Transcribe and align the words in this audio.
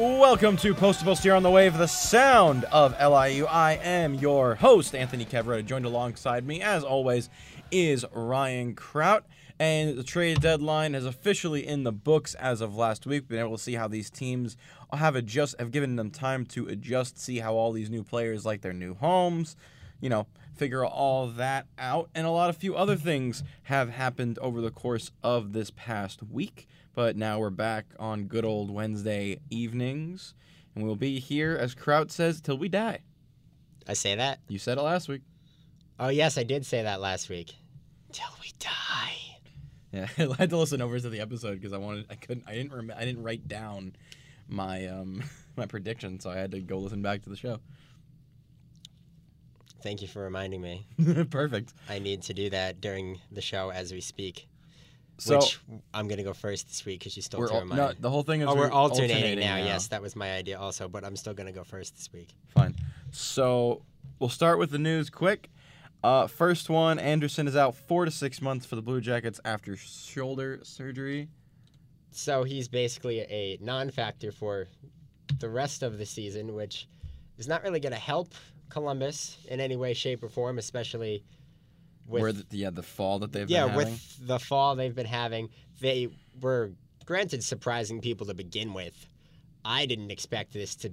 Welcome 0.00 0.56
to 0.56 0.72
Post 0.72 1.00
to 1.00 1.04
Post 1.04 1.24
here 1.24 1.34
on 1.34 1.42
the 1.42 1.50
wave, 1.50 1.76
the 1.76 1.86
sound 1.86 2.64
of 2.72 2.92
LIU. 2.92 3.44
I 3.44 3.72
am 3.82 4.14
your 4.14 4.54
host, 4.54 4.94
Anthony 4.94 5.26
Cavaretta. 5.26 5.66
Joined 5.66 5.84
alongside 5.84 6.46
me, 6.46 6.62
as 6.62 6.82
always, 6.82 7.28
is 7.70 8.06
Ryan 8.10 8.74
Kraut. 8.74 9.26
And 9.58 9.98
the 9.98 10.02
trade 10.02 10.40
deadline 10.40 10.94
is 10.94 11.04
officially 11.04 11.66
in 11.66 11.84
the 11.84 11.92
books 11.92 12.32
as 12.36 12.62
of 12.62 12.74
last 12.74 13.04
week. 13.04 13.28
Been 13.28 13.40
able 13.40 13.58
to 13.58 13.62
see 13.62 13.74
how 13.74 13.88
these 13.88 14.08
teams 14.08 14.56
have 14.90 15.16
adjust, 15.16 15.56
have 15.58 15.70
given 15.70 15.96
them 15.96 16.10
time 16.10 16.46
to 16.46 16.66
adjust, 16.66 17.18
see 17.18 17.40
how 17.40 17.52
all 17.52 17.70
these 17.70 17.90
new 17.90 18.02
players 18.02 18.46
like 18.46 18.62
their 18.62 18.72
new 18.72 18.94
homes, 18.94 19.54
you 20.00 20.08
know, 20.08 20.26
figure 20.54 20.82
all 20.82 21.26
that 21.26 21.66
out. 21.78 22.08
And 22.14 22.26
a 22.26 22.30
lot 22.30 22.48
of 22.48 22.56
few 22.56 22.74
other 22.74 22.96
things 22.96 23.42
have 23.64 23.90
happened 23.90 24.38
over 24.38 24.62
the 24.62 24.70
course 24.70 25.10
of 25.22 25.52
this 25.52 25.70
past 25.70 26.22
week. 26.22 26.66
But 26.94 27.16
now 27.16 27.38
we're 27.38 27.50
back 27.50 27.86
on 27.98 28.24
good 28.24 28.44
old 28.44 28.70
Wednesday 28.70 29.40
evenings, 29.48 30.34
and 30.74 30.84
we'll 30.84 30.96
be 30.96 31.20
here, 31.20 31.56
as 31.58 31.74
Kraut 31.74 32.10
says, 32.10 32.40
till 32.40 32.58
we 32.58 32.68
die. 32.68 33.00
I 33.86 33.94
say 33.94 34.14
that? 34.16 34.40
You 34.48 34.58
said 34.58 34.78
it 34.78 34.82
last 34.82 35.08
week. 35.08 35.22
Oh, 35.98 36.08
yes, 36.08 36.36
I 36.36 36.42
did 36.42 36.66
say 36.66 36.82
that 36.82 37.00
last 37.00 37.28
week. 37.28 37.54
Till 38.12 38.30
we 38.42 38.52
die. 38.58 39.38
Yeah, 39.92 40.08
I 40.32 40.34
had 40.36 40.50
to 40.50 40.56
listen 40.56 40.82
over 40.82 40.98
to 40.98 41.08
the 41.08 41.20
episode 41.20 41.54
because 41.60 41.72
I 41.72 41.78
wanted, 41.78 42.06
I 42.10 42.16
couldn't, 42.16 42.44
I 42.46 42.54
didn't, 42.54 42.72
rem- 42.72 42.92
I 42.96 43.04
didn't 43.04 43.22
write 43.22 43.46
down 43.48 43.94
my 44.48 44.86
um 44.86 45.22
my 45.56 45.66
prediction, 45.66 46.20
so 46.20 46.30
I 46.30 46.36
had 46.36 46.50
to 46.52 46.60
go 46.60 46.78
listen 46.78 47.02
back 47.02 47.22
to 47.22 47.30
the 47.30 47.36
show. 47.36 47.60
Thank 49.82 50.02
you 50.02 50.08
for 50.08 50.22
reminding 50.22 50.60
me. 50.60 50.86
Perfect. 51.30 51.72
I 51.88 51.98
need 52.00 52.22
to 52.22 52.34
do 52.34 52.50
that 52.50 52.80
during 52.80 53.18
the 53.32 53.40
show 53.40 53.70
as 53.70 53.92
we 53.92 54.00
speak. 54.02 54.46
So 55.20 55.36
which 55.36 55.60
I'm 55.92 56.08
going 56.08 56.16
to 56.18 56.24
go 56.24 56.32
first 56.32 56.68
this 56.68 56.84
week 56.84 57.00
because 57.00 57.14
you 57.14 57.22
stole 57.22 57.42
we're 57.42 57.48
to 57.48 57.54
al- 57.56 57.66
no, 57.66 57.92
the 57.98 58.08
whole 58.08 58.22
thing 58.22 58.40
is 58.40 58.48
Oh, 58.48 58.54
we're 58.54 58.70
alternating, 58.70 59.16
alternating 59.16 59.40
now. 59.44 59.56
Yes, 59.56 59.88
that 59.88 60.00
was 60.00 60.16
my 60.16 60.32
idea 60.32 60.58
also, 60.58 60.88
but 60.88 61.04
I'm 61.04 61.14
still 61.16 61.34
going 61.34 61.46
to 61.46 61.52
go 61.52 61.62
first 61.62 61.94
this 61.96 62.10
week. 62.12 62.30
Fine. 62.48 62.74
So 63.10 63.82
we'll 64.18 64.30
start 64.30 64.58
with 64.58 64.70
the 64.70 64.78
news 64.78 65.10
quick. 65.10 65.50
Uh, 66.02 66.26
first 66.26 66.70
one: 66.70 66.98
Anderson 66.98 67.46
is 67.46 67.54
out 67.54 67.74
four 67.74 68.06
to 68.06 68.10
six 68.10 68.40
months 68.40 68.64
for 68.64 68.76
the 68.76 68.82
Blue 68.82 69.02
Jackets 69.02 69.38
after 69.44 69.76
shoulder 69.76 70.60
surgery. 70.62 71.28
So 72.12 72.42
he's 72.42 72.66
basically 72.68 73.20
a 73.20 73.58
non-factor 73.60 74.32
for 74.32 74.68
the 75.38 75.48
rest 75.48 75.82
of 75.82 75.98
the 75.98 76.06
season, 76.06 76.54
which 76.54 76.88
is 77.38 77.46
not 77.46 77.62
really 77.62 77.78
going 77.78 77.92
to 77.92 77.98
help 77.98 78.34
Columbus 78.70 79.36
in 79.48 79.60
any 79.60 79.76
way, 79.76 79.92
shape, 79.92 80.22
or 80.22 80.28
form, 80.28 80.58
especially 80.58 81.22
with 82.10 82.22
where 82.22 82.32
the, 82.32 82.44
yeah, 82.50 82.70
the 82.70 82.82
fall 82.82 83.18
that 83.20 83.32
they've 83.32 83.48
yeah, 83.48 83.64
been 83.66 83.70
having. 83.74 83.92
with 83.92 84.26
the 84.26 84.38
fall 84.38 84.74
they've 84.76 84.94
been 84.94 85.06
having, 85.06 85.48
they 85.80 86.08
were 86.40 86.72
granted 87.06 87.42
surprising 87.42 88.00
people 88.00 88.26
to 88.26 88.34
begin 88.34 88.74
with. 88.74 89.06
I 89.64 89.86
didn't 89.86 90.10
expect 90.10 90.52
this 90.52 90.74
to 90.76 90.92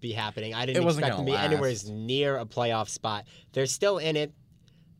be 0.00 0.12
happening. 0.12 0.54
I 0.54 0.66
didn't 0.66 0.82
expect 0.86 1.16
them 1.16 1.26
to 1.26 1.30
be 1.32 1.36
gonna 1.36 1.44
anywhere 1.44 1.70
last. 1.70 1.88
near 1.90 2.38
a 2.38 2.46
playoff 2.46 2.88
spot. 2.88 3.26
They're 3.52 3.66
still 3.66 3.98
in 3.98 4.16
it. 4.16 4.32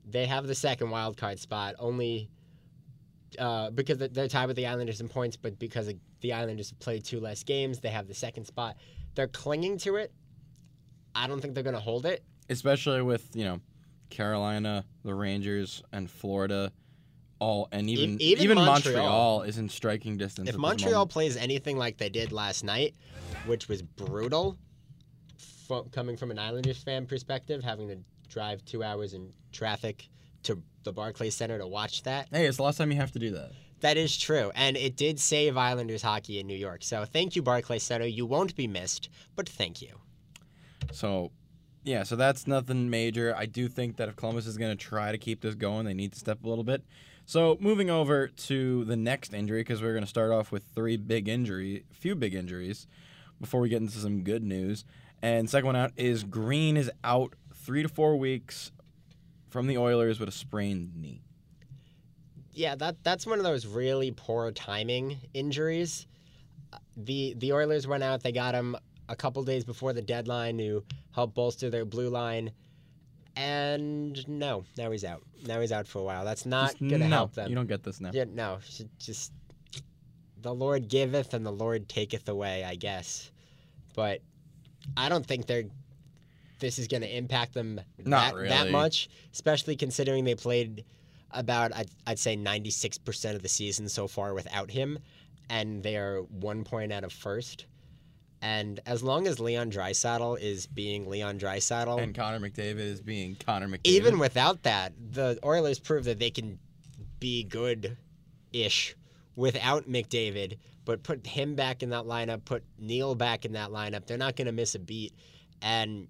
They 0.09 0.27
have 0.27 0.47
the 0.47 0.55
second 0.55 0.91
wild 0.91 1.17
card 1.17 1.39
spot 1.39 1.75
only 1.79 2.29
uh, 3.39 3.71
because 3.71 3.99
they're- 3.99 4.09
they're 4.09 4.29
tied 4.29 4.47
with 4.47 4.57
the 4.57 4.67
Islanders 4.67 5.01
in 5.01 5.09
points, 5.09 5.37
but 5.37 5.59
because 5.59 5.91
the 6.21 6.33
Islanders 6.33 6.71
have 6.71 6.79
played 6.81 7.05
two 7.05 7.21
less 7.21 7.45
games, 7.45 7.79
they 7.81 7.89
have 7.89 8.09
the 8.09 8.15
second 8.15 8.45
spot. 8.47 8.77
They're 9.15 9.29
clinging 9.29 9.79
to 9.79 9.97
it. 9.97 10.13
I 11.15 11.27
don't 11.29 11.41
think 11.41 11.55
they're 11.55 11.63
going 11.63 11.75
to 11.77 11.81
hold 11.81 12.07
it. 12.07 12.23
especially 12.49 13.01
with 13.03 13.31
you 13.35 13.45
know 13.45 13.61
Carolina, 14.11 14.85
the 15.05 15.15
Rangers, 15.15 15.83
and 15.93 16.11
Florida, 16.11 16.73
all 17.39 17.69
and 17.73 17.89
even 17.89 18.21
even 18.21 18.45
even, 18.45 18.57
Montreal. 18.57 18.97
Montreal. 18.97 19.43
is 19.43 19.59
in 19.59 19.69
striking 19.69 20.19
distance. 20.19 20.49
If 20.49 20.57
Montreal 20.57 21.07
plays 21.07 21.37
anything 21.37 21.79
like 21.79 21.97
they 21.97 22.11
did 22.11 22.33
last 22.33 22.65
night, 22.65 22.95
which 23.47 23.69
was 23.69 23.81
brutal, 23.83 24.59
coming 25.93 26.17
from 26.17 26.31
an 26.31 26.39
Islanders 26.39 26.83
fan 26.83 27.07
perspective, 27.07 27.63
having 27.63 27.89
to 27.89 27.97
drive 28.29 28.65
two 28.65 28.83
hours 28.85 29.15
in 29.15 29.33
traffic 29.53 30.09
to 30.43 30.63
the 30.85 30.93
Barclays 30.93 31.35
Center 31.35 31.59
to 31.59 31.67
watch 31.67 32.03
that, 32.03 32.29
hey, 32.31 32.47
it's 32.47 32.57
the 32.59 32.63
last 32.63 32.79
time 32.79 32.91
you 32.91 32.97
have 32.99 33.13
to 33.13 33.19
do 33.19 33.31
that. 33.33 33.53
that 33.81 33.97
is 33.97 34.17
true. 34.17 34.51
And 34.55 34.77
it 34.77 34.97
did 34.97 35.19
save 35.21 35.57
Islanders 35.57 36.03
hockey 36.03 36.41
in 36.41 36.47
New 36.47 36.57
York. 36.57 36.83
So 36.83 37.05
thank 37.05 37.37
you, 37.37 37.43
Barclays 37.43 37.83
Center. 37.83 38.07
You 38.07 38.27
won't 38.27 38.55
be 38.57 38.67
missed, 38.67 39.09
but 39.37 39.49
thank 39.49 39.81
you. 39.83 39.99
So, 40.93 41.31
yeah, 41.85 42.03
so 42.03 42.17
that's 42.17 42.47
nothing 42.47 42.91
major. 42.91 43.35
I 43.37 43.47
do 43.47 43.69
think 43.69 43.97
that 43.97 44.09
if 44.09 44.17
Columbus 44.17 44.47
is 44.47 44.59
going 44.59 44.77
to 44.77 44.85
try 44.85 45.13
to 45.13 45.19
keep 45.19 45.41
this 45.41 45.55
going, 45.55 45.87
they 45.87 45.95
need 45.95 46.13
to 46.13 46.19
step 46.19 46.45
a 46.45 46.49
little 46.49 46.65
bit. 46.65 46.83
So, 47.27 47.57
moving 47.61 47.91
over 47.91 48.27
to 48.27 48.85
the 48.85 48.97
next 48.97 49.33
injury, 49.33 49.61
because 49.61 49.81
we're 49.81 49.93
going 49.93 50.03
to 50.05 50.09
start 50.09 50.33
off 50.33 50.51
with 50.51 50.65
three 50.75 50.97
big 50.97 51.29
injury, 51.29 51.85
few 51.93 52.15
big 52.15 52.35
injuries, 52.35 52.87
before 53.41 53.61
we 53.61 53.69
get 53.69 53.81
into 53.81 53.99
some 53.99 54.23
good 54.23 54.43
news. 54.43 54.85
And 55.23 55.49
second 55.49 55.67
one 55.67 55.77
out 55.77 55.93
is 55.97 56.25
Green 56.25 56.77
is 56.77 56.91
out 57.05 57.35
three 57.55 57.83
to 57.83 57.89
four 57.89 58.17
weeks 58.17 58.73
from 59.49 59.67
the 59.67 59.79
Oilers 59.79 60.19
with 60.19 60.29
a 60.29 60.33
sprained 60.33 60.97
knee. 60.97 61.23
Yeah, 62.53 62.75
that 62.77 63.03
that's 63.05 63.27
one 63.27 63.39
of 63.39 63.45
those 63.45 63.67
really 63.67 64.11
poor 64.11 64.51
timing 64.51 65.19
injuries. 65.33 66.07
Uh, 66.73 66.79
The 66.97 67.35
the 67.39 67.53
Oilers 67.53 67.87
went 67.87 68.03
out, 68.03 68.23
they 68.23 68.33
got 68.33 68.55
him 68.55 68.77
a 69.11 69.17
couple 69.17 69.43
days 69.43 69.65
before 69.65 69.93
the 69.93 70.01
deadline 70.01 70.57
to 70.59 70.83
help 71.13 71.35
bolster 71.35 71.69
their 71.69 71.85
blue 71.85 72.09
line. 72.09 72.51
And 73.37 74.27
no, 74.29 74.65
now 74.79 74.91
he's 74.91 75.05
out. 75.05 75.23
Now 75.47 75.61
he's 75.61 75.73
out 75.73 75.87
for 75.87 75.99
a 75.99 76.03
while. 76.03 76.25
That's 76.25 76.47
not 76.47 76.71
Just- 76.71 76.81
going 76.81 77.03
to 77.03 77.09
no, 77.09 77.17
help 77.17 77.35
them. 77.35 77.49
You 77.49 77.55
don't 77.57 77.67
get 77.69 77.83
this 77.83 78.01
now. 78.01 78.11
Yeah, 78.13 78.25
no, 78.33 78.59
just 78.99 79.33
the 80.41 80.55
Lord 80.55 80.89
giveth 80.89 81.35
and 81.35 81.45
the 81.45 81.53
Lord 81.53 81.89
taketh 81.89 82.29
away, 82.29 82.65
I 82.65 82.77
guess. 82.77 83.31
But 83.95 84.23
I 84.97 85.09
don't 85.09 85.27
think 85.27 85.47
they're 85.47 85.65
this 86.61 86.79
is 86.79 86.89
going 86.89 87.01
to 87.01 87.17
impact 87.17 87.55
them 87.55 87.81
Not 88.05 88.35
that, 88.35 88.49
that 88.49 88.71
much, 88.71 89.09
especially 89.33 89.77
considering 89.77 90.25
they 90.25 90.35
played 90.35 90.85
about 91.31 91.75
I'd, 91.75 91.89
I'd 92.07 92.19
say 92.19 92.37
96% 92.37 93.35
of 93.35 93.43
the 93.43 93.49
season 93.49 93.89
so 93.89 94.07
far 94.07 94.35
without 94.35 94.71
him 94.71 94.99
and 95.49 95.83
they're 95.83 96.21
1 96.21 96.65
point 96.65 96.93
out 96.93 97.03
of 97.03 97.13
first. 97.13 97.65
And 98.43 98.81
as 98.87 99.03
long 99.03 99.27
as 99.27 99.39
Leon 99.39 99.71
Draisaitl 99.71 100.41
is 100.41 100.67
being 100.67 101.09
Leon 101.11 101.39
Draisaitl, 101.39 102.03
And 102.03 102.15
Connor 102.15 102.41
McDavid 102.41 102.79
is 102.79 103.01
being 103.03 103.37
Connor 103.37 103.69
McDavid. 103.69 103.81
even 103.87 104.19
without 104.19 104.63
that, 104.63 104.93
the 105.13 105.39
Oilers 105.45 105.79
prove 105.79 106.05
that 106.05 106.19
they 106.19 106.31
can 106.31 106.59
be 107.19 107.45
good 107.45 107.99
ish 108.53 108.97
without 109.37 109.89
McDavid, 109.91 110.57
but 110.87 111.03
put 111.03 111.27
him 111.27 111.55
back 111.55 111.83
in 111.83 111.91
that 111.91 112.05
lineup, 112.05 112.45
put 112.47 112.65
Neil 112.79 113.15
back 113.15 113.45
in 113.45 113.53
that 113.53 113.69
lineup. 113.71 114.07
They're 114.07 114.17
not 114.17 114.37
going 114.37 114.47
to 114.47 114.53
miss 114.53 114.75
a 114.75 114.79
beat. 114.79 115.13
And 115.61 116.09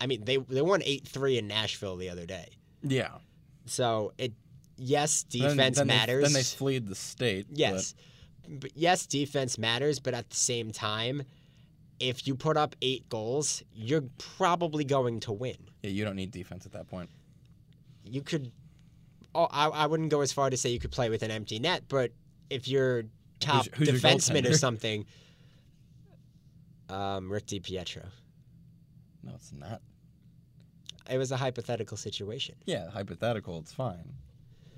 I 0.00 0.06
mean, 0.06 0.22
they 0.24 0.36
they 0.36 0.60
won 0.62 0.80
8-3 0.82 1.38
in 1.38 1.46
Nashville 1.48 1.96
the 1.96 2.10
other 2.10 2.26
day. 2.26 2.48
yeah. 2.82 3.12
So, 3.66 4.12
it 4.18 4.32
yes, 4.76 5.22
defense 5.22 5.76
then 5.78 5.86
they- 5.86 5.94
matters. 5.94 6.24
then 6.24 6.32
they 6.32 6.42
fled 6.42 6.88
the 6.88 6.94
state. 6.94 7.46
but- 7.48 7.58
Yes. 7.58 7.94
But 8.48 8.72
yes, 8.74 9.06
defense 9.06 9.58
matters, 9.58 10.00
but 10.00 10.12
at 10.12 10.28
the 10.28 10.36
same 10.36 10.72
time, 10.72 11.22
if 12.00 12.26
you 12.26 12.34
put 12.34 12.56
up 12.56 12.74
8 12.82 13.08
goals, 13.08 13.62
you're 13.74 14.04
probably 14.18 14.84
going 14.84 15.20
to 15.20 15.32
win. 15.32 15.56
yeah, 15.82 15.90
you 15.90 16.04
don't 16.04 16.16
need 16.16 16.30
defense 16.32 16.66
at 16.66 16.72
that 16.72 16.88
point. 16.88 17.08
you 18.04 18.22
could 18.22 18.50
oh 19.34 19.46
I, 19.50 19.68
I 19.68 19.86
wouldn't 19.86 20.10
go 20.10 20.22
as 20.22 20.32
far 20.32 20.50
to 20.50 20.56
say 20.56 20.70
you 20.70 20.80
could 20.80 20.90
play 20.90 21.08
with 21.10 21.22
an 21.22 21.30
empty 21.30 21.58
net 21.60 21.84
but 21.88 22.10
if 22.48 22.66
you're 22.66 23.04
top 23.38 23.66
who's 23.74 23.88
your 23.88 23.96
defenseman 23.96 24.48
or 24.50 24.54
something 24.54 25.04
um, 26.88 27.30
Rick 27.30 27.46
DiPietro 27.46 28.06
No, 29.22 29.32
it's 29.34 29.52
not. 29.52 29.80
it 31.08 31.18
was 31.18 31.30
a 31.32 31.36
hypothetical 31.36 31.96
situation 31.96 32.56
Yeah, 32.66 32.90
hypothetical, 32.90 33.58
it's 33.58 33.72
fine. 33.72 34.14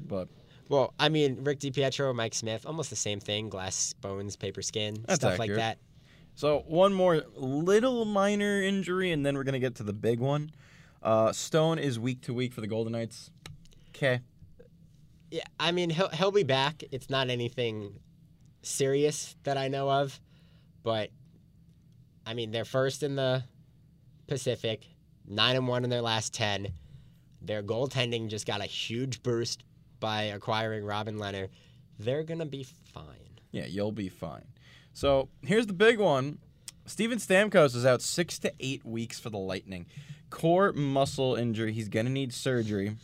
But 0.01 0.29
well 0.69 0.93
I 0.99 1.09
mean 1.09 1.43
Rick 1.45 1.61
DiPietro 1.61 2.15
Mike 2.15 2.35
Smith 2.35 2.67
almost 2.67 2.91
the 2.91 2.97
same 2.97 3.21
thing 3.21 3.49
glass 3.49 3.93
bones 3.95 4.37
paper 4.37 4.61
skin 4.63 4.97
That's 5.07 5.21
stuff 5.21 5.39
like 5.39 5.55
that 5.55 5.79
so 6.35 6.65
one 6.67 6.93
more 6.93 7.23
little 7.37 8.05
minor 8.05 8.63
injury, 8.63 9.13
and 9.13 9.25
then 9.25 9.37
we're 9.37 9.45
gonna 9.45 9.59
get 9.59 9.75
to 9.77 9.83
the 9.83 9.93
big 9.93 10.19
one. 10.21 10.51
Uh, 11.03 11.33
Stone 11.33 11.79
is 11.79 11.99
week 11.99 12.21
to 12.23 12.35
week 12.35 12.53
for 12.53 12.61
the 12.61 12.67
Golden 12.67 12.93
Knights. 12.93 13.31
Okay. 13.91 14.21
yeah 15.31 15.43
I 15.59 15.73
mean 15.73 15.91
he'll, 15.91 16.09
he'll 16.09 16.31
be 16.33 16.43
back 16.45 16.83
it's 16.91 17.09
not 17.11 17.29
anything 17.31 18.01
serious 18.63 19.37
that 19.45 19.57
I 19.57 19.69
know 19.69 19.91
of 19.91 20.21
but 20.83 21.11
I 22.27 22.35
mean 22.35 22.51
they're 22.51 22.65
first 22.65 23.03
in 23.03 23.17
the 23.17 23.45
Pacific, 24.27 24.87
nine 25.27 25.57
and 25.57 25.69
one 25.69 25.85
in 25.85 25.91
their 25.91 26.01
last 26.01 26.33
ten. 26.33 26.69
Their 27.43 27.63
goaltending 27.63 28.29
just 28.29 28.47
got 28.47 28.61
a 28.61 28.65
huge 28.67 29.23
boost 29.23 29.65
by 30.01 30.23
acquiring 30.25 30.85
Robin 30.85 31.17
Lehner. 31.17 31.49
They're 31.99 32.23
gonna 32.23 32.47
be 32.47 32.65
fine. 32.65 33.41
Yeah, 33.51 33.67
you'll 33.67 33.93
be 33.93 34.09
fine. 34.09 34.47
So 34.93 35.29
here's 35.43 35.67
the 35.67 35.73
big 35.73 35.99
one. 35.99 36.39
Steven 36.87 37.19
Stamkos 37.19 37.75
is 37.75 37.87
out 37.87 38.03
six 38.03 38.39
to 38.41 38.53
eight 38.61 38.85
weeks 38.85 39.19
for 39.19 39.31
the 39.31 39.39
Lightning. 39.39 39.87
Core 40.31 40.73
muscle 40.73 41.35
injury. 41.37 41.73
He's 41.73 41.89
gonna 41.89 42.11
need 42.11 42.33
surgery, 42.33 42.97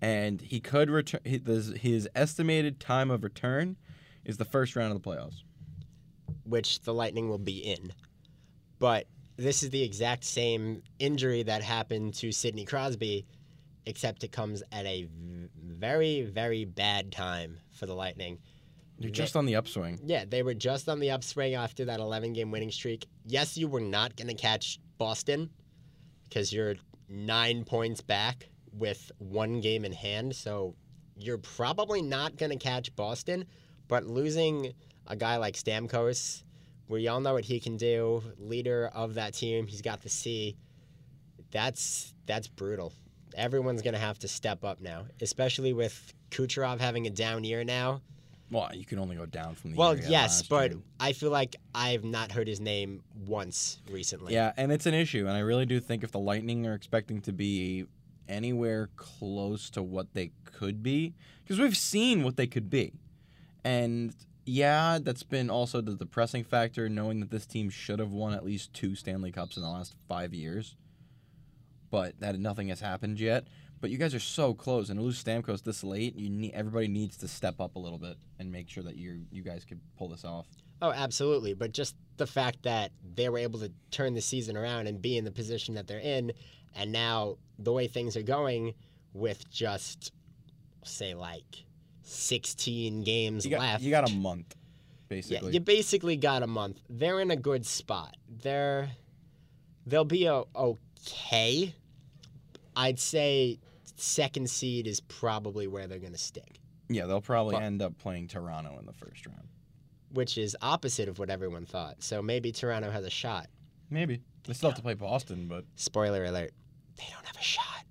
and 0.00 0.40
he 0.40 0.60
could 0.60 0.90
return. 0.90 1.20
His 1.24 2.08
estimated 2.14 2.80
time 2.80 3.10
of 3.10 3.22
return 3.24 3.76
is 4.24 4.36
the 4.38 4.44
first 4.44 4.74
round 4.76 4.92
of 4.92 5.02
the 5.02 5.08
playoffs. 5.08 5.42
which 6.44 6.80
the 6.80 6.94
Lightning 6.94 7.28
will 7.28 7.38
be 7.38 7.58
in. 7.58 7.92
But 8.78 9.06
this 9.36 9.62
is 9.62 9.68
the 9.68 9.82
exact 9.82 10.24
same 10.24 10.82
injury 10.98 11.42
that 11.42 11.62
happened 11.62 12.14
to 12.14 12.32
Sidney 12.32 12.64
Crosby, 12.64 13.26
except 13.84 14.24
it 14.24 14.32
comes 14.32 14.62
at 14.72 14.86
a 14.86 15.08
very, 15.62 16.22
very 16.22 16.64
bad 16.64 17.12
time 17.12 17.58
for 17.70 17.84
the 17.84 17.94
Lightning. 17.94 18.38
You're 18.98 19.12
just 19.12 19.36
on 19.36 19.46
the 19.46 19.54
upswing. 19.54 20.00
Yeah, 20.04 20.24
they 20.28 20.42
were 20.42 20.54
just 20.54 20.88
on 20.88 20.98
the 20.98 21.10
upswing 21.12 21.54
after 21.54 21.84
that 21.84 22.00
11 22.00 22.32
game 22.32 22.50
winning 22.50 22.72
streak. 22.72 23.06
Yes, 23.24 23.56
you 23.56 23.68
were 23.68 23.80
not 23.80 24.16
going 24.16 24.28
to 24.28 24.34
catch 24.34 24.80
Boston 24.98 25.50
because 26.28 26.52
you're 26.52 26.74
nine 27.08 27.64
points 27.64 28.00
back 28.00 28.48
with 28.72 29.10
one 29.18 29.60
game 29.60 29.84
in 29.84 29.92
hand. 29.92 30.34
So 30.34 30.74
you're 31.16 31.38
probably 31.38 32.02
not 32.02 32.36
going 32.36 32.50
to 32.50 32.58
catch 32.58 32.94
Boston. 32.96 33.44
But 33.86 34.04
losing 34.04 34.72
a 35.06 35.16
guy 35.16 35.36
like 35.36 35.54
Stamkos, 35.54 36.42
we 36.88 37.08
all 37.08 37.20
know 37.20 37.34
what 37.34 37.44
he 37.44 37.60
can 37.60 37.76
do, 37.76 38.22
leader 38.38 38.90
of 38.94 39.14
that 39.14 39.34
team, 39.34 39.66
he's 39.66 39.82
got 39.82 40.02
the 40.02 40.08
C. 40.08 40.56
That's 41.50 42.12
that's 42.26 42.48
brutal. 42.48 42.92
Everyone's 43.36 43.82
going 43.82 43.94
to 43.94 44.00
have 44.00 44.18
to 44.20 44.28
step 44.28 44.64
up 44.64 44.80
now, 44.80 45.06
especially 45.20 45.72
with 45.72 46.12
Kucherov 46.30 46.80
having 46.80 47.06
a 47.06 47.10
down 47.10 47.44
year 47.44 47.64
now. 47.64 48.02
Well, 48.50 48.70
you 48.74 48.84
can 48.84 48.98
only 48.98 49.16
go 49.16 49.26
down 49.26 49.54
from 49.54 49.72
the. 49.72 49.76
Well, 49.76 49.96
yes, 49.96 50.42
but 50.42 50.70
year. 50.70 50.80
I 50.98 51.12
feel 51.12 51.30
like 51.30 51.56
I've 51.74 52.04
not 52.04 52.32
heard 52.32 52.48
his 52.48 52.60
name 52.60 53.02
once 53.26 53.80
recently. 53.90 54.32
yeah, 54.32 54.52
and 54.56 54.72
it's 54.72 54.86
an 54.86 54.94
issue, 54.94 55.26
and 55.26 55.36
I 55.36 55.40
really 55.40 55.66
do 55.66 55.80
think 55.80 56.02
if 56.02 56.12
the 56.12 56.18
Lightning 56.18 56.66
are 56.66 56.74
expecting 56.74 57.20
to 57.22 57.32
be 57.32 57.86
anywhere 58.28 58.88
close 58.96 59.70
to 59.70 59.82
what 59.82 60.14
they 60.14 60.32
could 60.44 60.82
be, 60.82 61.14
because 61.42 61.58
we've 61.58 61.76
seen 61.76 62.22
what 62.22 62.36
they 62.36 62.46
could 62.46 62.70
be, 62.70 62.92
and 63.64 64.14
yeah, 64.46 64.98
that's 65.00 65.22
been 65.24 65.50
also 65.50 65.82
the 65.82 65.94
depressing 65.94 66.42
factor, 66.42 66.88
knowing 66.88 67.20
that 67.20 67.30
this 67.30 67.44
team 67.44 67.68
should 67.68 67.98
have 67.98 68.12
won 68.12 68.32
at 68.32 68.44
least 68.46 68.72
two 68.72 68.94
Stanley 68.94 69.30
Cups 69.30 69.58
in 69.58 69.62
the 69.62 69.68
last 69.68 69.94
five 70.08 70.32
years, 70.32 70.74
but 71.90 72.18
that 72.20 72.38
nothing 72.38 72.68
has 72.68 72.80
happened 72.80 73.20
yet. 73.20 73.46
But 73.80 73.90
you 73.90 73.98
guys 73.98 74.14
are 74.14 74.20
so 74.20 74.54
close, 74.54 74.90
and 74.90 74.98
to 74.98 75.04
lose 75.04 75.22
Stamkos 75.22 75.62
this 75.62 75.84
late, 75.84 76.16
you 76.16 76.28
need 76.28 76.52
everybody 76.52 76.88
needs 76.88 77.16
to 77.18 77.28
step 77.28 77.60
up 77.60 77.76
a 77.76 77.78
little 77.78 77.98
bit 77.98 78.16
and 78.38 78.50
make 78.50 78.68
sure 78.68 78.82
that 78.82 78.96
you 78.96 79.24
you 79.30 79.42
guys 79.42 79.64
could 79.64 79.80
pull 79.96 80.08
this 80.08 80.24
off. 80.24 80.46
Oh, 80.82 80.90
absolutely. 80.92 81.54
But 81.54 81.72
just 81.72 81.96
the 82.16 82.26
fact 82.26 82.62
that 82.62 82.90
they 83.14 83.28
were 83.28 83.38
able 83.38 83.58
to 83.60 83.70
turn 83.90 84.14
the 84.14 84.20
season 84.20 84.56
around 84.56 84.86
and 84.88 85.00
be 85.00 85.16
in 85.16 85.24
the 85.24 85.30
position 85.30 85.74
that 85.74 85.86
they're 85.86 85.98
in, 86.00 86.32
and 86.74 86.92
now 86.92 87.36
the 87.58 87.72
way 87.72 87.86
things 87.88 88.16
are 88.16 88.22
going 88.22 88.74
with 89.12 89.48
just, 89.50 90.12
say, 90.84 91.14
like 91.14 91.64
16 92.02 93.02
games 93.02 93.44
You 93.44 93.52
got, 93.52 93.60
left. 93.60 93.82
you 93.82 93.90
got 93.90 94.08
a 94.10 94.14
month, 94.14 94.54
Yeah, 94.56 95.04
basically. 95.08 95.52
you 95.54 95.60
basically 95.60 96.16
got 96.16 96.42
a 96.42 96.46
month. 96.46 96.78
They're 96.88 97.20
in 97.20 97.30
a 97.30 97.36
good 97.36 97.66
spot. 97.66 98.16
They're 98.28 98.90
they'll 99.86 100.04
be 100.04 100.26
a, 100.26 100.42
okay. 100.54 101.74
I'd 102.76 102.98
say 103.00 103.58
second 104.00 104.48
seed 104.50 104.86
is 104.86 105.00
probably 105.00 105.66
where 105.66 105.86
they're 105.86 105.98
going 105.98 106.12
to 106.12 106.18
stick, 106.18 106.60
Yeah, 106.88 107.06
they'll 107.06 107.20
probably 107.20 107.54
But- 107.54 107.62
end 107.64 107.82
up 107.82 107.98
playing 107.98 108.28
Toronto 108.28 108.78
in 108.78 108.86
the 108.86 108.92
first 108.92 109.26
round. 109.26 109.48
which 110.12 110.38
is 110.38 110.56
opposite 110.62 111.08
of 111.08 111.18
what 111.18 111.28
everyone 111.28 111.66
thought. 111.66 112.02
So 112.02 112.22
maybe 112.22 112.50
Toronto 112.52 112.90
has 112.90 113.04
a 113.04 113.10
shot. 113.10 113.48
Maybe. 113.90 114.22
They 114.44 114.54
still 114.54 114.70
have 114.70 114.76
to 114.76 114.82
play 114.82 114.94
Boston, 114.94 115.48
but 115.48 115.64
Spoiler 115.76 116.24
alert: 116.24 116.52
they 116.96 117.04
don't 117.12 117.26
have 117.26 117.36
a 117.36 117.42
shot. 117.42 117.84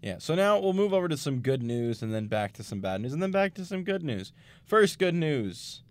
yeah. 0.00 0.18
So 0.18 0.34
now 0.36 0.60
we'll 0.60 0.72
move 0.74 0.92
over 0.94 1.08
to 1.08 1.16
some 1.16 1.40
good 1.40 1.62
news 1.62 2.02
and 2.02 2.14
then 2.14 2.26
back 2.28 2.52
to 2.54 2.62
some 2.62 2.80
bad 2.80 3.00
news 3.00 3.12
and 3.12 3.20
then 3.20 3.32
back 3.32 3.54
to 3.54 3.64
some 3.64 3.82
good 3.82 4.04
news. 4.04 4.32
First, 4.64 4.98
good 5.00 5.14
news 5.16 5.82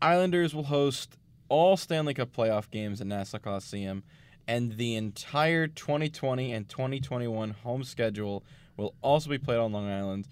Islanders 0.00 0.54
will 0.54 0.64
host 0.64 1.16
all 1.48 1.76
Stanley 1.76 2.14
Cup 2.14 2.32
playoff 2.32 2.70
games 2.70 3.00
at 3.00 3.06
Nassau 3.06 3.38
Coliseum, 3.38 4.02
and 4.48 4.76
the 4.76 4.96
entire 4.96 5.68
2020 5.68 6.52
and 6.52 6.68
2021 6.68 7.50
home 7.50 7.84
schedule 7.84 8.44
will 8.76 8.94
also 9.02 9.30
be 9.30 9.38
played 9.38 9.58
on 9.58 9.70
Long 9.72 9.88
Island. 9.88 10.26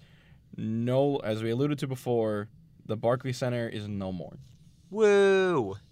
No, 0.57 1.17
as 1.17 1.43
we 1.43 1.51
alluded 1.51 1.79
to 1.79 1.87
before, 1.87 2.49
the 2.85 2.97
Barclays 2.97 3.37
Center 3.37 3.69
is 3.69 3.87
no 3.87 4.11
more. 4.11 4.37
Woo! 4.89 5.75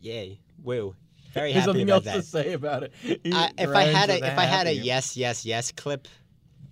Yay! 0.00 0.40
Woo! 0.62 0.94
Very 1.34 1.52
There's 1.52 1.64
happy 1.64 1.84
nothing 1.84 1.90
about 1.90 2.06
else 2.16 2.26
to 2.30 2.32
that. 2.32 2.44
say 2.44 2.52
about 2.52 2.82
it. 2.82 2.92
I, 3.32 3.50
if 3.58 3.70
I 3.70 3.84
had 3.84 4.10
a 4.10 4.16
if 4.16 4.38
I 4.38 4.44
had 4.44 4.66
a 4.66 4.74
yes 4.74 5.16
yes 5.16 5.46
yes 5.46 5.72
clip, 5.72 6.06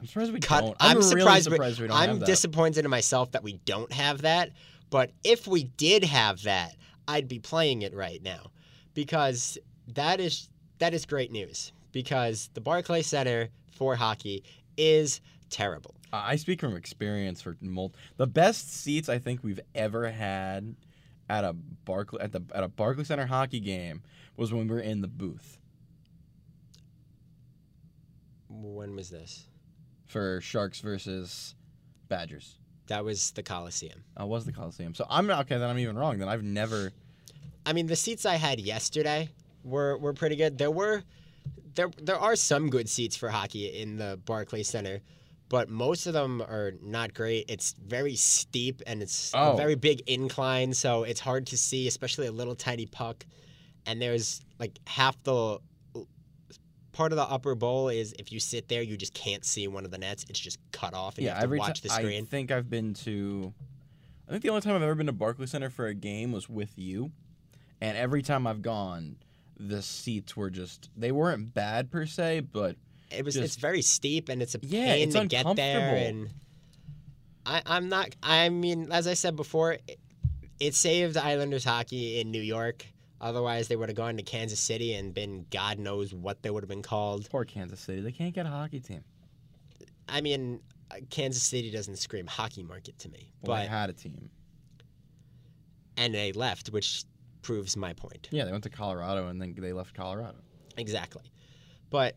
I'm 0.00 0.06
surprised 0.06 0.32
we 0.32 0.40
cut. 0.40 0.60
don't. 0.60 0.76
I'm, 0.78 0.96
I'm, 0.98 1.02
surprised. 1.02 1.46
Really 1.46 1.52
we- 1.52 1.56
surprised 1.56 1.80
we 1.80 1.86
don't 1.88 1.96
I'm 1.96 2.08
have 2.10 2.20
that. 2.20 2.26
disappointed 2.26 2.84
in 2.84 2.90
myself 2.90 3.32
that 3.32 3.42
we 3.42 3.54
don't 3.64 3.90
have 3.92 4.22
that. 4.22 4.50
But 4.90 5.12
if 5.24 5.46
we 5.46 5.64
did 5.64 6.04
have 6.04 6.42
that, 6.42 6.74
I'd 7.08 7.28
be 7.28 7.38
playing 7.38 7.82
it 7.82 7.94
right 7.94 8.22
now, 8.22 8.50
because 8.94 9.58
that 9.88 10.20
is 10.20 10.48
that 10.78 10.94
is 10.94 11.06
great 11.06 11.31
news. 11.32 11.72
Because 11.92 12.50
the 12.54 12.60
Barclay 12.60 13.02
Center 13.02 13.48
for 13.72 13.96
hockey 13.96 14.44
is 14.76 15.20
terrible. 15.48 15.94
I 16.12 16.37
speak 16.37 16.60
from 16.60 16.76
experience 16.76 17.40
for 17.42 17.56
mul- 17.60 17.94
the 18.16 18.26
best 18.26 18.72
seats 18.72 19.08
I 19.08 19.19
think 19.19 19.42
we've 19.42 19.60
ever 19.75 20.10
had 20.10 20.75
at 21.28 21.44
a 21.44 21.52
Barclay 21.52 22.22
at 22.22 22.32
the 22.32 22.42
at 22.54 22.62
a 22.64 22.69
Barclay 22.69 23.04
Center 23.04 23.26
hockey 23.26 23.60
game 23.60 24.02
was 24.37 24.52
when 24.52 24.69
we 24.69 24.75
were 24.75 24.81
in 24.81 25.00
the 25.00 25.08
booth 25.08 25.58
When 28.48 28.96
was 28.96 29.10
this? 29.10 29.44
for 30.06 30.40
Sharks 30.40 30.81
versus 30.81 31.54
Badgers. 32.08 32.56
That 32.88 33.04
was 33.04 33.31
the 33.31 33.44
Coliseum. 33.44 34.02
Uh, 34.20 34.26
was 34.26 34.44
the 34.44 34.52
Coliseum. 34.52 34.93
So 34.96 35.06
I'm 35.08 35.28
not 35.28 35.43
okay. 35.43 35.56
Then 35.58 35.70
I'm 35.70 35.78
even 35.78 35.96
wrong. 35.96 36.19
Then 36.19 36.28
I've 36.28 36.43
never. 36.43 36.90
I 37.66 37.72
mean, 37.72 37.86
the 37.86 37.96
seats 37.96 38.24
I 38.26 38.36
had 38.36 38.60
yesterday 38.60 39.28
were 39.64 39.98
were 39.98 40.12
pretty 40.12 40.36
good. 40.36 40.58
There 40.58 40.70
were 40.70 41.02
there 41.74 41.90
there 42.02 42.18
are 42.18 42.36
some 42.36 42.70
good 42.70 42.88
seats 42.88 43.16
for 43.16 43.28
hockey 43.28 43.66
in 43.80 43.96
the 43.96 44.18
Barclays 44.24 44.68
Center, 44.68 45.00
but 45.48 45.68
most 45.68 46.06
of 46.06 46.12
them 46.14 46.40
are 46.42 46.72
not 46.82 47.14
great. 47.14 47.46
It's 47.48 47.74
very 47.86 48.16
steep 48.16 48.82
and 48.86 49.02
it's 49.02 49.32
Oh. 49.34 49.52
a 49.52 49.56
very 49.56 49.74
big 49.74 50.02
incline, 50.06 50.72
so 50.72 51.04
it's 51.04 51.20
hard 51.20 51.46
to 51.48 51.56
see, 51.58 51.86
especially 51.86 52.26
a 52.26 52.32
little 52.32 52.54
tiny 52.54 52.86
puck. 52.86 53.24
And 53.86 54.00
there's 54.00 54.40
like 54.58 54.78
half 54.86 55.22
the 55.22 55.58
part 56.92 57.12
of 57.12 57.16
the 57.16 57.22
upper 57.24 57.54
bowl 57.54 57.88
is 57.88 58.12
if 58.18 58.32
you 58.32 58.40
sit 58.40 58.68
there, 58.68 58.82
you 58.82 58.96
just 58.96 59.14
can't 59.14 59.44
see 59.44 59.69
one 59.69 59.84
of 59.84 59.90
the 59.90 59.98
nets. 59.98 60.26
It's 60.29 60.40
just 60.40 60.58
cut 60.72 60.93
off, 60.93 61.17
and 61.17 61.24
you 61.24 61.29
Yeah, 61.31 61.38
have 61.40 61.50
to 61.50 61.56
watch 61.56 61.81
time 61.82 61.88
the 61.88 62.02
screen. 62.02 62.22
I 62.24 62.26
think 62.26 62.50
I've 62.50 62.69
been 62.69 62.94
to. 62.94 63.52
I 64.26 64.32
think 64.32 64.43
the 64.43 64.48
only 64.50 64.60
time 64.60 64.74
I've 64.76 64.82
ever 64.82 64.94
been 64.94 65.06
to 65.06 65.12
Barclays 65.12 65.50
Center 65.50 65.70
for 65.70 65.86
a 65.86 65.94
game 65.94 66.31
was 66.32 66.48
with 66.48 66.79
you, 66.79 67.10
and 67.81 67.96
every 67.96 68.22
time 68.22 68.46
I've 68.46 68.63
gone, 68.63 69.17
the 69.58 69.82
seats 69.82 70.37
were 70.37 70.51
just 70.51 70.91
they 70.96 71.13
weren't 71.13 71.53
bad 71.55 71.91
per 71.91 72.06
se, 72.06 72.41
but 72.53 72.77
It 73.10 73.25
was. 73.25 73.34
Just- 73.34 73.44
it's 73.44 73.56
very 73.56 73.82
steep, 73.82 74.29
and 74.29 74.41
it's 74.43 74.55
a 74.55 74.58
Yeah, 74.63 74.87
pain 74.94 75.08
it's 75.08 75.15
to 75.15 75.27
get 75.27 75.56
there. 75.56 75.96
And 75.96 76.31
I, 77.46 77.63
I'm 77.67 77.89
not. 77.89 78.15
I 78.22 78.49
mean, 78.49 78.91
as 78.93 79.06
I 79.06 79.15
said 79.15 79.34
before, 79.37 79.72
it, 79.72 79.99
it 80.60 80.75
saved 80.75 81.17
Islanders 81.17 81.65
hockey 81.65 82.20
in 82.20 82.31
New 82.31 82.43
York. 82.43 82.87
Otherwise, 83.20 83.69
they 83.69 83.77
would 83.77 83.89
have 83.91 83.96
gone 83.96 84.17
to 84.17 84.22
Kansas 84.22 84.60
City 84.60 84.94
and 84.94 85.13
been 85.13 85.44
God 85.51 85.79
knows 85.79 86.15
what 86.15 86.43
they 86.43 86.49
would 86.51 86.63
have 86.63 86.69
been 86.70 86.82
called. 86.82 87.29
poor 87.31 87.44
Kansas 87.44 87.79
City, 87.81 88.01
they 88.01 88.13
can't 88.13 88.34
get 88.34 88.46
a 88.46 88.49
hockey 88.49 88.81
team. 88.81 89.05
I 90.08 90.22
mean, 90.22 90.60
Kansas 91.10 91.43
City 91.43 91.70
doesn't 91.70 91.96
scream 91.96 92.27
hockey 92.27 92.63
market 92.63 92.99
to 93.01 93.08
me, 93.10 93.31
Well, 93.43 93.56
but 93.56 93.63
they 93.63 93.69
had 93.69 93.91
a 93.91 93.93
team. 93.93 94.31
and 95.96 96.15
they 96.15 96.32
left, 96.32 96.69
which 96.70 97.05
proves 97.43 97.77
my 97.77 97.93
point. 97.93 98.29
Yeah, 98.31 98.44
they 98.44 98.53
went 98.53 98.65
to 98.65 98.70
Colorado 98.70 99.29
and 99.29 99.41
then 99.41 99.55
they 99.56 99.73
left 99.73 99.94
Colorado. 99.94 100.39
Exactly. 100.77 101.23
But 101.91 102.17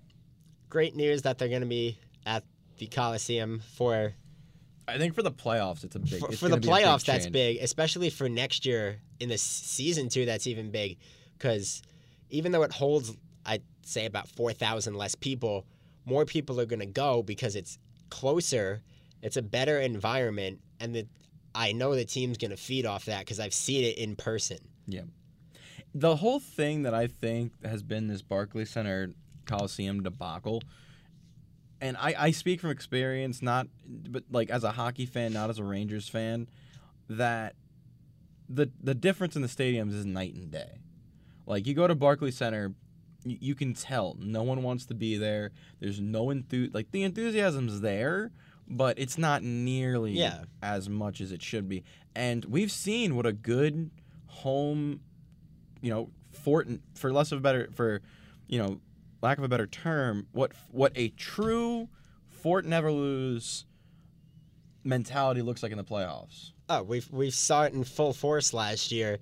great 0.69 0.95
news 0.95 1.23
that 1.23 1.37
they're 1.37 1.49
going 1.49 1.61
to 1.61 1.67
be 1.67 1.99
at 2.25 2.43
the 2.77 2.87
Coliseum 2.87 3.61
for 3.75 4.13
I 4.87 4.97
think 4.97 5.15
for 5.15 5.23
the 5.23 5.31
playoffs, 5.31 5.83
it's 5.83 5.95
a 5.95 5.99
big. 5.99 6.19
for, 6.19 6.31
for 6.33 6.49
the 6.49 6.55
a 6.55 6.59
big 6.59 6.69
playoffs 6.69 7.05
that's 7.05 7.27
big 7.27 7.57
especially 7.61 8.09
for 8.09 8.27
next 8.27 8.65
year 8.65 8.99
in 9.19 9.29
the 9.29 9.37
season 9.37 10.09
two 10.09 10.25
that's 10.25 10.47
even 10.47 10.71
big 10.71 10.97
because 11.37 11.81
even 12.29 12.51
though 12.51 12.63
it 12.63 12.71
holds 12.71 13.15
i'd 13.45 13.63
say 13.83 14.05
about 14.05 14.27
4000 14.27 14.95
less 14.95 15.15
people 15.15 15.65
more 16.05 16.25
people 16.25 16.59
are 16.59 16.65
going 16.65 16.79
to 16.79 16.85
go 16.85 17.23
because 17.23 17.55
it's 17.55 17.77
closer 18.09 18.81
it's 19.21 19.37
a 19.37 19.41
better 19.41 19.79
environment 19.79 20.59
and 20.79 20.93
the, 20.93 21.07
i 21.55 21.71
know 21.71 21.95
the 21.95 22.05
team's 22.05 22.37
going 22.37 22.51
to 22.51 22.57
feed 22.57 22.85
off 22.85 23.05
that 23.05 23.19
because 23.19 23.39
i've 23.39 23.53
seen 23.53 23.83
it 23.83 23.97
in 23.97 24.15
person 24.15 24.57
The 25.95 26.15
whole 26.17 26.39
thing 26.39 26.83
that 26.83 26.93
I 26.93 27.07
think 27.07 27.51
has 27.63 27.83
been 27.83 28.07
this 28.07 28.21
Barclays 28.21 28.69
Center 28.71 29.11
Coliseum 29.45 30.01
debacle, 30.01 30.61
and 31.79 31.95
I, 31.97 32.15
I 32.17 32.31
speak 32.31 32.61
from 32.61 32.71
experience, 32.71 33.41
not 33.41 33.67
but 33.87 34.23
like 34.31 34.49
as 34.49 34.63
a 34.63 34.71
hockey 34.71 35.05
fan, 35.05 35.33
not 35.33 35.49
as 35.49 35.59
a 35.59 35.63
Rangers 35.63 36.09
fan, 36.09 36.47
that 37.09 37.55
the 38.49 38.71
the 38.81 38.95
difference 38.95 39.35
in 39.35 39.41
the 39.41 39.47
stadiums 39.47 39.93
is 39.93 40.05
night 40.05 40.33
and 40.33 40.49
day. 40.49 40.79
Like 41.45 41.67
you 41.67 41.73
go 41.73 41.87
to 41.87 41.93
Barclays 41.95 42.37
Center, 42.37 42.73
you, 43.23 43.37
you 43.39 43.55
can 43.55 43.73
tell 43.73 44.15
no 44.19 44.41
one 44.43 44.63
wants 44.63 44.85
to 44.87 44.93
be 44.95 45.17
there. 45.17 45.51
There's 45.79 45.99
no 45.99 46.27
enthu 46.27 46.73
like 46.73 46.89
the 46.91 47.03
enthusiasm's 47.03 47.81
there, 47.81 48.31
but 48.67 48.97
it's 48.97 49.17
not 49.19 49.43
nearly 49.43 50.13
Yeah. 50.13 50.45
as 50.63 50.89
much 50.89 51.21
as 51.21 51.31
it 51.31 51.41
should 51.43 51.67
be. 51.69 51.83
And 52.15 52.45
we've 52.45 52.71
seen 52.71 53.15
what 53.15 53.25
a 53.27 53.33
good 53.33 53.91
home, 54.33 54.99
you 55.81 55.89
know, 55.89 56.09
fort 56.31 56.67
for 56.95 57.13
less 57.13 57.31
of 57.31 57.37
a 57.39 57.41
better 57.41 57.69
for, 57.73 58.01
you 58.47 58.59
know, 58.59 58.79
lack 59.21 59.37
of 59.37 59.43
a 59.43 59.47
better 59.47 59.67
term, 59.67 60.27
what 60.31 60.51
what 60.71 60.91
a 60.95 61.09
true 61.09 61.87
fort 62.29 62.65
never 62.65 62.91
lose 62.91 63.65
mentality 64.83 65.41
looks 65.41 65.63
like 65.63 65.71
in 65.71 65.77
the 65.77 65.83
playoffs. 65.83 66.51
Oh, 66.69 66.83
we've 66.83 67.09
we 67.11 67.29
saw 67.29 67.63
it 67.63 67.73
in 67.73 67.83
full 67.83 68.13
force 68.13 68.53
last 68.53 68.91
year. 68.91 69.19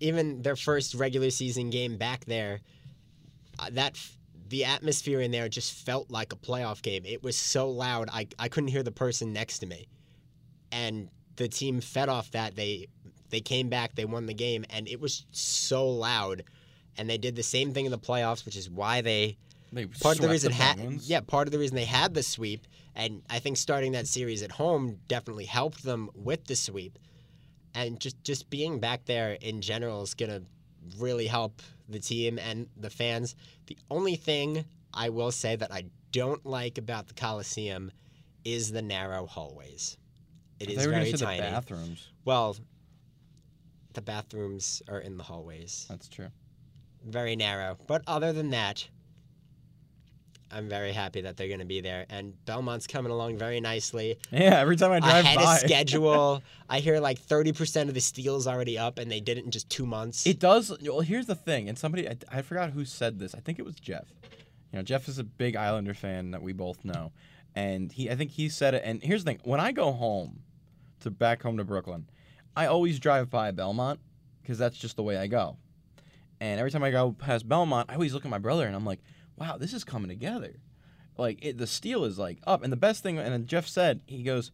Even 0.00 0.42
their 0.42 0.56
first 0.56 0.94
regular 0.94 1.30
season 1.30 1.68
game 1.68 1.98
back 1.98 2.24
there, 2.24 2.60
uh, 3.58 3.68
that 3.72 3.98
the 4.48 4.64
atmosphere 4.64 5.20
in 5.20 5.30
there 5.30 5.48
just 5.48 5.72
felt 5.84 6.10
like 6.10 6.32
a 6.32 6.36
playoff 6.36 6.80
game. 6.80 7.04
It 7.04 7.22
was 7.22 7.36
so 7.36 7.68
loud, 7.70 8.08
I 8.10 8.28
I 8.38 8.48
couldn't 8.48 8.68
hear 8.68 8.82
the 8.82 8.92
person 8.92 9.32
next 9.32 9.58
to 9.60 9.66
me, 9.66 9.88
and 10.72 11.08
the 11.36 11.48
team 11.48 11.80
fed 11.80 12.08
off 12.08 12.30
that. 12.32 12.56
They 12.56 12.88
they 13.30 13.40
came 13.40 13.68
back, 13.68 13.94
they 13.94 14.04
won 14.04 14.26
the 14.26 14.34
game, 14.34 14.64
and 14.70 14.88
it 14.88 15.00
was 15.00 15.26
so 15.32 15.88
loud. 15.88 16.42
And 16.98 17.08
they 17.08 17.18
did 17.18 17.36
the 17.36 17.42
same 17.42 17.72
thing 17.72 17.84
in 17.86 17.90
the 17.90 17.98
playoffs, 17.98 18.44
which 18.44 18.56
is 18.56 18.68
why 18.68 19.00
they 19.00 19.38
They 19.72 19.86
part 19.86 20.16
of 20.16 20.22
the 20.22 20.28
reason 20.28 20.52
Penguins. 20.52 21.08
yeah 21.08 21.20
part 21.20 21.46
of 21.48 21.52
the 21.52 21.58
reason 21.58 21.76
they 21.76 21.84
had 21.84 22.12
the 22.14 22.22
sweep 22.22 22.66
and 22.96 23.22
i 23.30 23.38
think 23.38 23.56
starting 23.56 23.92
that 23.92 24.08
series 24.08 24.42
at 24.42 24.50
home 24.50 24.98
definitely 25.06 25.44
helped 25.44 25.84
them 25.84 26.10
with 26.14 26.44
the 26.46 26.56
sweep 26.56 26.98
and 27.74 28.00
just 28.00 28.22
just 28.24 28.50
being 28.50 28.80
back 28.80 29.04
there 29.06 29.34
in 29.40 29.60
general 29.60 30.02
is 30.02 30.14
going 30.14 30.28
to 30.30 30.42
really 30.98 31.28
help 31.28 31.62
the 31.88 32.00
team 32.00 32.36
and 32.40 32.66
the 32.76 32.90
fans 32.90 33.36
the 33.66 33.78
only 33.90 34.16
thing 34.16 34.64
i 34.92 35.08
will 35.08 35.30
say 35.30 35.54
that 35.54 35.72
i 35.72 35.84
don't 36.10 36.44
like 36.44 36.76
about 36.78 37.06
the 37.06 37.14
coliseum 37.14 37.92
is 38.44 38.72
the 38.72 38.82
narrow 38.82 39.24
hallways 39.26 39.96
it 40.58 40.68
is 40.68 40.74
thought 40.74 40.82
you 40.82 40.88
were 40.88 40.92
gonna 40.94 41.04
very 41.04 41.12
tiny 41.16 41.36
the 41.36 41.42
bathrooms. 41.42 42.08
well 42.24 42.56
the 43.94 44.02
bathrooms 44.02 44.82
are 44.88 45.00
in 45.00 45.16
the 45.16 45.22
hallways 45.24 45.86
That's 45.88 46.08
true. 46.08 46.28
very 47.04 47.36
narrow. 47.36 47.76
But 47.86 48.02
other 48.06 48.32
than 48.32 48.50
that, 48.50 48.88
I'm 50.52 50.68
very 50.68 50.92
happy 50.92 51.20
that 51.20 51.36
they're 51.36 51.48
going 51.48 51.60
to 51.60 51.64
be 51.66 51.80
there. 51.80 52.06
And 52.10 52.34
Belmont's 52.44 52.86
coming 52.86 53.12
along 53.12 53.38
very 53.38 53.60
nicely. 53.60 54.18
Yeah, 54.32 54.58
every 54.58 54.76
time 54.76 54.90
I 54.90 55.00
drive 55.00 55.24
Ahead 55.24 55.36
by, 55.36 55.54
of 55.54 55.60
schedule. 55.64 56.42
I 56.68 56.80
hear 56.80 56.98
like 56.98 57.20
30% 57.20 57.88
of 57.88 57.94
the 57.94 58.00
steel's 58.00 58.46
already 58.46 58.76
up, 58.76 58.98
and 58.98 59.10
they 59.10 59.20
did 59.20 59.38
it 59.38 59.44
in 59.44 59.50
just 59.50 59.70
two 59.70 59.86
months. 59.86 60.26
It 60.26 60.40
does. 60.40 60.76
Well, 60.82 61.00
here's 61.00 61.26
the 61.26 61.36
thing, 61.36 61.68
and 61.68 61.78
somebody 61.78 62.08
I, 62.08 62.16
I 62.30 62.42
forgot 62.42 62.70
who 62.70 62.84
said 62.84 63.18
this. 63.18 63.34
I 63.34 63.38
think 63.40 63.58
it 63.58 63.64
was 63.64 63.76
Jeff. 63.76 64.06
You 64.72 64.78
know, 64.78 64.82
Jeff 64.82 65.08
is 65.08 65.18
a 65.18 65.24
big 65.24 65.56
Islander 65.56 65.94
fan 65.94 66.30
that 66.32 66.42
we 66.42 66.52
both 66.52 66.84
know, 66.84 67.12
and 67.54 67.90
he 67.92 68.10
I 68.10 68.14
think 68.16 68.32
he 68.32 68.48
said 68.48 68.74
it. 68.74 68.82
And 68.84 69.02
here's 69.02 69.24
the 69.24 69.32
thing: 69.32 69.40
when 69.44 69.60
I 69.60 69.72
go 69.72 69.92
home, 69.92 70.42
to 71.00 71.10
back 71.10 71.42
home 71.42 71.56
to 71.56 71.64
Brooklyn, 71.64 72.06
I 72.56 72.66
always 72.66 72.98
drive 72.98 73.30
by 73.30 73.50
Belmont 73.50 74.00
because 74.42 74.58
that's 74.58 74.76
just 74.76 74.96
the 74.96 75.02
way 75.02 75.16
I 75.16 75.26
go. 75.26 75.56
And 76.40 76.58
every 76.58 76.70
time 76.70 76.82
I 76.82 76.90
go 76.90 77.12
past 77.12 77.48
Belmont, 77.48 77.90
I 77.90 77.94
always 77.94 78.14
look 78.14 78.24
at 78.24 78.30
my 78.30 78.38
brother 78.38 78.66
and 78.66 78.74
I'm 78.74 78.86
like, 78.86 79.00
"Wow, 79.36 79.56
this 79.58 79.72
is 79.72 79.84
coming 79.84 80.08
together." 80.08 80.54
Like 81.16 81.44
it, 81.44 81.58
the 81.58 81.66
steel 81.66 82.04
is 82.04 82.18
like 82.18 82.38
up, 82.46 82.62
and 82.62 82.72
the 82.72 82.76
best 82.76 83.02
thing. 83.02 83.18
And 83.18 83.46
Jeff 83.46 83.66
said 83.66 84.00
he 84.06 84.22
goes. 84.22 84.50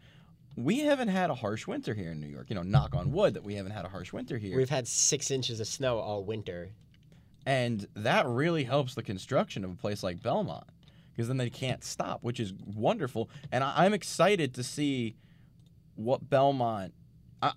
We 0.58 0.78
haven't 0.78 1.08
had 1.08 1.28
a 1.28 1.34
harsh 1.34 1.66
winter 1.66 1.92
here 1.92 2.12
in 2.12 2.18
New 2.18 2.28
York. 2.28 2.46
You 2.48 2.56
know, 2.56 2.62
knock 2.62 2.94
on 2.94 3.12
wood 3.12 3.34
that 3.34 3.44
we 3.44 3.56
haven't 3.56 3.72
had 3.72 3.84
a 3.84 3.90
harsh 3.90 4.14
winter 4.14 4.38
here. 4.38 4.56
We've 4.56 4.70
had 4.70 4.88
six 4.88 5.30
inches 5.30 5.60
of 5.60 5.66
snow 5.66 5.98
all 5.98 6.24
winter. 6.24 6.70
And 7.44 7.86
that 7.94 8.26
really 8.26 8.64
helps 8.64 8.94
the 8.94 9.02
construction 9.02 9.64
of 9.64 9.70
a 9.70 9.74
place 9.76 10.02
like 10.02 10.22
Belmont 10.22 10.64
because 11.12 11.28
then 11.28 11.36
they 11.36 11.50
can't 11.50 11.84
stop, 11.84 12.22
which 12.22 12.40
is 12.40 12.52
wonderful. 12.74 13.30
And 13.52 13.62
I, 13.62 13.84
I'm 13.84 13.94
excited 13.94 14.54
to 14.54 14.64
see 14.64 15.16
what 15.94 16.28
Belmont. 16.28 16.92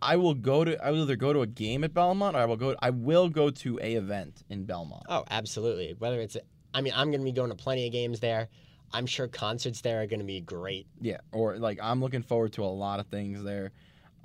I, 0.01 0.13
I 0.13 0.15
will 0.15 0.33
go 0.33 0.63
to. 0.63 0.83
I 0.83 0.91
will 0.91 1.03
either 1.03 1.15
go 1.15 1.33
to 1.33 1.41
a 1.41 1.47
game 1.47 1.83
at 1.83 1.93
Belmont 1.93 2.35
or 2.35 2.39
I 2.39 2.45
will 2.45 2.57
go. 2.57 2.75
I 2.81 2.89
will 2.89 3.29
go 3.29 3.49
to 3.49 3.79
a 3.81 3.93
event 3.95 4.43
in 4.49 4.65
Belmont. 4.65 5.03
Oh, 5.09 5.23
absolutely. 5.29 5.95
Whether 5.97 6.19
it's, 6.21 6.37
I 6.73 6.81
mean, 6.81 6.93
I'm 6.95 7.09
going 7.11 7.21
to 7.21 7.25
be 7.25 7.31
going 7.31 7.49
to 7.49 7.55
plenty 7.55 7.85
of 7.85 7.91
games 7.91 8.19
there. 8.19 8.49
I'm 8.91 9.05
sure 9.05 9.27
concerts 9.27 9.81
there 9.81 10.01
are 10.01 10.07
going 10.07 10.19
to 10.19 10.25
be 10.25 10.41
great. 10.41 10.87
Yeah, 10.99 11.17
or 11.31 11.57
like 11.57 11.79
I'm 11.81 12.01
looking 12.01 12.23
forward 12.23 12.53
to 12.53 12.63
a 12.63 12.65
lot 12.65 12.99
of 12.99 13.07
things 13.07 13.43
there. 13.43 13.71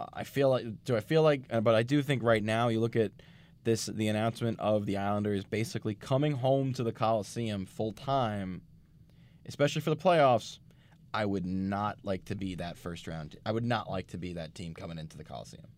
Uh, 0.00 0.06
I 0.12 0.25
feel 0.25 0.50
like. 0.50 0.64
Do 0.85 0.97
I 0.97 1.00
feel 1.00 1.23
like? 1.23 1.42
uh, 1.50 1.61
But 1.61 1.75
I 1.75 1.83
do 1.83 2.02
think 2.02 2.23
right 2.23 2.42
now 2.42 2.68
you 2.68 2.80
look 2.80 2.97
at 2.97 3.12
this. 3.64 3.87
The 3.87 4.09
announcement 4.09 4.59
of 4.61 4.87
the 4.87 4.97
Islanders 4.97 5.44
basically 5.44 5.94
coming 5.94 6.33
home 6.33 6.73
to 6.75 6.83
the 6.83 6.92
Coliseum 6.92 7.66
full 7.66 7.92
time, 7.92 8.62
especially 9.47 9.83
for 9.83 9.90
the 9.90 9.97
playoffs. 9.97 10.59
I 11.14 11.25
would 11.25 11.47
not 11.47 11.99
like 12.02 12.25
to 12.26 12.35
be 12.35 12.56
that 12.56 12.76
first 12.76 13.06
round. 13.06 13.37
I 13.47 13.52
would 13.52 13.64
not 13.64 13.88
like 13.88 14.09
to 14.09 14.18
be 14.18 14.33
that 14.35 14.54
team 14.54 14.75
coming 14.75 14.99
into 14.99 15.16
the 15.16 15.25
Coliseum. 15.25 15.68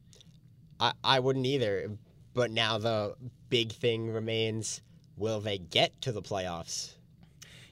I, 0.81 0.93
I 1.05 1.21
wouldn't 1.21 1.47
either. 1.47 1.91
But 2.33 2.51
now 2.51 2.79
the 2.79 3.15
big 3.51 3.73
thing 3.73 4.11
remains 4.11 4.83
will 5.17 5.41
they 5.41 5.59
get 5.59 6.01
to 6.03 6.13
the 6.13 6.23
playoffs? 6.23 6.96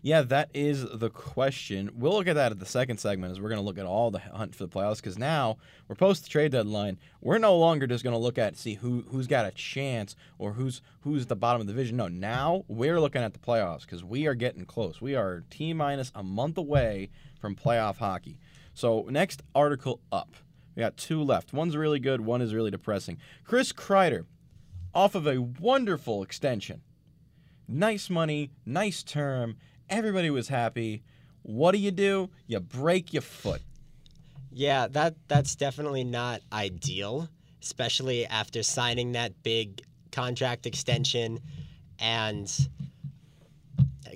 Yeah, 0.05 0.21
that 0.21 0.51
is 0.53 0.85
the 0.87 1.09
question. 1.09 1.91
We'll 1.95 2.13
look 2.13 2.29
at 2.29 2.35
that 2.35 2.53
at 2.53 2.59
the 2.59 2.67
second 2.67 2.99
segment 2.99 3.31
as 3.31 3.41
we're 3.41 3.49
going 3.49 3.63
to 3.63 3.65
look 3.65 3.79
at 3.79 3.87
all 3.87 4.11
the 4.11 4.19
hunt 4.19 4.55
for 4.55 4.67
the 4.67 4.69
playoffs 4.69 4.97
because 4.97 5.17
now 5.17 5.57
we're 5.89 5.95
post 5.95 6.25
the 6.25 6.29
trade 6.29 6.53
deadline. 6.53 6.99
We're 7.23 7.39
no 7.39 7.57
longer 7.57 7.87
just 7.87 8.05
going 8.05 8.13
to 8.13 8.19
look 8.19 8.37
at 8.37 8.59
see 8.59 8.75
who 8.75 9.07
who's 9.09 9.27
got 9.27 9.47
a 9.47 9.51
chance 9.53 10.15
or 10.37 10.53
who's 10.53 10.83
who's 11.01 11.23
at 11.23 11.29
the 11.31 11.37
bottom 11.37 11.63
of 11.63 11.67
the 11.67 11.73
division. 11.73 11.97
No, 11.97 12.09
now 12.09 12.67
we're 12.69 13.01
looking 13.01 13.23
at 13.23 13.33
the 13.33 13.39
playoffs 13.39 13.87
because 13.87 14.05
we 14.05 14.27
are 14.27 14.35
getting 14.35 14.67
close. 14.67 15.01
We 15.01 15.15
are 15.15 15.43
t 15.49 15.73
minus 15.73 16.13
a 16.15 16.23
month 16.23 16.59
away 16.59 17.09
from 17.41 17.57
playoff 17.57 17.97
hockey. 17.97 18.37
So 18.75 19.07
next 19.09 19.43
article 19.55 20.03
up, 20.13 20.37
we 20.77 20.81
got 20.81 20.99
two 20.99 21.23
left. 21.23 21.55
One's 21.55 21.79
really 21.79 21.99
good. 21.99 22.21
One 22.21 22.43
is 22.43 22.53
really 22.55 22.71
depressing. 22.71 23.17
Chris 23.43 23.73
Kreider, 23.73 24.27
off 24.95 25.15
of 25.15 25.27
a 25.27 25.41
wonderful 25.41 26.23
extension 26.23 26.83
nice 27.69 28.11
money, 28.11 28.51
nice 28.67 29.03
term. 29.03 29.57
Everybody 29.91 30.31
was 30.31 30.49
happy. 30.49 31.03
What 31.43 31.73
do 31.73 31.79
you 31.79 31.91
do? 31.91 32.31
You 32.47 32.61
break 32.61 33.13
your 33.13 33.23
foot. 33.23 33.61
Yeah, 34.51 34.87
that 34.89 35.15
that's 35.29 35.57
definitely 35.57 36.05
not 36.05 36.41
ideal, 36.53 37.29
especially 37.63 38.25
after 38.27 38.63
signing 38.63 39.13
that 39.13 39.43
big 39.43 39.83
contract 40.13 40.65
extension 40.67 41.41
and 41.99 42.51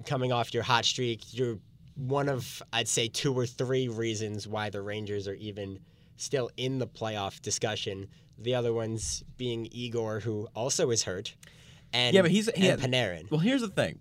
coming 0.06 0.32
off 0.32 0.54
your 0.54 0.62
hot 0.62 0.84
streak. 0.84 1.22
You're 1.34 1.58
one 1.96 2.28
of 2.28 2.62
I'd 2.72 2.88
say 2.88 3.08
two 3.08 3.34
or 3.34 3.46
three 3.46 3.88
reasons 3.88 4.46
why 4.46 4.70
the 4.70 4.80
Rangers 4.80 5.26
are 5.28 5.34
even 5.34 5.80
still 6.16 6.50
in 6.56 6.78
the 6.78 6.86
playoff 6.86 7.42
discussion. 7.42 8.06
The 8.38 8.54
other 8.54 8.72
ones 8.72 9.24
being 9.36 9.68
Igor, 9.72 10.20
who 10.20 10.48
also 10.54 10.90
is 10.90 11.02
hurt, 11.02 11.34
and 11.92 12.14
Yeah, 12.14 12.22
but 12.22 12.30
he's- 12.30 12.48
he 12.56 12.68
and 12.68 12.80
had- 12.80 12.90
Panarin. 12.92 13.28
Well, 13.30 13.40
here's 13.40 13.60
the 13.62 13.68
thing. 13.68 13.98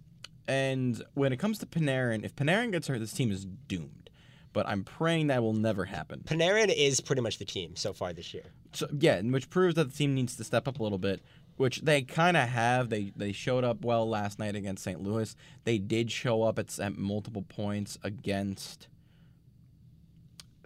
And 0.48 1.04
when 1.14 1.34
it 1.34 1.38
comes 1.38 1.60
to 1.60 1.66
Panarin, 1.66 2.24
if 2.24 2.36
Panarin 2.36 2.72
gets 2.72 2.88
hurt, 2.88 3.00
this 3.00 3.14
team 3.14 3.32
is 3.32 3.46
doomed. 3.46 4.10
But 4.54 4.68
I'm 4.68 4.84
praying 4.84 5.28
that 5.28 5.44
will 5.44 5.54
never 5.54 5.86
happen. 5.86 6.22
Panarin 6.26 6.74
is 6.76 7.02
pretty 7.02 7.22
much 7.22 7.38
the 7.38 7.46
team 7.46 7.76
so 7.76 7.94
far 7.94 8.14
this 8.14 8.34
year. 8.34 8.46
So, 8.74 8.88
yeah, 8.98 9.22
which 9.22 9.50
proves 9.50 9.76
that 9.76 9.92
the 9.92 9.98
team 9.98 10.16
needs 10.16 10.36
to 10.38 10.44
step 10.44 10.68
up 10.68 10.80
a 10.80 10.84
little 10.84 10.98
bit, 10.98 11.22
which 11.58 11.82
they 11.82 12.02
kind 12.02 12.38
of 12.38 12.48
have. 12.50 12.90
They 12.90 13.12
they 13.16 13.34
showed 13.34 13.64
up 13.64 13.84
well 13.84 14.08
last 14.08 14.40
night 14.40 14.56
against 14.56 14.84
St. 14.84 15.02
Louis. 15.02 15.36
They 15.64 15.78
did 15.78 16.12
show 16.12 16.44
up 16.44 16.58
at, 16.58 16.80
at 16.80 16.98
multiple 16.98 17.44
points 17.44 17.98
against 18.04 18.88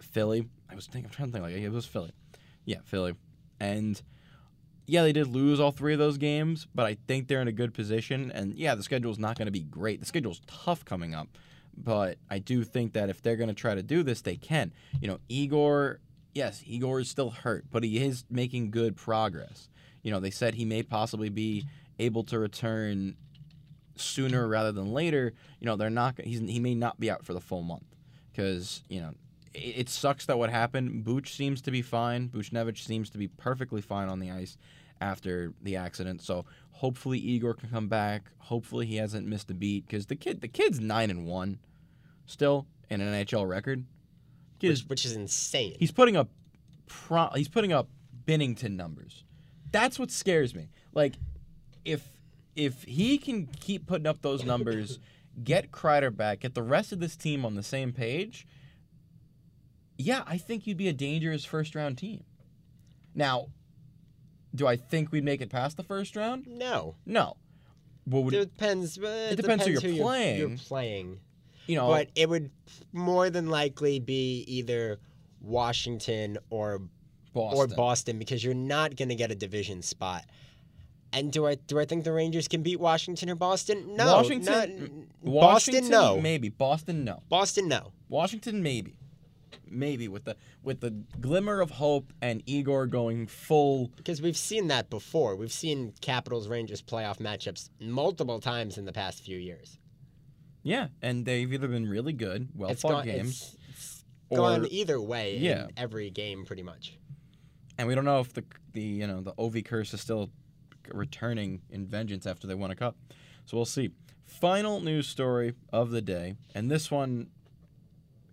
Philly. 0.00 0.48
I 0.70 0.74
was 0.74 0.86
thinking, 0.86 1.06
I'm 1.06 1.10
trying 1.10 1.28
to 1.28 1.32
think 1.32 1.44
like 1.44 1.54
it 1.54 1.68
was 1.70 1.86
Philly. 1.86 2.12
Yeah, 2.64 2.78
Philly. 2.84 3.14
And 3.60 4.00
yeah, 4.92 5.02
they 5.02 5.14
did 5.14 5.28
lose 5.28 5.58
all 5.58 5.72
three 5.72 5.94
of 5.94 5.98
those 5.98 6.18
games, 6.18 6.66
but 6.74 6.84
I 6.84 6.98
think 7.06 7.26
they're 7.26 7.40
in 7.40 7.48
a 7.48 7.52
good 7.52 7.72
position. 7.72 8.30
And 8.30 8.54
yeah, 8.54 8.74
the 8.74 8.82
schedule's 8.82 9.18
not 9.18 9.38
going 9.38 9.46
to 9.46 9.52
be 9.52 9.62
great. 9.62 10.00
The 10.00 10.06
schedule's 10.06 10.42
tough 10.46 10.84
coming 10.84 11.14
up, 11.14 11.28
but 11.74 12.18
I 12.30 12.38
do 12.40 12.62
think 12.62 12.92
that 12.92 13.08
if 13.08 13.22
they're 13.22 13.36
going 13.36 13.48
to 13.48 13.54
try 13.54 13.74
to 13.74 13.82
do 13.82 14.02
this, 14.02 14.20
they 14.20 14.36
can. 14.36 14.70
You 15.00 15.08
know, 15.08 15.18
Igor, 15.30 16.00
yes, 16.34 16.62
Igor 16.66 17.00
is 17.00 17.08
still 17.08 17.30
hurt, 17.30 17.64
but 17.70 17.84
he 17.84 18.04
is 18.04 18.26
making 18.28 18.70
good 18.70 18.94
progress. 18.94 19.70
You 20.02 20.10
know, 20.10 20.20
they 20.20 20.30
said 20.30 20.56
he 20.56 20.66
may 20.66 20.82
possibly 20.82 21.30
be 21.30 21.64
able 21.98 22.24
to 22.24 22.38
return 22.38 23.16
sooner 23.96 24.46
rather 24.46 24.72
than 24.72 24.92
later. 24.92 25.32
You 25.58 25.68
know, 25.68 25.76
they're 25.76 25.88
not. 25.88 26.20
He's 26.20 26.40
he 26.40 26.60
may 26.60 26.74
not 26.74 27.00
be 27.00 27.10
out 27.10 27.24
for 27.24 27.32
the 27.32 27.40
full 27.40 27.62
month 27.62 27.96
because 28.30 28.82
you 28.90 29.00
know 29.00 29.14
it, 29.54 29.88
sucks 29.88 30.26
that 30.26 30.38
what 30.38 30.50
happened. 30.50 31.02
Booch 31.02 31.32
seems 31.34 31.62
to 31.62 31.70
be 31.70 31.80
fine. 31.80 32.28
Buchnevich 32.28 32.84
seems 32.84 33.08
to 33.08 33.16
be 33.16 33.28
perfectly 33.28 33.80
fine 33.80 34.10
on 34.10 34.18
the 34.18 34.30
ice 34.30 34.58
after 35.02 35.52
the 35.60 35.76
accident. 35.76 36.22
So 36.22 36.44
hopefully 36.70 37.18
Igor 37.18 37.54
can 37.54 37.68
come 37.68 37.88
back. 37.88 38.30
Hopefully 38.38 38.86
he 38.86 38.96
hasn't 38.96 39.26
missed 39.26 39.50
a 39.50 39.54
beat 39.54 39.86
because 39.86 40.06
the 40.06 40.16
kid 40.16 40.40
the 40.40 40.48
kid's 40.48 40.80
nine 40.80 41.10
and 41.10 41.26
one 41.26 41.58
still 42.26 42.66
in 42.88 43.00
an 43.00 43.12
NHL 43.24 43.46
record. 43.48 43.84
Which, 44.60 44.70
is- 44.70 44.88
which 44.88 45.04
is 45.04 45.12
insane. 45.12 45.74
he's 45.78 45.90
putting 45.90 46.16
up 46.16 46.28
pro, 46.86 47.28
he's 47.34 47.48
putting 47.48 47.72
up 47.72 47.88
Binnington 48.26 48.76
numbers. 48.76 49.24
That's 49.72 49.98
what 49.98 50.10
scares 50.10 50.54
me. 50.54 50.68
Like 50.94 51.14
if 51.84 52.06
if 52.54 52.84
he 52.84 53.18
can 53.18 53.46
keep 53.46 53.86
putting 53.86 54.06
up 54.06 54.22
those 54.22 54.44
numbers, 54.44 54.98
get 55.44 55.72
Kreider 55.72 56.14
back, 56.14 56.40
get 56.40 56.54
the 56.54 56.62
rest 56.62 56.92
of 56.92 57.00
this 57.00 57.16
team 57.16 57.44
on 57.44 57.54
the 57.54 57.62
same 57.62 57.92
page, 57.92 58.46
yeah, 59.98 60.22
I 60.26 60.36
think 60.38 60.66
you'd 60.66 60.76
be 60.76 60.88
a 60.88 60.92
dangerous 60.92 61.44
first 61.44 61.74
round 61.74 61.98
team. 61.98 62.24
Now, 63.14 63.48
do 64.54 64.66
I 64.66 64.76
think 64.76 65.12
we'd 65.12 65.24
make 65.24 65.40
it 65.40 65.50
past 65.50 65.76
the 65.76 65.82
first 65.82 66.16
round? 66.16 66.46
No. 66.46 66.94
No. 67.06 67.36
What 68.04 68.24
would 68.24 68.34
It 68.34 68.52
depends. 68.56 68.98
uh, 68.98 69.28
It, 69.32 69.36
depends 69.36 69.64
who 69.64 69.72
you're 69.72 69.80
playing. 69.80 70.38
You're, 70.38 70.48
playing. 70.48 70.58
playing. 70.58 71.20
you 71.66 71.76
know? 71.76 71.88
But 71.88 72.08
it 72.14 72.28
would 72.28 72.50
more 72.92 73.30
than 73.30 73.48
likely 73.48 74.00
be 74.00 74.44
either 74.48 74.98
Washington 75.40 76.38
or 76.50 76.80
Boston. 77.32 77.58
or 77.58 77.66
Boston 77.68 78.18
because 78.18 78.42
you're 78.44 78.54
not 78.54 78.96
going 78.96 79.08
to 79.08 79.14
get 79.14 79.30
a 79.30 79.34
division 79.34 79.82
spot. 79.82 80.24
And 81.14 81.30
do 81.30 81.46
I 81.46 81.56
do 81.56 81.78
I 81.78 81.84
think 81.84 82.04
the 82.04 82.12
Rangers 82.12 82.48
can 82.48 82.62
beat 82.62 82.80
Washington 82.80 83.28
or 83.28 83.34
Boston? 83.34 83.96
No. 83.96 84.16
Washington- 84.16 84.52
not- 84.52 84.68
Washington, 85.22 85.80
Boston, 85.82 85.88
no. 85.90 86.20
maybe. 86.20 86.48
Boston, 86.48 87.04
no. 87.04 87.22
Boston, 87.28 87.68
no. 87.68 87.92
Washington, 88.08 88.62
maybe. 88.62 88.94
Maybe 89.68 90.08
with 90.08 90.24
the 90.24 90.36
with 90.62 90.80
the 90.80 90.90
glimmer 91.20 91.60
of 91.60 91.70
hope 91.70 92.12
and 92.20 92.42
Igor 92.46 92.86
going 92.86 93.26
full. 93.26 93.88
Because 93.96 94.20
we've 94.22 94.36
seen 94.36 94.68
that 94.68 94.90
before. 94.90 95.36
We've 95.36 95.52
seen 95.52 95.92
Capitals 96.00 96.48
Rangers 96.48 96.82
playoff 96.82 97.18
matchups 97.18 97.70
multiple 97.80 98.40
times 98.40 98.78
in 98.78 98.84
the 98.84 98.92
past 98.92 99.22
few 99.24 99.38
years. 99.38 99.78
Yeah, 100.62 100.88
and 101.00 101.24
they've 101.26 101.52
either 101.52 101.66
been 101.68 101.88
really 101.88 102.12
good, 102.12 102.48
well 102.54 102.70
It's 102.70 102.82
fought 102.82 102.92
gone, 102.92 103.04
games, 103.06 103.56
it's, 103.68 103.84
it's 103.84 104.04
or 104.28 104.36
gone 104.38 104.66
either 104.70 105.00
way 105.00 105.36
Yeah. 105.38 105.64
in 105.64 105.70
every 105.76 106.08
game, 106.10 106.44
pretty 106.44 106.62
much. 106.62 106.96
and 107.78 107.88
we 107.88 107.94
don't 107.96 108.04
know 108.04 108.20
if 108.20 108.32
the 108.32 108.44
the 108.72 108.80
you 108.82 109.06
know 109.06 109.20
the 109.20 109.32
Ovi 109.34 109.64
curse 109.64 109.92
is 109.92 110.00
still 110.00 110.30
returning 110.92 111.62
in 111.70 111.86
vengeance 111.86 112.26
after 112.26 112.46
they 112.46 112.54
won 112.54 112.70
a 112.70 112.76
cup. 112.76 112.96
So 113.46 113.56
we'll 113.56 113.64
see. 113.66 113.90
Final 114.24 114.80
news 114.80 115.08
story 115.08 115.54
of 115.72 115.90
the 115.90 116.00
day, 116.00 116.36
and 116.54 116.70
this 116.70 116.90
one 116.90 117.28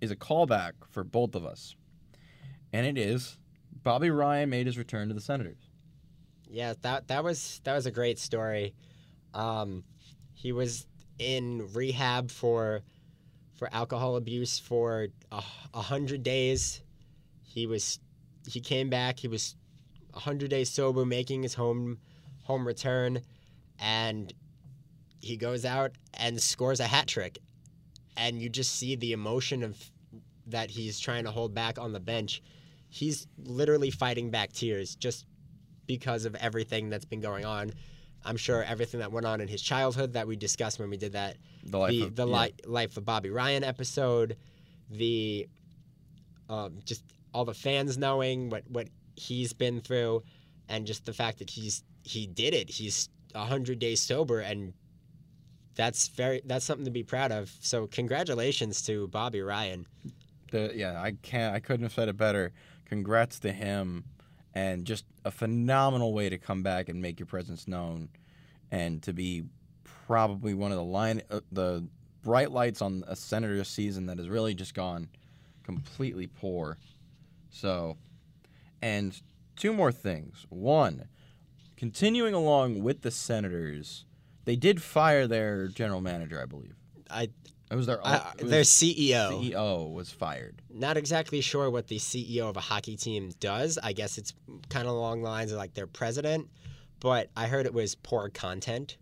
is 0.01 0.11
a 0.11 0.15
callback 0.15 0.73
for 0.89 1.03
both 1.03 1.35
of 1.35 1.45
us, 1.45 1.75
and 2.73 2.85
it 2.85 2.97
is 2.97 3.37
Bobby 3.83 4.09
Ryan 4.09 4.49
made 4.49 4.65
his 4.65 4.77
return 4.77 5.07
to 5.07 5.13
the 5.13 5.21
Senators. 5.21 5.69
Yeah, 6.49 6.73
that 6.81 7.07
that 7.07 7.23
was 7.23 7.61
that 7.63 7.75
was 7.75 7.85
a 7.85 7.91
great 7.91 8.19
story. 8.19 8.73
Um, 9.33 9.83
he 10.33 10.51
was 10.51 10.87
in 11.19 11.67
rehab 11.73 12.31
for 12.31 12.81
for 13.55 13.69
alcohol 13.73 14.15
abuse 14.15 14.57
for 14.57 15.09
a, 15.31 15.43
a 15.73 15.81
hundred 15.81 16.23
days. 16.23 16.81
He 17.43 17.67
was 17.67 17.99
he 18.47 18.59
came 18.59 18.89
back. 18.89 19.19
He 19.19 19.27
was 19.27 19.55
a 20.13 20.19
hundred 20.19 20.49
days 20.49 20.69
sober, 20.69 21.05
making 21.05 21.43
his 21.43 21.53
home 21.53 21.99
home 22.43 22.65
return, 22.65 23.21
and 23.79 24.33
he 25.19 25.37
goes 25.37 25.65
out 25.65 25.91
and 26.15 26.41
scores 26.41 26.79
a 26.79 26.85
hat 26.85 27.07
trick, 27.07 27.39
and 28.19 28.41
you 28.41 28.49
just 28.49 28.75
see 28.75 28.95
the 28.95 29.13
emotion 29.13 29.63
of 29.63 29.77
that 30.47 30.69
he's 30.69 30.99
trying 30.99 31.23
to 31.23 31.31
hold 31.31 31.53
back 31.53 31.79
on 31.79 31.93
the 31.93 31.99
bench. 31.99 32.41
He's 32.89 33.27
literally 33.45 33.91
fighting 33.91 34.29
back 34.29 34.51
tears 34.51 34.95
just 34.95 35.25
because 35.87 36.25
of 36.25 36.35
everything 36.35 36.89
that's 36.89 37.05
been 37.05 37.21
going 37.21 37.45
on. 37.45 37.71
I'm 38.25 38.35
sure 38.35 38.63
everything 38.63 38.99
that 38.99 39.11
went 39.11 39.25
on 39.25 39.39
in 39.41 39.47
his 39.47 39.61
childhood 39.61 40.13
that 40.13 40.27
we 40.27 40.35
discussed 40.35 40.79
when 40.79 40.89
we 40.89 40.97
did 40.97 41.13
that 41.13 41.37
The 41.63 41.77
life 41.77 41.91
the 41.91 42.03
of, 42.03 42.15
the 42.15 42.27
yeah. 42.27 42.41
li- 42.41 42.53
life 42.65 42.97
of 42.97 43.05
Bobby 43.05 43.29
Ryan 43.29 43.63
episode, 43.63 44.35
the 44.91 45.47
um, 46.49 46.79
just 46.83 47.03
all 47.33 47.45
the 47.45 47.53
fans 47.53 47.97
knowing 47.97 48.49
what 48.49 48.63
what 48.69 48.87
he's 49.15 49.53
been 49.53 49.79
through, 49.81 50.23
and 50.67 50.85
just 50.85 51.05
the 51.05 51.13
fact 51.13 51.39
that 51.39 51.49
he's 51.49 51.83
he 52.03 52.27
did 52.27 52.53
it. 52.53 52.69
He's 52.69 53.07
hundred 53.35 53.79
days 53.79 54.01
sober, 54.01 54.39
and 54.39 54.73
that's 55.75 56.09
very 56.09 56.41
that's 56.45 56.65
something 56.65 56.85
to 56.85 56.91
be 56.91 57.03
proud 57.03 57.31
of. 57.31 57.51
So 57.61 57.87
congratulations 57.87 58.81
to 58.83 59.07
Bobby 59.07 59.41
Ryan. 59.41 59.85
The, 60.51 60.71
yeah, 60.75 61.01
I 61.01 61.13
can't. 61.21 61.55
I 61.55 61.59
couldn't 61.59 61.83
have 61.83 61.93
said 61.93 62.09
it 62.09 62.17
better. 62.17 62.51
Congrats 62.85 63.39
to 63.41 63.51
him, 63.51 64.03
and 64.53 64.85
just 64.85 65.05
a 65.23 65.31
phenomenal 65.31 66.13
way 66.13 66.29
to 66.29 66.37
come 66.37 66.63
back 66.63 66.89
and 66.89 67.01
make 67.01 67.19
your 67.19 67.27
presence 67.27 67.67
known, 67.67 68.09
and 68.71 69.01
to 69.03 69.13
be 69.13 69.43
probably 70.07 70.55
one 70.55 70.71
of 70.71 70.77
the 70.77 70.83
line, 70.83 71.21
uh, 71.29 71.41
the 71.51 71.87
bright 72.23 72.51
lights 72.51 72.81
on 72.81 73.03
a 73.07 73.15
Senators 73.15 73.67
season 73.67 74.07
that 74.07 74.17
has 74.17 74.27
really 74.27 74.55
just 74.55 74.73
gone 74.73 75.07
completely 75.63 76.25
poor. 76.25 76.77
So, 77.51 77.97
and 78.81 79.19
two 79.55 79.71
more 79.71 79.91
things. 79.91 80.47
One, 80.49 81.07
continuing 81.77 82.33
along 82.33 82.81
with 82.81 83.01
the 83.01 83.11
Senators, 83.11 84.05
they 84.45 84.55
did 84.55 84.81
fire 84.81 85.27
their 85.27 85.67
general 85.67 86.01
manager, 86.01 86.41
I 86.41 86.45
believe. 86.45 86.75
I, 87.09 87.29
It 87.71 87.75
was 87.75 87.85
their 87.85 88.05
I 88.05 88.33
it 88.37 88.43
was 88.43 88.51
their 88.51 88.61
CEO. 88.63 89.41
CEO 89.51 89.91
was 89.93 90.11
fired. 90.11 90.61
Not 90.71 90.97
exactly 90.97 91.41
sure 91.41 91.69
what 91.69 91.87
the 91.87 91.97
CEO 91.97 92.49
of 92.49 92.57
a 92.57 92.61
hockey 92.61 92.95
team 92.97 93.31
does. 93.39 93.77
I 93.81 93.93
guess 93.93 94.17
it's 94.17 94.33
kind 94.69 94.87
of 94.87 94.93
along 94.95 95.21
the 95.23 95.29
lines 95.29 95.51
of 95.51 95.57
like 95.57 95.73
their 95.73 95.87
president, 95.87 96.49
but 96.99 97.29
I 97.35 97.47
heard 97.47 97.65
it 97.65 97.73
was 97.73 97.95
poor 97.95 98.29
content. 98.29 98.97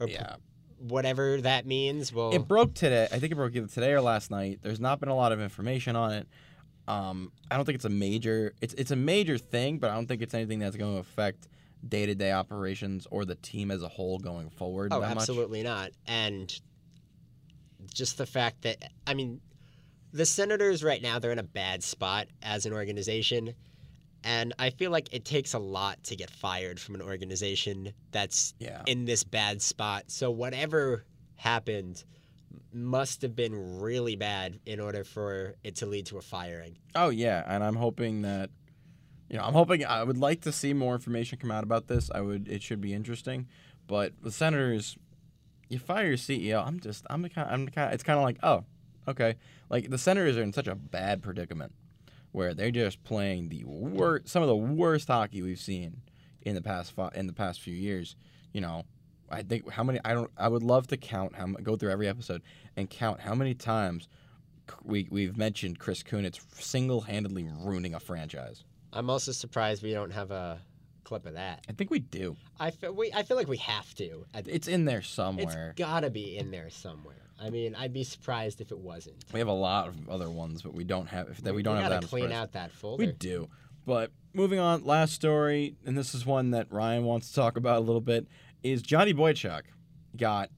Or 0.00 0.06
p- 0.06 0.14
Yeah. 0.14 0.36
whatever 0.78 1.40
that 1.40 1.64
means. 1.66 2.12
Well, 2.12 2.34
It 2.34 2.46
broke 2.48 2.74
today. 2.74 3.08
I 3.12 3.18
think 3.18 3.32
it 3.32 3.36
broke 3.36 3.54
either 3.54 3.66
today 3.68 3.92
or 3.92 4.00
last 4.00 4.30
night. 4.30 4.58
There's 4.62 4.80
not 4.80 5.00
been 5.00 5.08
a 5.08 5.14
lot 5.16 5.32
of 5.32 5.40
information 5.40 5.96
on 5.96 6.12
it. 6.12 6.28
Um, 6.86 7.32
I 7.50 7.56
don't 7.56 7.64
think 7.64 7.76
it's 7.76 7.84
a 7.86 7.88
major. 7.90 8.52
It's 8.60 8.74
it's 8.74 8.90
a 8.90 8.96
major 8.96 9.38
thing, 9.38 9.78
but 9.78 9.90
I 9.90 9.94
don't 9.94 10.06
think 10.06 10.20
it's 10.20 10.34
anything 10.34 10.58
that's 10.58 10.76
going 10.76 10.92
to 10.94 10.98
affect 11.00 11.48
day 11.88 12.06
to 12.06 12.14
day 12.14 12.32
operations 12.32 13.06
or 13.10 13.24
the 13.24 13.34
team 13.36 13.70
as 13.70 13.82
a 13.82 13.88
whole 13.88 14.18
going 14.18 14.50
forward. 14.50 14.92
oh, 14.92 15.00
that 15.00 15.08
much. 15.08 15.16
absolutely 15.18 15.62
not. 15.62 15.90
And 16.06 16.52
just 17.92 18.18
the 18.18 18.26
fact 18.26 18.62
that 18.62 18.90
I 19.06 19.14
mean, 19.14 19.40
the 20.12 20.26
Senators 20.26 20.82
right 20.82 21.02
now 21.02 21.18
they're 21.18 21.32
in 21.32 21.38
a 21.38 21.42
bad 21.42 21.82
spot 21.82 22.28
as 22.42 22.66
an 22.66 22.72
organization. 22.72 23.54
And 24.26 24.54
I 24.58 24.70
feel 24.70 24.90
like 24.90 25.12
it 25.12 25.26
takes 25.26 25.52
a 25.52 25.58
lot 25.58 26.02
to 26.04 26.16
get 26.16 26.30
fired 26.30 26.80
from 26.80 26.94
an 26.94 27.02
organization 27.02 27.92
that's 28.10 28.54
Yeah. 28.58 28.82
in 28.86 29.04
this 29.04 29.22
bad 29.22 29.60
spot. 29.60 30.04
So 30.06 30.30
whatever 30.30 31.04
happened 31.36 32.02
must 32.72 33.20
have 33.22 33.36
been 33.36 33.80
really 33.80 34.16
bad 34.16 34.58
in 34.64 34.80
order 34.80 35.04
for 35.04 35.56
it 35.62 35.76
to 35.76 35.86
lead 35.86 36.06
to 36.06 36.16
a 36.16 36.22
firing. 36.22 36.78
Oh 36.94 37.10
yeah, 37.10 37.44
and 37.46 37.62
I'm 37.62 37.76
hoping 37.76 38.22
that 38.22 38.48
you 39.34 39.40
know, 39.40 39.46
I'm 39.46 39.52
hoping 39.52 39.84
I 39.84 40.04
would 40.04 40.16
like 40.16 40.42
to 40.42 40.52
see 40.52 40.72
more 40.72 40.94
information 40.94 41.38
come 41.38 41.50
out 41.50 41.64
about 41.64 41.88
this. 41.88 42.08
I 42.14 42.20
would 42.20 42.46
it 42.46 42.62
should 42.62 42.80
be 42.80 42.94
interesting, 42.94 43.48
but 43.88 44.12
the 44.22 44.30
Senators 44.30 44.96
you 45.68 45.80
fire 45.80 46.06
your 46.06 46.16
CEO, 46.16 46.64
I'm 46.64 46.78
just 46.78 47.04
I'm 47.10 47.28
kind 47.28 47.50
I'm 47.50 47.66
kind 47.66 47.92
it's 47.92 48.04
kind 48.04 48.16
of 48.16 48.22
like, 48.22 48.38
oh, 48.44 48.62
okay. 49.08 49.34
Like 49.68 49.90
the 49.90 49.98
Senators 49.98 50.36
are 50.36 50.42
in 50.44 50.52
such 50.52 50.68
a 50.68 50.76
bad 50.76 51.20
predicament 51.20 51.72
where 52.30 52.54
they're 52.54 52.70
just 52.70 53.02
playing 53.02 53.48
the 53.48 53.64
worst 53.64 54.28
some 54.28 54.40
of 54.40 54.46
the 54.46 54.54
worst 54.54 55.08
hockey 55.08 55.42
we've 55.42 55.58
seen 55.58 56.02
in 56.42 56.54
the 56.54 56.62
past 56.62 56.92
fi- 56.92 57.10
in 57.16 57.26
the 57.26 57.32
past 57.32 57.60
few 57.60 57.74
years, 57.74 58.14
you 58.52 58.60
know. 58.60 58.84
I 59.30 59.42
think 59.42 59.68
how 59.68 59.82
many 59.82 59.98
I 60.04 60.14
don't 60.14 60.30
I 60.38 60.46
would 60.46 60.62
love 60.62 60.86
to 60.88 60.96
count 60.96 61.34
how 61.34 61.48
go 61.48 61.74
through 61.74 61.90
every 61.90 62.06
episode 62.06 62.40
and 62.76 62.88
count 62.88 63.18
how 63.18 63.34
many 63.34 63.54
times 63.54 64.06
we 64.84 65.08
we've 65.10 65.36
mentioned 65.36 65.80
Chris 65.80 66.04
Kunitz 66.04 66.38
single-handedly 66.62 67.48
ruining 67.64 67.94
a 67.94 67.98
franchise. 67.98 68.62
I'm 68.94 69.10
also 69.10 69.32
surprised 69.32 69.82
we 69.82 69.92
don't 69.92 70.12
have 70.12 70.30
a 70.30 70.60
clip 71.02 71.26
of 71.26 71.34
that. 71.34 71.64
I 71.68 71.72
think 71.72 71.90
we 71.90 71.98
do. 71.98 72.36
I 72.58 72.70
feel 72.70 72.92
we 72.92 73.12
I 73.12 73.22
feel 73.24 73.36
like 73.36 73.48
we 73.48 73.58
have 73.58 73.92
to. 73.96 74.24
I- 74.34 74.42
It's 74.46 74.68
in 74.68 74.84
there 74.86 74.98
It's 75.00 75.08
somewhere. 75.08 75.74
gotta 75.76 76.08
be 76.10 76.36
in 76.38 76.50
there 76.50 76.70
somewhere. 76.70 77.16
I 77.40 77.50
mean, 77.50 77.74
I'd 77.74 77.92
be 77.92 78.04
surprised 78.04 78.60
if 78.60 78.70
it 78.70 78.78
wasn't. 78.78 79.16
we 79.32 79.40
have 79.40 79.48
a 79.48 79.52
lot 79.52 79.88
of 79.88 80.08
other 80.08 80.30
ones, 80.30 80.62
but 80.62 80.72
we 80.72 80.84
don't 80.84 81.06
have 81.08 81.42
that 81.42 81.52
we 81.54 81.62
don't 81.62 81.76
have 81.76 81.90
gotta 81.90 82.00
that. 82.02 82.08
clean 82.08 82.32
out 82.32 82.52
that 82.52 82.70
folder. 82.72 83.04
We 83.06 83.12
do. 83.12 83.48
But 83.86 84.12
moving 84.32 84.58
on, 84.60 84.84
last 84.84 85.12
story, 85.12 85.74
and 85.84 85.98
this 85.98 86.14
is 86.14 86.24
one 86.24 86.52
that 86.52 86.72
Ryan 86.72 87.04
wants 87.04 87.28
to 87.28 87.34
talk 87.34 87.56
about 87.58 87.78
a 87.78 87.80
little 87.80 88.00
bit, 88.00 88.26
is 88.62 88.80
Johnny 88.80 89.12
Boychuk 89.12 89.62
got 90.16 90.48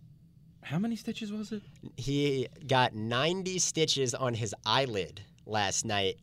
how 0.63 0.79
many 0.79 0.95
stitches 0.97 1.33
was 1.33 1.51
it? 1.53 1.63
He 1.97 2.47
got 2.67 2.95
90 2.95 3.59
stitches 3.59 4.15
on 4.15 4.35
his 4.35 4.55
eyelid 4.65 5.23
last 5.47 5.85
night 5.85 6.19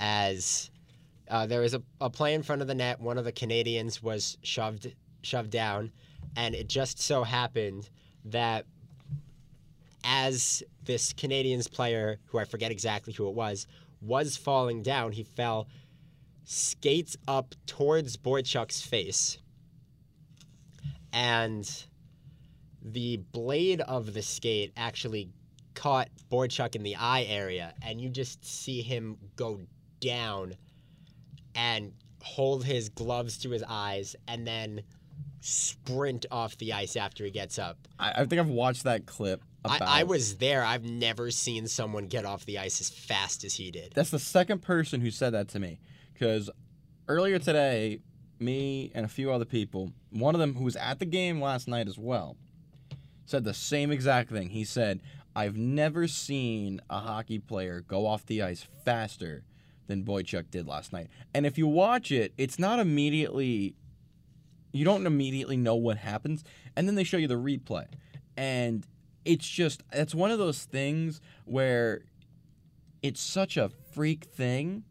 as 0.00 0.70
uh, 1.32 1.46
there 1.46 1.62
was 1.62 1.72
a, 1.72 1.82
a 1.98 2.10
play 2.10 2.34
in 2.34 2.42
front 2.42 2.60
of 2.60 2.68
the 2.68 2.74
net. 2.74 3.00
One 3.00 3.16
of 3.16 3.24
the 3.24 3.32
Canadiens 3.32 4.02
was 4.02 4.36
shoved 4.42 4.94
shoved 5.22 5.50
down, 5.50 5.90
and 6.36 6.54
it 6.54 6.68
just 6.68 7.00
so 7.00 7.24
happened 7.24 7.88
that 8.26 8.66
as 10.04 10.62
this 10.84 11.14
Canadiens 11.14 11.72
player, 11.72 12.18
who 12.26 12.38
I 12.38 12.44
forget 12.44 12.70
exactly 12.70 13.14
who 13.14 13.28
it 13.28 13.34
was, 13.34 13.66
was 14.02 14.36
falling 14.36 14.82
down, 14.82 15.12
he 15.12 15.22
fell, 15.22 15.68
skates 16.44 17.16
up 17.26 17.54
towards 17.64 18.18
Boychuk's 18.18 18.82
face, 18.82 19.38
and 21.14 21.86
the 22.82 23.16
blade 23.32 23.80
of 23.80 24.12
the 24.12 24.22
skate 24.22 24.72
actually 24.76 25.30
caught 25.74 26.10
Boychuk 26.30 26.76
in 26.76 26.82
the 26.82 26.96
eye 26.96 27.22
area, 27.22 27.72
and 27.80 28.02
you 28.02 28.10
just 28.10 28.44
see 28.44 28.82
him 28.82 29.16
go 29.36 29.60
down 30.00 30.56
and 31.54 31.92
hold 32.22 32.64
his 32.64 32.88
gloves 32.88 33.38
to 33.38 33.50
his 33.50 33.64
eyes, 33.68 34.16
and 34.28 34.46
then 34.46 34.82
sprint 35.40 36.24
off 36.30 36.56
the 36.58 36.72
ice 36.72 36.96
after 36.96 37.24
he 37.24 37.30
gets 37.30 37.58
up. 37.58 37.76
I, 37.98 38.12
I 38.22 38.24
think 38.24 38.40
I've 38.40 38.48
watched 38.48 38.84
that 38.84 39.06
clip. 39.06 39.42
I, 39.64 39.78
I 39.80 40.02
was 40.04 40.36
there. 40.38 40.64
I've 40.64 40.84
never 40.84 41.30
seen 41.30 41.66
someone 41.66 42.06
get 42.06 42.24
off 42.24 42.44
the 42.46 42.58
ice 42.58 42.80
as 42.80 42.90
fast 42.90 43.44
as 43.44 43.54
he 43.54 43.70
did. 43.70 43.92
That's 43.94 44.10
the 44.10 44.18
second 44.18 44.62
person 44.62 45.00
who 45.00 45.10
said 45.10 45.30
that 45.30 45.48
to 45.50 45.60
me. 45.60 45.78
Because 46.12 46.50
earlier 47.08 47.38
today, 47.38 48.00
me 48.40 48.90
and 48.94 49.04
a 49.04 49.08
few 49.08 49.32
other 49.32 49.44
people, 49.44 49.92
one 50.10 50.34
of 50.34 50.40
them 50.40 50.54
who 50.54 50.64
was 50.64 50.76
at 50.76 50.98
the 50.98 51.04
game 51.06 51.40
last 51.40 51.68
night 51.68 51.86
as 51.86 51.98
well, 51.98 52.36
said 53.24 53.44
the 53.44 53.54
same 53.54 53.90
exact 53.92 54.30
thing. 54.30 54.50
He 54.50 54.64
said, 54.64 55.00
I've 55.34 55.56
never 55.56 56.08
seen 56.08 56.80
a 56.90 56.98
hockey 56.98 57.38
player 57.38 57.80
go 57.80 58.06
off 58.06 58.26
the 58.26 58.42
ice 58.42 58.66
faster 58.84 59.44
than 59.86 60.04
Boychuk 60.04 60.50
did 60.50 60.66
last 60.66 60.92
night. 60.92 61.08
And 61.34 61.46
if 61.46 61.58
you 61.58 61.66
watch 61.66 62.10
it, 62.10 62.32
it's 62.38 62.58
not 62.58 62.78
immediately, 62.78 63.74
you 64.72 64.84
don't 64.84 65.06
immediately 65.06 65.56
know 65.56 65.74
what 65.74 65.98
happens. 65.98 66.44
And 66.76 66.88
then 66.88 66.94
they 66.94 67.04
show 67.04 67.16
you 67.16 67.28
the 67.28 67.34
replay. 67.34 67.86
And 68.36 68.86
it's 69.24 69.48
just, 69.48 69.82
it's 69.92 70.14
one 70.14 70.30
of 70.30 70.38
those 70.38 70.64
things 70.64 71.20
where 71.44 72.02
it's 73.02 73.20
such 73.20 73.56
a 73.56 73.70
freak 73.92 74.24
thing 74.24 74.84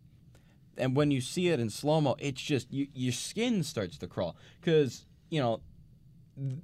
and 0.78 0.96
when 0.96 1.12
you 1.12 1.22
see 1.22 1.50
it 1.50 1.60
in 1.60 1.70
slow 1.70 2.02
mo, 2.02 2.16
it's 2.20 2.42
just 2.42 2.72
you, 2.74 2.88
your 2.94 3.14
skin 3.14 3.64
starts 3.64 3.98
to 4.00 4.08
crawl 4.08 4.36
because 4.60 5.06
you 5.30 5.40
know 5.40 5.62
th- 6.38 6.60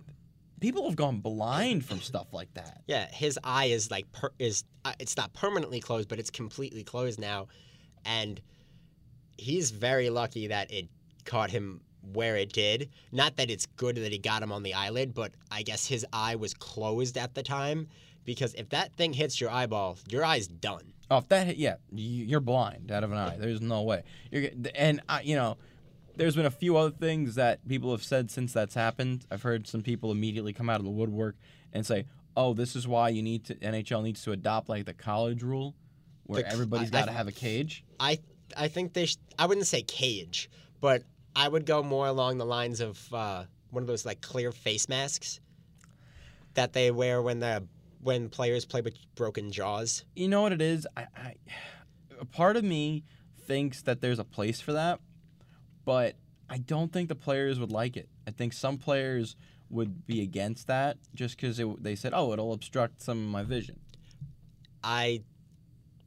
people 0.60 0.88
have 0.88 0.96
gone 0.96 1.20
blind 1.20 1.86
from 1.86 2.02
stuff 2.02 2.34
like 2.34 2.54
that. 2.56 2.82
Yeah, 2.88 3.08
his 3.12 3.40
eye 3.44 3.66
is 3.66 3.92
like 3.92 4.12
per, 4.12 4.32
is 4.40 4.63
uh, 4.86 4.94
it's 5.00 5.18
not 5.18 5.34
permanently 5.34 5.80
closed, 5.80 6.10
but 6.10 6.20
it's 6.20 6.30
completely 6.32 6.84
closed 6.84 7.20
now, 7.20 7.48
and 8.08 8.41
he's 9.38 9.72
very 9.72 10.10
lucky 10.10 10.48
that 10.48 10.72
it 10.72 10.88
caught 11.26 11.52
him 11.52 11.82
where 12.13 12.38
it 12.38 12.54
did. 12.54 12.89
Not 13.12 13.36
that 13.38 13.50
it's 13.52 13.65
good 13.65 13.98
that 13.98 14.12
he 14.12 14.17
got 14.17 14.41
him 14.41 14.52
on 14.52 14.63
the 14.63 14.74
eyelid, 14.74 15.13
but 15.13 15.34
I 15.52 15.62
guess 15.63 15.86
his 15.86 16.06
eye 16.13 16.36
was 16.36 16.54
closed 16.54 17.17
at 17.17 17.36
the 17.36 17.43
time 17.43 17.88
because 18.24 18.54
if 18.56 18.70
that 18.70 18.96
thing 18.98 19.13
hits 19.13 19.39
your 19.41 19.50
eyeball, 19.50 19.98
your 20.10 20.24
eye's 20.24 20.48
done. 20.48 20.93
Oh, 21.12 21.17
if 21.17 21.28
that 21.30 21.48
hit, 21.48 21.58
yeah, 21.58 21.76
you- 21.91 22.26
you're 22.26 22.39
blind 22.39 22.91
out 22.91 23.04
of 23.04 23.12
an 23.12 23.17
eye. 23.17 23.38
There's 23.38 23.62
no 23.62 23.84
way. 23.84 24.04
You're 24.32 24.50
and 24.76 25.02
I, 25.08 25.22
you 25.22 25.36
know, 25.36 25.58
there's 26.15 26.36
been 26.36 26.46
a 26.46 26.52
few 26.52 26.76
other 26.78 26.91
things 26.91 27.36
that 27.36 27.65
people 27.67 27.91
have 27.91 28.04
said 28.04 28.32
since 28.32 28.52
that's 28.54 28.74
happened. 28.74 29.26
I've 29.30 29.43
heard 29.43 29.67
some 29.67 29.84
people 29.84 30.12
immediately 30.12 30.52
come 30.54 30.70
out 30.70 30.80
of 30.80 30.86
the 30.86 30.91
woodwork 30.91 31.36
and 31.74 31.86
say, 31.86 32.06
"Oh, 32.36 32.54
this 32.54 32.76
is 32.76 32.88
why 32.88 33.10
you 33.10 33.22
need 33.22 33.46
to 33.46 33.56
NHL 33.56 34.02
needs 34.02 34.22
to 34.24 34.32
adopt 34.32 34.67
like 34.67 34.86
the 34.86 34.93
college 34.93 35.43
rule, 35.43 35.76
where 36.28 36.44
The 36.44 36.52
everybody's 36.52 36.92
got 36.92 37.06
to 37.06 37.12
have 37.12 37.28
a 37.28 37.32
cage." 37.32 37.84
I 38.00 38.20
I 38.56 38.68
think 38.68 38.94
they 38.94 39.08
sh- 39.08 39.18
I 39.38 39.46
wouldn't 39.46 39.68
say 39.68 39.82
cage, 39.82 40.50
but 40.80 41.04
I 41.36 41.48
would 41.48 41.66
go 41.66 41.84
more 41.84 42.08
along 42.08 42.38
the 42.38 42.46
lines 42.46 42.80
of 42.80 43.13
uh, 43.13 43.44
one 43.72 43.84
of 43.84 43.88
those 43.88 44.06
like 44.06 44.22
clear 44.22 44.52
face 44.52 44.88
masks 44.90 45.40
that 46.54 46.74
they 46.74 46.92
wear 46.92 47.22
when 47.22 47.40
the 47.40 47.68
when 48.02 48.30
players 48.30 48.66
play 48.66 48.82
with 48.82 48.96
broken 49.16 49.52
jaws. 49.52 50.06
you 50.16 50.28
know 50.28 50.42
what 50.42 50.52
it 50.52 50.62
is 50.62 50.88
I, 50.96 51.08
I 51.16 51.34
a 52.20 52.26
part 52.26 52.56
of 52.56 52.63
me 52.63 53.04
thinks 53.48 53.82
that 53.84 54.02
there's 54.02 54.20
a 54.20 54.24
place 54.24 54.62
for 54.62 54.74
that 54.74 55.00
but 55.84 56.16
i 56.50 56.58
don't 56.58 56.92
think 56.94 57.10
the 57.10 57.16
players 57.16 57.60
would 57.60 57.72
like 57.72 57.98
it 57.98 58.08
i 58.28 58.32
think 58.32 58.54
some 58.54 58.78
players 58.78 59.36
would 59.70 60.06
be 60.06 60.22
against 60.22 60.68
that 60.68 60.98
just 61.16 61.38
because 61.40 61.60
they 61.80 61.96
said 61.96 62.13
oh 62.16 62.34
it'll 62.34 62.54
obstruct 62.54 63.02
some 63.02 63.18
of 63.18 63.30
my 63.30 63.44
vision 63.44 63.80
I 64.84 65.22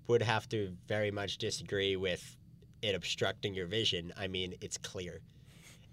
would 0.06 0.22
have 0.22 0.48
to 0.50 0.76
very 0.88 1.10
much 1.10 1.38
disagree 1.38 1.96
with 1.96 2.36
it 2.82 2.94
obstructing 2.94 3.54
your 3.54 3.66
vision. 3.66 4.12
I 4.16 4.26
mean, 4.28 4.54
it's 4.60 4.78
clear. 4.78 5.20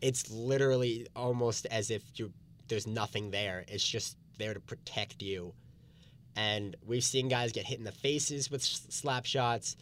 It's 0.02 0.30
literally 0.32 1.08
almost 1.16 1.66
as 1.68 1.92
if 1.92 2.04
you 2.16 2.32
there's 2.68 2.88
nothing 2.88 3.32
there. 3.32 3.64
It's 3.68 3.88
just 3.88 4.18
there 4.38 4.54
to 4.54 4.60
protect 4.60 5.22
you. 5.22 5.54
And 6.36 6.76
we've 6.86 7.04
seen 7.04 7.30
guys 7.30 7.52
get 7.52 7.66
hit 7.66 7.80
in 7.80 7.86
the 7.86 7.92
faces 7.92 8.52
with 8.52 8.62
slap 8.64 9.26
shots. 9.26 9.76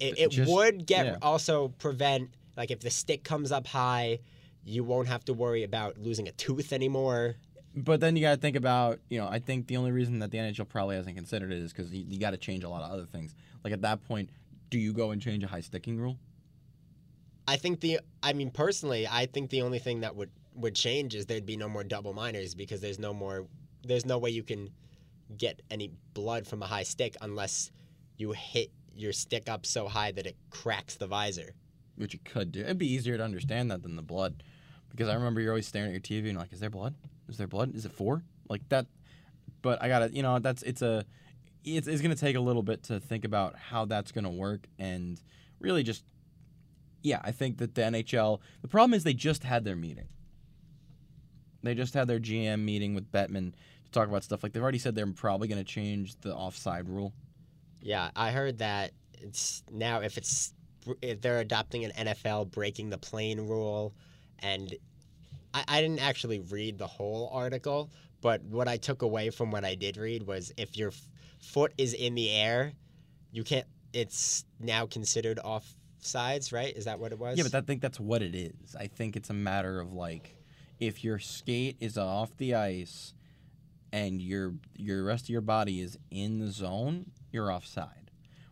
It, 0.00 0.18
it 0.18 0.30
Just- 0.30 0.50
would 0.50 0.86
get 0.86 1.06
yeah. 1.06 1.16
also 1.22 1.68
prevent 1.78 2.30
like 2.56 2.70
if 2.70 2.80
the 2.80 2.90
stick 2.90 3.22
comes 3.22 3.52
up 3.52 3.66
high, 3.66 4.18
you 4.64 4.82
won't 4.82 5.08
have 5.08 5.24
to 5.26 5.32
worry 5.32 5.62
about 5.62 5.98
losing 5.98 6.26
a 6.26 6.32
tooth 6.32 6.72
anymore. 6.72 7.36
But 7.76 8.00
then 8.00 8.16
you 8.16 8.22
got 8.22 8.34
to 8.34 8.40
think 8.40 8.56
about 8.56 8.98
you 9.10 9.18
know 9.18 9.28
i 9.28 9.38
think 9.38 9.66
the 9.66 9.76
only 9.76 9.92
reason 9.92 10.18
that 10.18 10.30
the 10.30 10.38
nhl 10.38 10.68
probably 10.68 10.96
hasn't 10.96 11.14
considered 11.14 11.52
it 11.52 11.58
is 11.58 11.72
because 11.72 11.92
you, 11.92 12.04
you 12.08 12.18
got 12.18 12.30
to 12.30 12.38
change 12.38 12.64
a 12.64 12.68
lot 12.68 12.82
of 12.82 12.90
other 12.90 13.04
things. 13.04 13.34
Like 13.62 13.72
at 13.72 13.82
that 13.82 14.02
point 14.04 14.30
do 14.70 14.78
you 14.78 14.92
go 14.92 15.10
and 15.10 15.22
change 15.22 15.44
a 15.44 15.46
high 15.46 15.60
sticking 15.60 15.98
rule? 15.98 16.18
I 17.46 17.56
think 17.56 17.80
the 17.80 18.00
I 18.22 18.32
mean 18.32 18.50
personally, 18.50 19.06
I 19.06 19.26
think 19.26 19.50
the 19.50 19.62
only 19.62 19.78
thing 19.78 20.00
that 20.00 20.16
would 20.16 20.30
would 20.54 20.74
change 20.74 21.14
is 21.14 21.26
there'd 21.26 21.46
be 21.46 21.56
no 21.56 21.68
more 21.68 21.84
double 21.84 22.12
minors 22.12 22.54
because 22.54 22.80
there's 22.80 22.98
no 22.98 23.12
more 23.14 23.46
there's 23.84 24.06
no 24.06 24.18
way 24.18 24.30
you 24.30 24.42
can 24.42 24.70
get 25.36 25.60
any 25.70 25.90
blood 26.14 26.46
from 26.46 26.62
a 26.62 26.66
high 26.66 26.82
stick 26.82 27.16
unless 27.20 27.70
you 28.16 28.32
hit 28.32 28.70
your 28.96 29.12
stick 29.12 29.48
up 29.48 29.66
so 29.66 29.86
high 29.86 30.10
that 30.12 30.26
it 30.26 30.36
cracks 30.50 30.94
the 30.94 31.06
visor. 31.06 31.52
which 31.96 32.14
you 32.14 32.20
could 32.24 32.50
do. 32.52 32.60
It'd 32.60 32.78
be 32.78 32.90
easier 32.90 33.16
to 33.16 33.22
understand 33.22 33.70
that 33.70 33.82
than 33.82 33.96
the 33.96 34.02
blood. 34.02 34.42
Because 34.90 35.08
i 35.08 35.14
remember 35.14 35.40
you're 35.40 35.52
always 35.52 35.66
staring 35.66 35.88
at 35.88 35.92
your 35.92 36.00
tv 36.00 36.24
and 36.24 36.32
you're 36.32 36.40
like 36.40 36.52
is 36.52 36.60
there 36.60 36.70
blood 36.70 36.94
is 37.28 37.36
there 37.36 37.46
blood? 37.46 37.74
Is 37.74 37.84
it 37.84 37.92
four? 37.92 38.22
Like 38.48 38.68
that 38.68 38.86
but 39.66 39.82
i 39.82 39.88
gotta 39.88 40.10
you 40.12 40.22
know 40.22 40.38
that's 40.38 40.62
it's 40.62 40.80
a 40.80 41.04
it's, 41.64 41.88
it's 41.88 42.00
gonna 42.00 42.14
take 42.14 42.36
a 42.36 42.40
little 42.40 42.62
bit 42.62 42.84
to 42.84 43.00
think 43.00 43.24
about 43.24 43.56
how 43.56 43.84
that's 43.84 44.12
gonna 44.12 44.30
work 44.30 44.68
and 44.78 45.20
really 45.58 45.82
just 45.82 46.04
yeah 47.02 47.20
i 47.24 47.32
think 47.32 47.58
that 47.58 47.74
the 47.74 47.82
nhl 47.82 48.38
the 48.62 48.68
problem 48.68 48.94
is 48.94 49.02
they 49.02 49.14
just 49.14 49.42
had 49.42 49.64
their 49.64 49.76
meeting. 49.76 50.06
They 51.62 51.74
just 51.74 51.94
had 51.94 52.06
their 52.06 52.20
gm 52.20 52.60
meeting 52.60 52.94
with 52.94 53.10
bettman 53.10 53.52
to 53.84 53.90
talk 53.90 54.06
about 54.06 54.22
stuff. 54.22 54.44
Like 54.44 54.52
they've 54.52 54.62
already 54.62 54.78
said 54.78 54.94
they're 54.94 55.06
probably 55.08 55.48
gonna 55.48 55.64
change 55.64 56.14
the 56.20 56.32
offside 56.32 56.88
rule. 56.88 57.12
Yeah, 57.80 58.10
I 58.14 58.30
heard 58.30 58.58
that 58.58 58.92
it's 59.20 59.64
now 59.72 60.00
if 60.00 60.16
it's 60.16 60.54
if 61.02 61.20
they're 61.20 61.40
adopting 61.40 61.84
an 61.84 62.06
NFL 62.06 62.52
breaking 62.52 62.90
the 62.90 62.98
plane 62.98 63.40
rule, 63.40 63.94
and 64.38 64.72
I, 65.56 65.64
I 65.66 65.80
didn't 65.80 66.00
actually 66.00 66.40
read 66.40 66.76
the 66.76 66.86
whole 66.86 67.30
article, 67.32 67.90
but 68.20 68.42
what 68.44 68.68
I 68.68 68.76
took 68.76 69.00
away 69.00 69.30
from 69.30 69.50
what 69.50 69.64
I 69.64 69.74
did 69.74 69.96
read 69.96 70.26
was 70.26 70.52
if 70.58 70.76
your 70.76 70.88
f- 70.88 71.08
foot 71.40 71.72
is 71.78 71.94
in 71.94 72.14
the 72.14 72.30
air, 72.30 72.74
you 73.32 73.42
can't. 73.42 73.66
It's 73.94 74.44
now 74.60 74.84
considered 74.84 75.38
offsides, 75.42 76.52
right? 76.52 76.76
Is 76.76 76.84
that 76.84 76.98
what 76.98 77.12
it 77.12 77.18
was? 77.18 77.38
Yeah, 77.38 77.44
but 77.44 77.54
I 77.54 77.62
think 77.62 77.80
that's 77.80 77.98
what 77.98 78.20
it 78.20 78.34
is. 78.34 78.76
I 78.78 78.88
think 78.88 79.16
it's 79.16 79.30
a 79.30 79.34
matter 79.34 79.80
of 79.80 79.94
like 79.94 80.36
if 80.78 81.02
your 81.02 81.18
skate 81.18 81.76
is 81.80 81.96
off 81.96 82.36
the 82.36 82.54
ice 82.54 83.14
and 83.92 84.20
your 84.20 84.54
your 84.76 85.04
rest 85.04 85.24
of 85.24 85.28
your 85.30 85.40
body 85.40 85.80
is 85.80 85.98
in 86.10 86.38
the 86.38 86.50
zone, 86.50 87.12
you're 87.32 87.50
offside. 87.50 88.10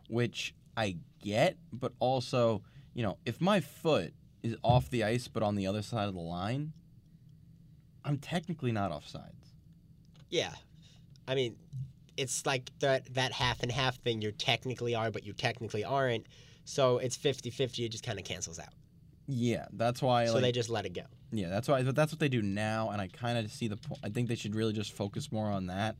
Which 0.09 0.55
I 0.75 0.97
get, 1.21 1.57
but 1.71 1.93
also, 1.99 2.63
you 2.95 3.03
know, 3.03 3.17
if 3.25 3.39
my 3.39 3.59
foot 3.59 4.13
is 4.41 4.55
off 4.63 4.89
the 4.89 5.03
ice 5.03 5.27
but 5.27 5.43
on 5.43 5.55
the 5.55 5.67
other 5.67 5.83
side 5.83 6.07
of 6.07 6.15
the 6.15 6.19
line, 6.21 6.73
I'm 8.05 8.17
technically 8.17 8.71
not 8.71 8.91
offsides. 8.91 9.53
Yeah, 10.29 10.53
I 11.27 11.35
mean, 11.35 11.55
it's 12.17 12.45
like 12.45 12.69
that 12.79 13.13
that 13.15 13.31
half 13.31 13.63
and 13.63 13.71
half 13.71 13.97
thing. 13.97 14.21
You 14.21 14.31
technically 14.31 14.95
are, 14.95 15.11
but 15.11 15.25
you 15.25 15.33
technically 15.33 15.83
aren't. 15.83 16.27
So 16.67 16.97
it's 16.97 17.15
50-50. 17.15 17.85
It 17.85 17.89
just 17.89 18.03
kind 18.03 18.17
of 18.17 18.25
cancels 18.25 18.57
out. 18.57 18.73
Yeah, 19.27 19.65
that's 19.73 20.01
why 20.01 20.25
so 20.25 20.33
like 20.33 20.43
they 20.43 20.51
just 20.51 20.69
let 20.69 20.85
it 20.85 20.93
go. 20.93 21.03
Yeah, 21.31 21.49
that's 21.49 21.67
why. 21.67 21.81
But 21.83 21.95
that's 21.95 22.11
what 22.11 22.19
they 22.19 22.29
do 22.29 22.41
now, 22.41 22.91
and 22.91 23.01
I 23.01 23.07
kind 23.07 23.37
of 23.37 23.51
see 23.51 23.67
the. 23.67 23.77
po- 23.77 23.97
I 24.03 24.09
think 24.09 24.29
they 24.29 24.35
should 24.35 24.55
really 24.55 24.73
just 24.73 24.93
focus 24.93 25.31
more 25.31 25.47
on 25.47 25.67
that 25.67 25.95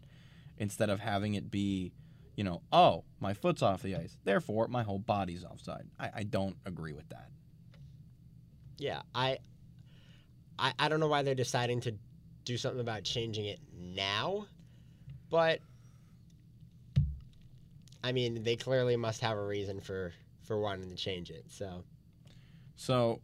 instead 0.57 0.89
of 0.89 0.99
having 0.99 1.33
it 1.33 1.51
be, 1.51 1.91
you 2.35 2.43
know, 2.43 2.61
oh, 2.71 3.03
my 3.19 3.33
foot's 3.33 3.61
off 3.61 3.81
the 3.81 3.95
ice, 3.95 4.17
therefore 4.23 4.67
my 4.67 4.83
whole 4.83 4.99
body's 4.99 5.43
offside. 5.43 5.85
I, 5.99 6.09
I 6.17 6.23
don't 6.23 6.55
agree 6.65 6.93
with 6.93 7.09
that. 7.09 7.29
Yeah, 8.77 9.01
I, 9.13 9.39
I, 10.57 10.73
I 10.79 10.89
don't 10.89 10.99
know 10.99 11.07
why 11.07 11.21
they're 11.23 11.35
deciding 11.35 11.81
to 11.81 11.93
do 12.43 12.57
something 12.57 12.79
about 12.79 13.03
changing 13.03 13.45
it 13.45 13.59
now, 13.73 14.47
but 15.29 15.59
I 18.03 18.11
mean, 18.11 18.43
they 18.43 18.55
clearly 18.55 18.95
must 18.95 19.21
have 19.21 19.37
a 19.37 19.45
reason 19.45 19.81
for 19.81 20.13
for 20.43 20.59
wanting 20.59 20.89
to 20.89 20.95
change 20.95 21.31
it. 21.31 21.45
So 21.49 21.83
So, 22.75 23.21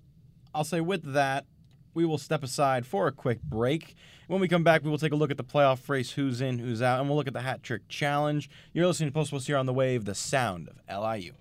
I'll 0.55 0.63
say 0.63 0.81
with 0.81 1.13
that, 1.13 1.45
we 1.93 2.05
will 2.05 2.17
step 2.17 2.43
aside 2.43 2.85
for 2.85 3.07
a 3.07 3.11
quick 3.11 3.41
break. 3.43 3.95
When 4.27 4.39
we 4.39 4.47
come 4.47 4.63
back, 4.63 4.83
we 4.83 4.89
will 4.89 4.97
take 4.97 5.11
a 5.11 5.15
look 5.15 5.29
at 5.29 5.37
the 5.37 5.43
playoff 5.43 5.87
race, 5.89 6.11
who's 6.11 6.41
in, 6.41 6.57
who's 6.57 6.81
out, 6.81 6.99
and 6.99 7.09
we'll 7.09 7.17
look 7.17 7.27
at 7.27 7.33
the 7.33 7.41
hat 7.41 7.63
trick 7.63 7.87
challenge. 7.89 8.49
You're 8.73 8.87
listening 8.87 9.09
to 9.09 9.13
Post 9.13 9.31
Post 9.31 9.45
here 9.47 9.57
on 9.57 9.65
the 9.65 9.73
Wave, 9.73 10.05
the 10.05 10.15
sound 10.15 10.69
of 10.69 11.03
LIU. 11.03 11.33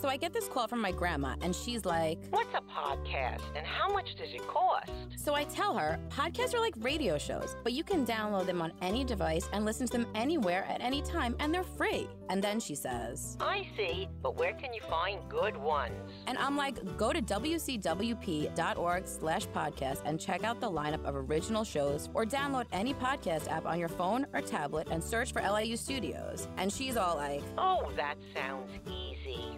So 0.00 0.08
I 0.08 0.16
get 0.16 0.32
this 0.32 0.48
call 0.48 0.66
from 0.66 0.80
my 0.80 0.92
grandma, 0.92 1.34
and 1.42 1.54
she's 1.54 1.84
like, 1.84 2.18
What's 2.30 2.54
a 2.54 2.62
podcast 2.62 3.42
and 3.54 3.66
how 3.66 3.92
much 3.92 4.16
does 4.16 4.32
it 4.32 4.46
cost? 4.46 4.88
So 5.16 5.34
I 5.34 5.44
tell 5.44 5.76
her, 5.76 6.00
podcasts 6.08 6.54
are 6.54 6.60
like 6.60 6.72
radio 6.78 7.18
shows, 7.18 7.54
but 7.62 7.74
you 7.74 7.84
can 7.84 8.06
download 8.06 8.46
them 8.46 8.62
on 8.62 8.72
any 8.80 9.04
device 9.04 9.46
and 9.52 9.66
listen 9.66 9.86
to 9.88 9.98
them 9.98 10.06
anywhere 10.14 10.64
at 10.70 10.80
any 10.80 11.02
time, 11.02 11.36
and 11.38 11.52
they're 11.52 11.62
free. 11.62 12.08
And 12.30 12.42
then 12.42 12.60
she 12.60 12.74
says, 12.74 13.36
I 13.40 13.66
see, 13.76 14.08
but 14.22 14.36
where 14.38 14.54
can 14.54 14.72
you 14.72 14.80
find 14.88 15.20
good 15.28 15.56
ones? 15.56 15.92
and 16.26 16.38
I'm 16.38 16.56
like, 16.56 16.96
go 16.96 17.12
to 17.12 17.20
wcwp.org 17.20 19.06
slash 19.06 19.46
podcast 19.48 20.00
and 20.06 20.18
check 20.18 20.44
out 20.44 20.60
the 20.60 20.70
lineup 20.70 21.04
of 21.04 21.14
original 21.16 21.64
shows 21.64 22.08
or 22.14 22.24
download 22.24 22.66
any 22.72 22.94
podcast 22.94 23.48
app 23.48 23.66
on 23.66 23.78
your 23.78 23.88
phone 23.88 24.26
or 24.32 24.40
tablet 24.40 24.88
and 24.90 25.02
search 25.02 25.32
for 25.32 25.42
LIU 25.42 25.76
Studios. 25.76 26.48
And 26.56 26.72
she's 26.72 26.96
all 26.96 27.16
like, 27.16 27.42
Oh, 27.58 27.90
that 27.96 28.14
sounds 28.34 28.70
easy. 28.86 29.09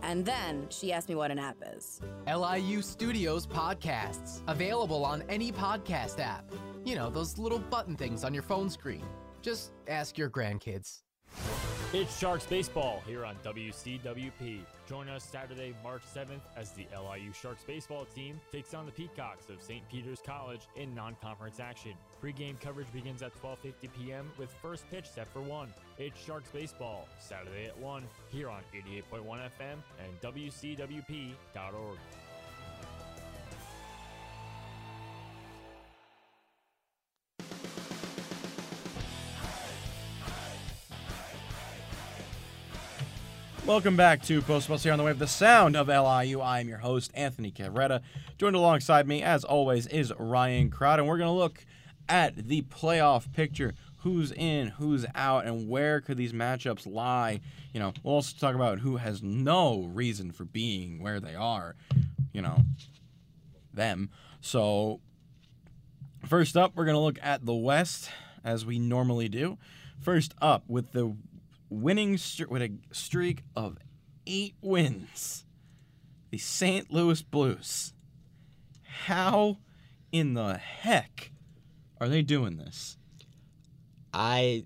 And 0.03 0.25
then 0.25 0.67
she 0.69 0.93
asked 0.93 1.09
me 1.09 1.15
what 1.15 1.31
an 1.31 1.39
app 1.39 1.57
is. 1.77 2.01
LIU 2.27 2.83
Studios 2.83 3.47
podcasts, 3.47 4.43
available 4.47 5.05
on 5.05 5.23
any 5.29 5.53
podcast 5.53 6.19
app. 6.19 6.45
You 6.85 6.95
know, 6.95 7.11
those 7.11 7.39
little 7.39 7.59
button 7.59 7.97
things 7.97 8.25
on 8.25 8.35
your 8.35 8.43
phone 8.43 8.69
screen. 8.69 9.05
Just 9.41 9.73
ask 9.89 10.19
your 10.19 10.31
grandkids. 10.31 11.03
It's 11.95 12.19
Sharks 12.19 12.47
Baseball 12.47 13.03
here 13.07 13.23
on 13.23 13.37
WCWP. 13.45 14.61
Join 14.89 15.11
us 15.11 15.23
Saturday, 15.25 15.75
March 15.85 16.01
7th 16.03 16.41
as 16.57 16.73
the 16.73 16.87
LIU 16.91 17.35
Sharks 17.35 17.65
Baseball 17.65 18.07
team 18.07 18.41
takes 18.51 18.73
on 18.73 18.87
the 18.87 18.93
Peacocks 18.93 19.51
of 19.51 19.61
St. 19.61 19.87
Peter's 19.91 20.23
College 20.25 20.63
in 20.75 20.95
non-conference 20.95 21.61
action. 21.61 21.93
Pre-game 22.19 22.57
coverage 22.63 22.91
begins 22.95 23.21
at 23.21 23.35
12:50 23.43 23.75
p.m. 23.95 24.33
with 24.39 24.51
first 24.63 24.91
pitch 24.91 25.07
set 25.07 25.31
for 25.35 25.43
1. 25.43 25.69
It's 25.99 26.19
Sharks 26.19 26.49
Baseball, 26.51 27.07
Saturday 27.21 27.67
at 27.67 27.77
1 27.79 28.05
here 28.31 28.49
on 28.49 28.63
88.1 28.75 29.27
FM 29.61 29.77
and 30.01 30.21
WCWP.org. 30.23 31.99
Welcome 43.65 43.97
back 43.97 44.23
to 44.23 44.43
Post 44.43 44.69
Bus 44.69 44.83
here 44.83 44.91
on 44.91 44.99
the 44.99 45.05
Wave, 45.05 45.21
the 45.21 45.29
sound 45.29 45.77
of 45.77 45.87
LIU. 45.87 46.41
I 46.41 46.59
am 46.59 46.69
your 46.69 46.79
host, 46.79 47.13
Anthony 47.15 47.53
Cabrera. 47.53 48.03
Joined 48.37 48.57
alongside 48.57 49.07
me, 49.07 49.23
as 49.23 49.45
always, 49.45 49.87
is 49.87 50.13
Ryan 50.19 50.69
Kraut, 50.69 50.99
and 50.99 51.07
we're 51.07 51.17
going 51.17 51.29
to 51.29 51.33
look 51.33 51.65
at 52.09 52.49
the 52.49 52.63
playoff 52.63 53.33
picture. 53.33 53.75
Who's 53.99 54.33
in, 54.33 54.67
who's 54.67 55.07
out, 55.15 55.47
and 55.47 55.69
where 55.69 56.01
could 56.01 56.17
these 56.17 56.33
matchups 56.33 56.93
lie? 56.93 57.41
You 57.73 57.79
know, 57.79 57.93
we'll 58.03 58.15
also 58.15 58.35
talk 58.37 58.57
about 58.57 58.81
who 58.81 58.97
has 58.97 59.23
no 59.23 59.85
reason 59.85 60.33
for 60.33 60.45
being 60.45 61.01
where 61.01 61.21
they 61.21 61.37
are. 61.37 61.77
You 62.33 62.43
know, 62.43 62.65
them. 63.73 64.11
So, 64.41 64.99
first 66.27 66.57
up, 66.57 66.73
we're 66.75 66.85
going 66.85 66.97
to 66.97 67.01
look 67.01 67.21
at 67.23 67.47
the 67.47 67.55
West, 67.55 68.11
as 68.43 68.67
we 68.67 68.81
normally 68.81 69.29
do. 69.29 69.57
First 70.01 70.35
up, 70.43 70.65
with 70.67 70.91
the 70.91 71.15
winning 71.73 72.19
with 72.49 72.63
a 72.63 72.73
streak 72.93 73.43
of 73.57 73.79
eight 74.27 74.55
wins. 74.61 75.45
The 76.31 76.39
St. 76.39 76.91
Louis 76.93 77.23
Blues. 77.23 77.93
How 79.07 79.59
in 80.11 80.35
the 80.35 80.55
heck 80.55 81.33
are 82.01 82.09
they 82.09 82.23
doing 82.23 82.57
this? 82.57 82.97
I, 84.13 84.65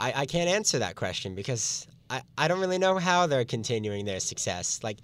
I, 0.00 0.12
I 0.16 0.26
can't 0.26 0.48
answer 0.48 0.78
that 0.78 0.96
question 0.96 1.34
because 1.34 1.86
I, 2.10 2.22
I 2.36 2.48
don't 2.48 2.60
really 2.60 2.78
know 2.78 2.98
how 2.98 3.26
they're 3.26 3.44
continuing 3.44 4.04
their 4.04 4.20
success. 4.20 4.80
Like, 4.82 4.98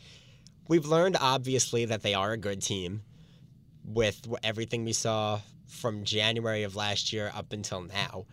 we've 0.69 0.87
learned 0.87 1.17
obviously 1.21 1.85
that 1.87 2.03
they 2.03 2.15
are 2.15 2.33
a 2.33 2.39
good 2.39 2.63
team 2.63 3.03
with 3.85 4.27
everything 4.43 4.85
we 4.85 4.95
saw 4.95 5.41
from 5.67 6.05
January 6.05 6.63
of 6.63 6.77
last 6.77 7.13
year 7.13 7.31
up 7.35 7.53
until 7.53 7.83
now. 7.83 8.25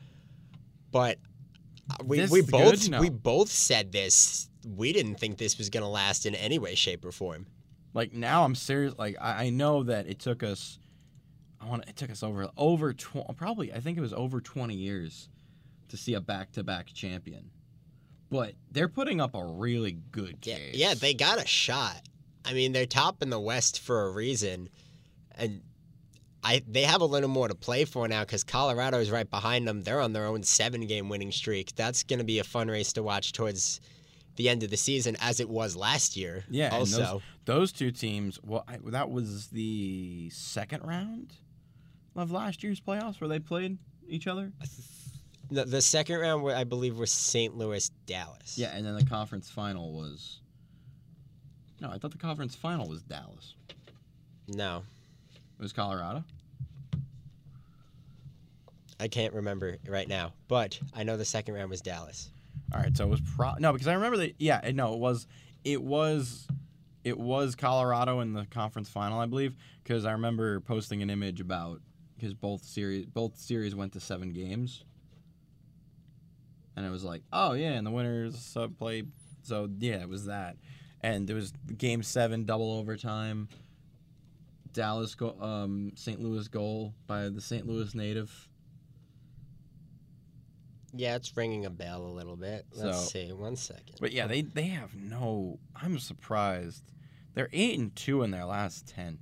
But 0.91 1.17
we, 2.03 2.25
we 2.27 2.41
both? 2.41 2.89
No. 2.89 2.99
we 2.99 3.09
both 3.09 3.49
said 3.49 3.91
this. 3.91 4.49
We 4.65 4.93
didn't 4.93 5.15
think 5.15 5.37
this 5.37 5.57
was 5.57 5.69
gonna 5.69 5.89
last 5.89 6.25
in 6.25 6.35
any 6.35 6.59
way, 6.59 6.75
shape, 6.75 7.05
or 7.05 7.11
form. 7.11 7.47
Like 7.93 8.13
now, 8.13 8.43
I'm 8.43 8.55
serious. 8.55 8.93
Like 8.97 9.17
I, 9.19 9.45
I 9.45 9.49
know 9.49 9.83
that 9.83 10.07
it 10.07 10.19
took 10.19 10.43
us. 10.43 10.79
I 11.59 11.65
want. 11.65 11.87
It 11.87 11.95
took 11.95 12.11
us 12.11 12.23
over 12.23 12.49
over 12.57 12.93
tw- 12.93 13.35
probably. 13.35 13.73
I 13.73 13.79
think 13.79 13.97
it 13.97 14.01
was 14.01 14.13
over 14.13 14.41
20 14.41 14.73
years 14.73 15.29
to 15.89 15.97
see 15.97 16.13
a 16.13 16.21
back-to-back 16.21 16.87
champion. 16.93 17.51
But 18.29 18.53
they're 18.71 18.87
putting 18.87 19.19
up 19.19 19.35
a 19.35 19.43
really 19.43 19.97
good 20.11 20.37
Yeah, 20.43 20.57
yeah, 20.71 20.93
they 20.93 21.13
got 21.13 21.43
a 21.43 21.45
shot. 21.45 22.01
I 22.45 22.53
mean, 22.53 22.71
they're 22.71 22.85
top 22.85 23.21
in 23.21 23.29
the 23.29 23.39
West 23.39 23.81
for 23.81 24.07
a 24.07 24.11
reason, 24.11 24.69
and 25.35 25.61
I 26.43 26.61
they 26.67 26.83
have 26.83 27.01
a 27.01 27.05
little 27.05 27.29
more 27.29 27.47
to 27.47 27.55
play 27.55 27.85
for 27.85 28.07
now 28.07 28.21
because 28.21 28.43
Colorado 28.43 28.99
is 28.99 29.11
right 29.11 29.29
behind 29.29 29.67
them. 29.67 29.83
They're 29.83 30.01
on 30.01 30.13
their 30.13 30.25
own 30.25 30.43
seven-game 30.43 31.07
winning 31.09 31.31
streak. 31.31 31.75
That's 31.75 32.03
going 32.03 32.19
to 32.19 32.25
be 32.25 32.39
a 32.39 32.43
fun 32.43 32.67
race 32.67 32.93
to 32.93 33.03
watch 33.03 33.31
towards 33.33 33.79
the 34.37 34.49
end 34.49 34.63
of 34.63 34.69
the 34.69 34.77
season, 34.77 35.17
as 35.19 35.39
it 35.39 35.49
was 35.49 35.75
last 35.75 36.15
year. 36.17 36.43
Yeah, 36.49 36.69
Also, 36.73 36.97
those, 36.97 37.21
those 37.45 37.71
two 37.71 37.91
teams. 37.91 38.39
Well, 38.43 38.63
I, 38.67 38.77
that 38.85 39.11
was 39.11 39.47
the 39.47 40.29
second 40.31 40.83
round 40.83 41.33
of 42.15 42.31
last 42.31 42.63
year's 42.63 42.79
playoffs 42.79 43.19
where 43.21 43.27
they 43.27 43.39
played 43.39 43.77
each 44.07 44.27
other. 44.27 44.51
the, 45.51 45.65
the 45.65 45.81
second 45.81 46.19
round, 46.19 46.49
I 46.49 46.63
believe, 46.63 46.97
was 46.97 47.11
St. 47.11 47.55
Louis, 47.57 47.89
Dallas. 48.05 48.57
Yeah, 48.57 48.71
and 48.73 48.85
then 48.85 48.95
the 48.95 49.05
conference 49.05 49.49
final 49.49 49.93
was. 49.93 50.39
No, 51.81 51.89
I 51.89 51.97
thought 51.97 52.11
the 52.11 52.17
conference 52.17 52.55
final 52.55 52.87
was 52.87 53.01
Dallas. 53.03 53.55
No, 54.47 54.83
was 55.61 55.73
Colorado. 55.73 56.23
I 58.99 59.07
can't 59.07 59.33
remember 59.33 59.77
right 59.87 60.07
now, 60.07 60.33
but 60.47 60.79
I 60.93 61.03
know 61.03 61.17
the 61.17 61.25
second 61.25 61.55
round 61.55 61.69
was 61.69 61.81
Dallas. 61.81 62.29
All 62.73 62.79
right, 62.79 62.95
so 62.95 63.05
it 63.05 63.09
was 63.09 63.21
pro. 63.35 63.53
No, 63.59 63.73
because 63.73 63.87
I 63.87 63.93
remember 63.93 64.17
that. 64.17 64.35
Yeah, 64.37 64.69
no, 64.73 64.93
it 64.93 64.99
was. 64.99 65.27
It 65.63 65.81
was. 65.81 66.47
It 67.03 67.17
was 67.17 67.55
Colorado 67.55 68.19
in 68.19 68.33
the 68.33 68.45
conference 68.45 68.87
final, 68.87 69.19
I 69.19 69.25
believe, 69.25 69.55
because 69.83 70.05
I 70.05 70.11
remember 70.11 70.59
posting 70.59 71.01
an 71.01 71.09
image 71.09 71.41
about 71.41 71.81
because 72.15 72.35
both 72.35 72.63
series 72.63 73.07
both 73.07 73.37
series 73.37 73.73
went 73.73 73.93
to 73.93 73.99
seven 73.99 74.33
games, 74.33 74.83
and 76.75 76.85
it 76.85 76.89
was 76.89 77.03
like, 77.03 77.23
oh 77.33 77.53
yeah, 77.53 77.71
and 77.71 77.87
the 77.87 77.91
winners 77.91 78.55
uh, 78.55 78.67
play. 78.67 79.03
So 79.41 79.67
yeah, 79.79 80.01
it 80.01 80.09
was 80.09 80.25
that, 80.25 80.57
and 81.01 81.27
it 81.27 81.33
was 81.33 81.53
game 81.77 82.03
seven, 82.03 82.45
double 82.45 82.77
overtime. 82.77 83.49
Dallas 84.73 85.15
go, 85.15 85.35
um, 85.41 85.91
St. 85.95 86.19
Louis 86.21 86.47
goal 86.47 86.93
by 87.07 87.29
the 87.29 87.41
St. 87.41 87.67
Louis 87.67 87.93
native. 87.95 88.47
Yeah, 90.93 91.15
it's 91.15 91.35
ringing 91.37 91.65
a 91.65 91.69
bell 91.69 92.03
a 92.03 92.11
little 92.11 92.35
bit. 92.35 92.65
Let's 92.73 92.97
So- 92.99 93.05
see. 93.05 93.31
One 93.31 93.55
second. 93.55 93.95
But 93.99 94.11
yeah, 94.11 94.27
they 94.27 94.41
they 94.41 94.67
have 94.67 94.93
no. 94.95 95.59
I'm 95.75 95.99
surprised. 95.99 96.83
They're 97.33 97.49
eight 97.53 97.79
and 97.79 97.95
two 97.95 98.23
in 98.23 98.31
their 98.31 98.45
last 98.45 98.87
ten. 98.87 99.19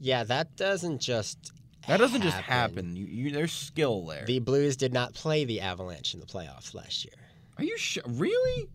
Yeah, 0.00 0.24
that 0.24 0.56
doesn't 0.56 1.00
just 1.00 1.52
That 1.86 1.98
doesn't 1.98 2.22
just 2.22 2.36
happen. 2.38 2.96
You, 2.96 3.04
you 3.04 3.30
there's 3.30 3.52
skill 3.52 4.06
there. 4.06 4.24
The 4.24 4.38
Blues 4.38 4.76
did 4.76 4.92
not 4.94 5.12
play 5.12 5.44
the 5.44 5.60
Avalanche 5.60 6.14
in 6.14 6.20
the 6.20 6.26
playoffs 6.26 6.72
last 6.74 7.04
year. 7.04 7.14
Are 7.58 7.64
you 7.64 7.76
sure? 7.76 8.02
Really? 8.06 8.68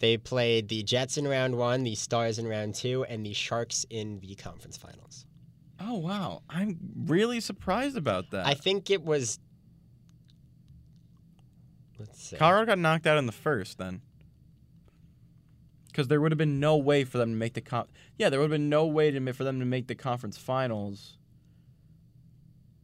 They 0.00 0.16
played 0.16 0.68
the 0.68 0.82
Jets 0.82 1.18
in 1.18 1.28
round 1.28 1.56
one, 1.56 1.84
the 1.84 1.94
Stars 1.94 2.38
in 2.38 2.48
round 2.48 2.74
two, 2.74 3.04
and 3.04 3.24
the 3.24 3.34
Sharks 3.34 3.84
in 3.90 4.18
the 4.20 4.34
conference 4.34 4.78
finals. 4.78 5.26
Oh 5.78 5.98
wow, 5.98 6.42
I'm 6.48 6.78
really 7.06 7.40
surprised 7.40 7.98
about 7.98 8.30
that. 8.30 8.46
I 8.46 8.54
think 8.54 8.90
it 8.90 9.04
was. 9.04 9.38
Let's 11.98 12.22
see. 12.22 12.36
Colorado 12.36 12.66
got 12.66 12.78
knocked 12.78 13.06
out 13.06 13.18
in 13.18 13.26
the 13.26 13.32
first 13.32 13.76
then. 13.76 14.00
Because 15.88 16.08
there 16.08 16.20
would 16.20 16.32
have 16.32 16.38
been 16.38 16.60
no 16.60 16.76
way 16.78 17.04
for 17.04 17.18
them 17.18 17.30
to 17.30 17.36
make 17.36 17.52
the 17.52 17.60
con. 17.60 17.86
Yeah, 18.16 18.30
there 18.30 18.40
would 18.40 18.50
have 18.50 18.58
been 18.58 18.70
no 18.70 18.86
way 18.86 19.10
to 19.10 19.32
for 19.34 19.44
them 19.44 19.60
to 19.60 19.66
make 19.66 19.86
the 19.86 19.94
conference 19.94 20.38
finals. 20.38 21.18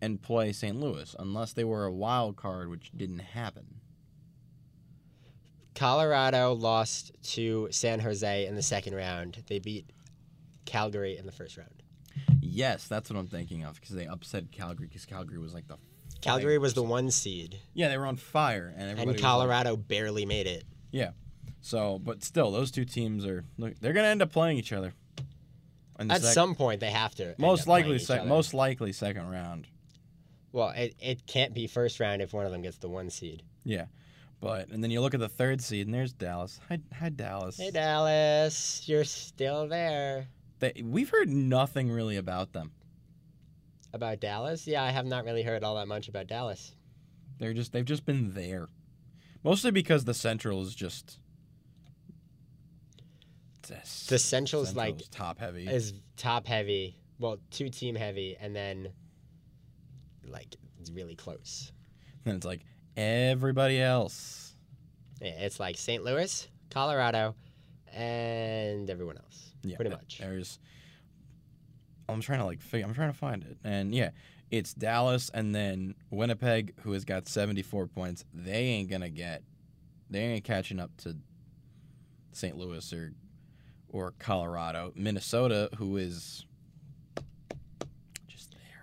And 0.03 0.21
play 0.21 0.53
St. 0.53 0.79
Louis 0.79 1.17
unless 1.19 1.55
they 1.55 1.65
were 1.65 1.87
a 1.87 1.93
wild 1.93 2.37
card, 2.37 2.69
which 2.69 2.91
didn't 2.95 3.21
happen. 3.21 3.81
Colorado 5.77 6.55
lost 6.55 7.13
to 7.35 7.69
San 7.71 8.01
Jose 8.01 8.47
in 8.47 8.57
the 8.57 8.63
second 8.63 8.95
round. 8.95 9.43
They 9.47 9.59
beat 9.59 9.89
Calgary 10.65 11.17
in 11.17 11.27
the 11.27 11.33
first 11.33 11.57
round. 11.57 11.71
Yes, 12.41 12.89
that's 12.89 13.11
what 13.11 13.19
I'm 13.19 13.27
thinking 13.27 13.63
of 13.65 13.75
because 13.81 13.95
they 13.95 14.07
upset 14.07 14.51
Calgary 14.51 14.87
because 14.87 15.05
Calgary 15.05 15.39
was 15.39 15.53
like 15.55 15.69
the 15.69 15.77
Calgary 16.23 16.59
was 16.59 16.75
the 16.75 16.83
one 16.83 17.11
seed, 17.11 17.61
Yeah, 17.75 17.89
they 17.89 17.99
were 17.99 18.07
on 18.07 18.17
fire, 18.17 18.73
and 18.77 18.99
and 18.99 19.07
was 19.07 19.17
like- 19.17 19.23
Colorado 19.23 19.77
barely 19.77 20.25
made 20.25 20.47
it. 20.47 20.65
Yeah, 20.91 21.11
so, 21.61 21.99
but 21.99 22.25
still, 22.25 22.51
those 22.51 22.71
two 22.71 22.85
teams 22.87 23.27
are 23.27 23.45
they're 23.59 23.93
gonna 23.93 24.09
end 24.09 24.23
up 24.23 24.33
playing 24.33 24.57
each 24.57 24.73
other. 24.73 24.95
At 25.99 26.23
sec- 26.23 26.35
some 26.35 26.55
point, 26.55 26.81
they 26.81 26.91
have 26.91 27.15
to. 27.17 27.35
most 27.39 27.67
likely, 27.67 27.99
sec- 27.99 28.27
most 28.27 28.55
likely 28.55 28.93
second 28.93 29.29
round. 29.31 29.67
Well, 30.53 30.71
it, 30.71 30.95
it 31.01 31.27
can't 31.27 31.53
be 31.53 31.67
first 31.67 32.01
round 32.01 32.23
if 32.23 32.33
one 32.33 32.47
of 32.47 32.53
them 32.53 32.63
gets 32.63 32.79
the 32.79 32.89
one 32.89 33.11
seed. 33.11 33.43
But 34.41 34.69
and 34.69 34.83
then 34.83 34.91
you 34.91 35.01
look 35.01 35.15
at 35.15 35.21
the 35.21 35.29
third 35.29 35.61
seed, 35.61 35.87
and 35.87 35.95
there's 35.95 36.13
Dallas. 36.13 36.61
Hi, 36.69 36.79
hi 36.93 37.09
Dallas. 37.09 37.57
Hey 37.57 37.71
Dallas, 37.71 38.83
you're 38.87 39.05
still 39.05 39.67
there. 39.69 40.29
They, 40.59 40.83
we've 40.85 41.09
heard 41.11 41.29
nothing 41.29 41.91
really 41.91 42.17
about 42.17 42.53
them. 42.53 42.73
About 43.93 44.21
Dallas? 44.21 44.67
Yeah, 44.67 44.83
I 44.83 44.91
have 44.91 45.07
not 45.07 45.25
really 45.25 45.43
heard 45.43 45.65
all 45.65 45.77
that 45.77 45.89
much 45.89 46.09
about 46.09 46.27
Dallas. 46.27 46.75
They're 47.39 47.55
just 47.55 47.73
they've 47.73 47.85
just 47.85 48.05
been 48.05 48.35
there, 48.35 48.69
mostly 49.43 49.71
because 49.71 50.05
the 50.05 50.15
Central 50.15 50.63
is 50.63 50.75
just. 50.75 51.19
The 54.09 54.19
Central's 54.19 54.77
like 54.77 55.01
top 55.11 55.41
heavy. 55.41 55.67
is 55.67 55.93
top 56.17 56.47
heavy. 56.47 57.01
Well, 57.19 57.39
two 57.51 57.69
team 57.69 57.97
heavy, 57.97 58.37
and 58.39 58.55
then 58.55 58.93
like 60.25 60.55
it's 60.81 60.91
really 60.91 61.17
close. 61.17 61.73
and 62.25 62.37
it's 62.37 62.47
like 62.47 62.61
everybody 62.97 63.81
else. 63.81 64.55
Yeah, 65.21 65.29
it's 65.41 65.59
like 65.61 65.77
St. 65.77 66.05
Louis, 66.05 66.49
Colorado, 66.71 67.35
and 67.93 68.89
everyone 68.91 69.17
else. 69.19 69.53
Yeah, 69.63 69.77
pretty 69.77 69.91
much. 69.91 70.19
There's. 70.21 70.59
I'm 72.09 72.21
trying 72.21 72.39
to 72.39 72.45
like 72.45 72.61
figure. 72.61 72.87
I'm 72.87 72.95
trying 72.95 73.13
to 73.13 73.19
find 73.19 73.43
it, 73.43 73.59
and 73.65 73.95
yeah, 73.95 74.11
it's 74.51 74.75
Dallas, 74.75 75.31
and 75.33 75.55
then 75.55 75.95
Winnipeg, 76.11 76.75
who 76.83 76.93
has 76.93 77.05
got 77.05 77.27
74 77.29 77.89
points. 77.89 78.25
They 78.33 78.65
ain't 78.65 78.91
gonna 78.91 79.11
get. 79.11 79.43
They 80.11 80.21
ain't 80.21 80.45
catching 80.45 80.79
up 80.81 80.97
to. 80.99 81.17
St. 82.33 82.55
Louis 82.55 82.93
or, 82.93 83.15
or 83.89 84.13
Colorado, 84.19 84.93
Minnesota, 84.95 85.71
who 85.79 85.97
is. 85.97 86.45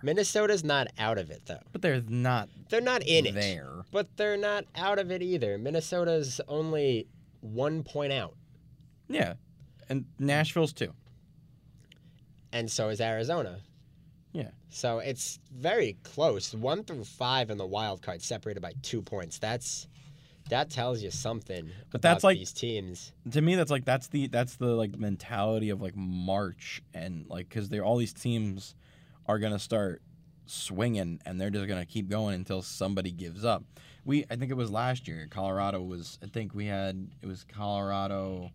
Minnesota's 0.04 0.62
not 0.62 0.88
out 0.98 1.18
of 1.18 1.30
it 1.30 1.42
though. 1.46 1.60
but 1.72 1.80
they're 1.82 2.02
not 2.08 2.48
They're 2.68 2.80
not 2.80 3.02
in 3.02 3.26
it. 3.26 3.34
there. 3.34 3.70
But 3.90 4.16
they're 4.16 4.36
not 4.36 4.64
out 4.76 4.98
of 4.98 5.10
it 5.10 5.22
either. 5.22 5.56
Minnesota's 5.58 6.40
only 6.46 7.06
one 7.40 7.82
point 7.82 8.12
out, 8.12 8.34
Yeah, 9.08 9.34
and 9.88 10.04
Nashville's 10.18 10.72
too. 10.72 10.92
and 12.52 12.70
so 12.70 12.88
is 12.88 13.00
Arizona. 13.00 13.58
Yeah. 14.32 14.50
So 14.68 14.98
it's 14.98 15.38
very 15.54 15.96
close. 16.02 16.54
One 16.54 16.82
through 16.84 17.04
five 17.04 17.50
in 17.50 17.58
the 17.58 17.66
wild 17.66 18.02
card 18.02 18.20
separated 18.22 18.60
by 18.60 18.72
two 18.82 19.00
points. 19.02 19.38
That's 19.38 19.86
that 20.50 20.68
tells 20.70 21.02
you 21.02 21.10
something. 21.10 21.70
But 21.90 22.02
that's 22.02 22.22
about 22.22 22.28
like- 22.28 22.38
these 22.38 22.52
teams. 22.52 23.12
to 23.30 23.40
me 23.40 23.54
that's 23.54 23.70
like 23.70 23.84
that's 23.84 24.08
the 24.08 24.26
that's 24.26 24.56
the 24.56 24.66
like 24.66 24.98
mentality 24.98 25.70
of 25.70 25.80
like 25.80 25.96
march 25.96 26.82
and 26.92 27.26
like 27.28 27.48
because 27.48 27.68
they're 27.68 27.84
all 27.84 27.96
these 27.96 28.12
teams 28.12 28.74
are 29.26 29.38
gonna 29.38 29.58
start 29.58 30.02
swinging 30.46 31.20
and 31.24 31.40
they're 31.40 31.50
just 31.50 31.66
gonna 31.66 31.86
keep 31.86 32.08
going 32.08 32.34
until 32.34 32.60
somebody 32.62 33.10
gives 33.10 33.44
up 33.44 33.64
we 34.04 34.24
i 34.30 34.36
think 34.36 34.50
it 34.50 34.56
was 34.56 34.70
last 34.70 35.08
year 35.08 35.26
colorado 35.30 35.82
was 35.82 36.18
i 36.22 36.26
think 36.26 36.54
we 36.54 36.66
had 36.66 37.08
it 37.22 37.26
was 37.26 37.44
colorado 37.44 38.50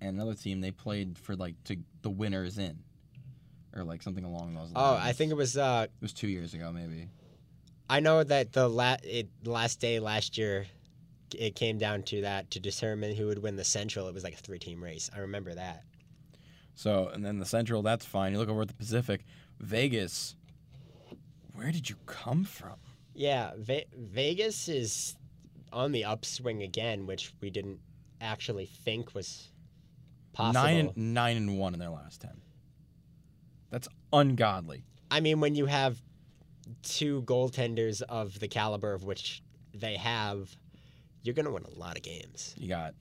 and 0.00 0.16
another 0.16 0.34
team 0.34 0.60
they 0.60 0.72
played 0.72 1.16
for 1.16 1.36
like 1.36 1.54
to 1.64 1.76
the 2.02 2.10
winners 2.10 2.58
in 2.58 2.78
or 3.74 3.84
like 3.84 4.02
something 4.02 4.24
along 4.24 4.54
those 4.54 4.70
lines 4.72 4.76
Oh, 4.76 4.98
I 5.00 5.12
think 5.12 5.30
it 5.32 5.34
was. 5.34 5.56
Uh, 5.56 5.86
it 5.88 6.02
was 6.02 6.12
two 6.12 6.28
years 6.28 6.54
ago 6.54 6.70
maybe 6.72 7.08
I 7.88 8.00
know 8.00 8.22
that 8.24 8.52
the 8.52 8.66
la- 8.68 8.96
it, 9.02 9.28
last 9.44 9.78
day 9.78 9.98
last 10.00 10.38
year, 10.38 10.66
it 11.36 11.54
came 11.54 11.76
down 11.76 12.02
to 12.04 12.22
that 12.22 12.50
to 12.52 12.60
determine 12.60 13.14
who 13.14 13.26
would 13.26 13.38
win 13.42 13.56
the 13.56 13.64
Central. 13.64 14.08
It 14.08 14.14
was 14.14 14.24
like 14.24 14.32
a 14.32 14.38
three-team 14.38 14.82
race. 14.82 15.10
I 15.14 15.18
remember 15.18 15.54
that. 15.54 15.82
so 16.74 17.08
and 17.08 17.24
then 17.24 17.38
the 17.38 17.44
central 17.44 17.82
that's 17.82 18.04
fine 18.06 18.32
you 18.32 18.38
look 18.38 18.48
over 18.48 18.62
at 18.62 18.68
the 18.68 18.74
pacific 18.74 19.24
vegas 19.60 20.36
where 21.54 21.70
did 21.70 21.88
you 21.88 21.96
come 22.06 22.44
from 22.44 22.76
Yeah, 23.14 23.52
Ve- 23.56 23.86
Vegas 23.96 24.68
is 24.68 25.16
on 25.72 25.92
the 25.92 26.04
upswing 26.04 26.62
again, 26.62 27.06
which 27.06 27.32
we 27.40 27.50
didn't 27.50 27.80
actually 28.20 28.66
think 28.66 29.14
was 29.14 29.50
possible. 30.32 30.62
Nine 30.64 30.76
and 30.96 31.14
nine 31.14 31.36
and 31.36 31.58
one 31.58 31.74
in 31.74 31.80
their 31.80 31.90
last 31.90 32.20
ten. 32.20 32.40
That's 33.70 33.88
ungodly. 34.12 34.84
I 35.10 35.20
mean, 35.20 35.40
when 35.40 35.54
you 35.54 35.66
have 35.66 36.00
two 36.82 37.22
goaltenders 37.22 38.02
of 38.02 38.38
the 38.40 38.48
caliber 38.48 38.92
of 38.92 39.04
which 39.04 39.42
they 39.72 39.96
have, 39.96 40.56
you're 41.22 41.34
gonna 41.34 41.52
win 41.52 41.64
a 41.64 41.78
lot 41.78 41.96
of 41.96 42.02
games. 42.02 42.54
You 42.56 42.68
got 42.68 42.94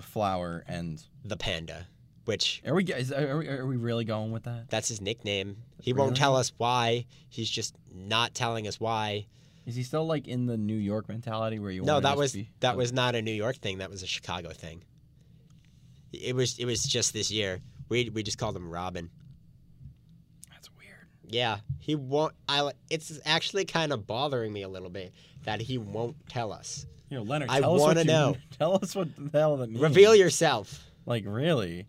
Flower 0.00 0.64
and 0.66 1.02
The 1.24 1.36
Panda, 1.36 1.86
which 2.28 2.62
are 2.66 2.74
we 2.74 2.84
is, 2.84 3.10
are, 3.10 3.38
we 3.38 3.48
are 3.48 3.66
we 3.66 3.78
really 3.78 4.04
going 4.04 4.30
with 4.32 4.42
that? 4.44 4.68
that's 4.68 4.88
his 4.88 5.00
nickname. 5.00 5.56
He 5.80 5.94
Really? 5.94 6.04
won't 6.04 6.16
tell 6.18 6.36
us 6.36 6.52
why. 6.58 7.06
He's 7.30 7.48
just 7.48 7.74
not 7.90 8.34
telling 8.34 8.68
us 8.68 8.78
why. 8.78 9.26
Is 9.64 9.74
he 9.74 9.82
still 9.82 10.06
like 10.06 10.28
in 10.28 10.44
the 10.44 10.58
New 10.58 10.76
York 10.76 11.08
mentality 11.08 11.58
where 11.58 11.70
you 11.70 11.84
No, 11.84 12.00
that 12.00 12.18
was 12.18 12.36
that 12.60 12.74
oh. 12.74 12.76
was 12.76 12.92
not 12.92 13.14
a 13.14 13.22
New 13.22 13.32
York 13.32 13.56
thing. 13.56 13.78
That 13.78 13.88
was 13.88 14.02
a 14.02 14.06
Chicago 14.06 14.50
thing. 14.50 14.84
It 16.12 16.36
was 16.36 16.58
it 16.58 16.66
was 16.66 16.82
just 16.84 17.14
this 17.14 17.30
year. 17.30 17.60
We 17.88 18.10
we 18.10 18.22
just 18.22 18.36
called 18.36 18.54
him 18.54 18.68
Robin. 18.70 19.08
that's 20.50 20.68
weird. 20.78 21.06
Yeah, 21.26 21.60
he 21.78 21.94
won't. 21.94 22.34
I. 22.46 22.72
It's 22.90 23.18
actually 23.24 23.64
kind 23.64 23.90
of 23.90 24.06
bothering 24.06 24.52
me 24.52 24.64
a 24.64 24.68
little 24.68 24.90
bit 24.90 25.14
that 25.44 25.62
he 25.62 25.78
won't 25.78 26.16
tell 26.28 26.52
us. 26.52 26.84
You 27.08 27.16
know, 27.16 27.22
Leonard, 27.22 27.48
I 27.48 27.60
us 27.60 27.80
wanna 27.80 28.04
know. 28.04 28.36
Tell 28.58 28.74
us 28.74 28.94
what 28.94 29.08
the 29.16 29.30
hell 29.38 29.56
that 29.56 29.70
means. 29.70 29.80
Reveal 29.80 30.14
yourself. 30.14 30.84
like 31.06 31.24
really. 31.26 31.86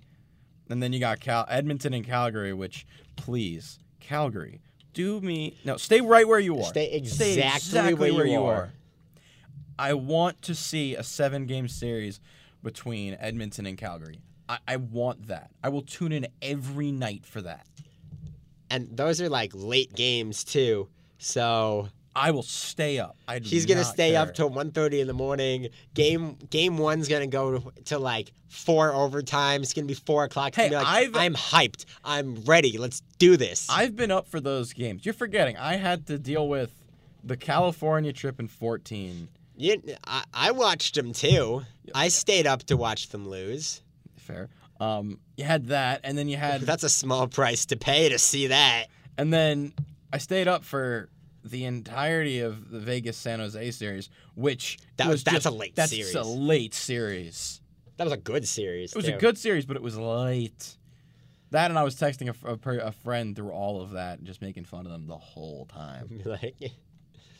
And 0.69 0.81
then 0.81 0.93
you 0.93 0.99
got 0.99 1.19
Cal- 1.19 1.47
Edmonton 1.49 1.93
and 1.93 2.05
Calgary, 2.05 2.53
which 2.53 2.85
please, 3.15 3.79
Calgary, 3.99 4.61
do 4.93 5.19
me 5.21 5.55
no, 5.65 5.77
stay 5.77 6.01
right 6.01 6.27
where 6.27 6.39
you 6.39 6.57
are. 6.59 6.63
Stay 6.63 6.91
exactly 6.91 7.93
where 7.93 8.13
where 8.13 8.25
you 8.25 8.33
you 8.33 8.43
are. 8.43 8.55
are. 8.55 8.73
I 9.77 9.93
want 9.93 10.41
to 10.43 10.55
see 10.55 10.95
a 10.95 11.03
seven 11.03 11.45
game 11.45 11.67
series 11.67 12.19
between 12.61 13.15
Edmonton 13.19 13.65
and 13.65 13.77
Calgary. 13.77 14.19
I, 14.47 14.57
I 14.67 14.75
want 14.75 15.27
that. 15.27 15.51
I 15.63 15.69
will 15.69 15.83
tune 15.83 16.11
in 16.11 16.27
every 16.41 16.91
night 16.91 17.25
for 17.25 17.41
that. 17.41 17.65
And 18.69 18.89
those 18.91 19.21
are 19.21 19.29
like 19.29 19.51
late 19.53 19.93
games 19.95 20.43
too. 20.43 20.89
So 21.17 21.89
I 22.15 22.31
will 22.31 22.43
stay 22.43 22.99
up. 22.99 23.15
I 23.27 23.39
do 23.39 23.47
he's 23.47 23.65
gonna 23.65 23.83
stay 23.83 24.11
care. 24.11 24.21
up 24.21 24.33
till 24.33 24.49
1.30 24.49 24.99
in 25.01 25.07
the 25.07 25.13
morning. 25.13 25.69
Game 25.93 26.37
game 26.49 26.77
one's 26.77 27.07
gonna 27.07 27.27
go 27.27 27.59
to, 27.59 27.71
to 27.85 27.99
like 27.99 28.31
four 28.49 28.91
overtime. 28.93 29.61
It's 29.61 29.73
gonna 29.73 29.87
be 29.87 29.93
four 29.93 30.23
o'clock. 30.23 30.49
It's 30.49 30.57
Hey, 30.57 30.69
like, 30.75 30.85
I've- 30.85 31.17
I'm 31.19 31.33
hyped. 31.35 31.85
I'm 32.03 32.35
ready. 32.45 32.77
Let's 32.77 33.01
do 33.19 33.37
this. 33.37 33.67
I've 33.69 33.95
been 33.95 34.11
up 34.11 34.27
for 34.27 34.39
those 34.39 34.73
games. 34.73 35.05
You're 35.05 35.13
forgetting. 35.13 35.55
I 35.57 35.75
had 35.75 36.07
to 36.07 36.17
deal 36.17 36.47
with 36.47 36.71
the 37.23 37.37
California 37.37 38.11
trip 38.13 38.39
in 38.39 38.47
14. 38.47 39.27
You, 39.55 39.81
I, 40.07 40.23
I 40.33 40.51
watched 40.51 40.95
them 40.95 41.11
too. 41.13 41.63
I 41.93 42.07
stayed 42.07 42.47
up 42.47 42.63
to 42.63 42.77
watch 42.77 43.09
them 43.09 43.27
lose. 43.29 43.81
Fair. 44.17 44.49
Um, 44.79 45.19
you 45.35 45.43
had 45.43 45.67
that, 45.67 45.99
and 46.05 46.17
then 46.17 46.29
you 46.29 46.37
had 46.37 46.61
That's 46.69 46.83
a 46.83 46.89
small 46.89 47.27
price 47.27 47.65
to 47.67 47.75
pay 47.77 48.09
to 48.09 48.17
see 48.17 48.47
that. 48.47 48.85
And 49.17 49.33
then 49.33 49.73
I 50.13 50.17
stayed 50.17 50.47
up 50.47 50.63
for 50.63 51.09
the 51.43 51.65
entirety 51.65 52.39
of 52.39 52.69
the 52.69 52.79
Vegas 52.79 53.17
San 53.17 53.39
Jose 53.39 53.71
series, 53.71 54.09
which 54.35 54.77
That 54.97 55.07
was 55.07 55.13
was- 55.15 55.23
that's 55.23 55.35
just- 55.43 55.45
a 55.47 55.51
late 55.51 55.75
series. 55.75 55.75
that's 55.75 55.91
series. 55.91 56.15
a 56.15 56.23
late 56.23 56.73
series. 56.73 57.61
That 57.97 58.03
was 58.05 58.13
a 58.13 58.17
good 58.17 58.47
series. 58.47 58.91
It 58.93 58.95
was 58.97 59.05
too. 59.05 59.15
a 59.15 59.17
good 59.17 59.37
series, 59.37 59.65
but 59.65 59.75
it 59.75 59.83
was 59.83 59.97
late. 59.97 60.77
That 61.51 61.71
and 61.71 61.79
I 61.79 61.83
was 61.83 61.95
texting 61.95 62.29
a, 62.29 62.47
a 62.71 62.87
a 62.87 62.91
friend 62.91 63.35
through 63.35 63.51
all 63.51 63.81
of 63.81 63.91
that, 63.91 64.23
just 64.23 64.41
making 64.41 64.65
fun 64.65 64.85
of 64.85 64.91
them 64.91 65.07
the 65.07 65.17
whole 65.17 65.65
time 65.65 66.21
like, 66.25 66.55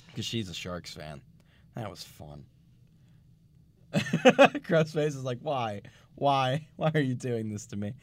because 0.08 0.26
she's 0.26 0.50
a 0.50 0.54
Sharks 0.54 0.94
fan. 0.94 1.22
That 1.76 1.90
was 1.90 2.04
fun. 2.04 2.44
Cross 4.64 4.92
face 4.94 5.16
is 5.16 5.24
like, 5.24 5.40
why, 5.42 5.82
why, 6.16 6.68
why 6.76 6.92
are 6.94 7.00
you 7.00 7.16
doing 7.16 7.50
this 7.50 7.66
to 7.68 7.76
me? 7.76 7.94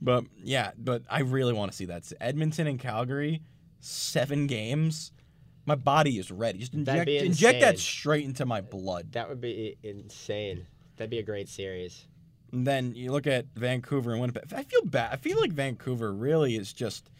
But 0.00 0.24
yeah, 0.42 0.72
but 0.78 1.02
I 1.08 1.20
really 1.20 1.52
want 1.52 1.70
to 1.70 1.76
see 1.76 1.86
that 1.86 2.10
Edmonton 2.20 2.66
and 2.66 2.78
Calgary, 2.78 3.42
seven 3.80 4.46
games. 4.46 5.12
My 5.66 5.74
body 5.76 6.18
is 6.18 6.30
ready. 6.30 6.58
Just 6.58 6.74
inject, 6.74 7.08
inject 7.08 7.60
that 7.60 7.78
straight 7.78 8.24
into 8.24 8.44
my 8.44 8.60
blood. 8.60 9.12
that 9.12 9.28
would 9.28 9.40
be 9.40 9.76
insane. 9.82 10.66
That'd 10.96 11.10
be 11.10 11.18
a 11.18 11.22
great 11.22 11.48
series. 11.48 12.06
And 12.52 12.66
then 12.66 12.94
you 12.94 13.12
look 13.12 13.26
at 13.26 13.46
Vancouver 13.54 14.12
and 14.12 14.20
Winnipeg. 14.20 14.52
I 14.54 14.62
feel 14.64 14.82
bad. 14.84 15.12
I 15.12 15.16
feel 15.16 15.40
like 15.40 15.52
Vancouver 15.52 16.12
really 16.12 16.56
is 16.56 16.72
just 16.72 17.10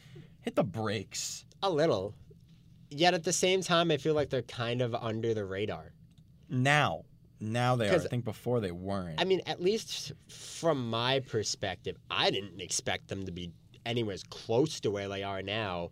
hit 0.41 0.57
the 0.57 0.65
brakes 0.65 1.47
A 1.63 1.71
little. 1.71 2.15
Yet 2.91 3.15
at 3.15 3.25
the 3.25 3.33
same 3.33 3.63
time, 3.63 3.91
I 3.91 3.97
feel 3.97 4.15
like 4.15 4.29
they're 4.29 4.43
kind 4.43 4.83
of 4.83 4.95
under 4.95 5.33
the 5.35 5.45
radar. 5.45 5.93
now. 6.49 7.05
Now 7.41 7.75
they 7.75 7.89
are. 7.89 7.95
I 7.95 7.99
think 7.99 8.25
before 8.25 8.61
they 8.61 8.71
weren't. 8.71 9.21
I 9.21 9.25
mean, 9.25 9.41
at 9.47 9.61
least 9.61 10.13
from 10.29 10.89
my 10.89 11.19
perspective, 11.19 11.97
I 12.09 12.31
didn't 12.31 12.61
expect 12.61 13.09
them 13.09 13.27
to 13.27 13.33
be 13.33 13.51
anywhere 13.85 14.15
as 14.15 14.23
close 14.23 14.79
to 14.81 14.93
where 14.93 15.09
they 15.09 15.25
are 15.25 15.43
now. 15.43 15.91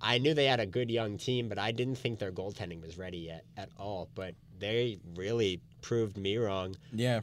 I 0.00 0.18
knew 0.18 0.34
they 0.34 0.46
had 0.46 0.60
a 0.60 0.66
good 0.66 0.90
young 0.90 1.18
team, 1.18 1.48
but 1.48 1.58
I 1.58 1.72
didn't 1.72 1.96
think 1.96 2.18
their 2.18 2.32
goaltending 2.32 2.80
was 2.80 2.96
ready 2.96 3.18
yet 3.18 3.44
at 3.56 3.68
all. 3.78 4.08
But 4.14 4.34
they 4.58 4.98
really 5.16 5.60
proved 5.82 6.16
me 6.16 6.36
wrong. 6.36 6.76
yeah, 6.92 7.20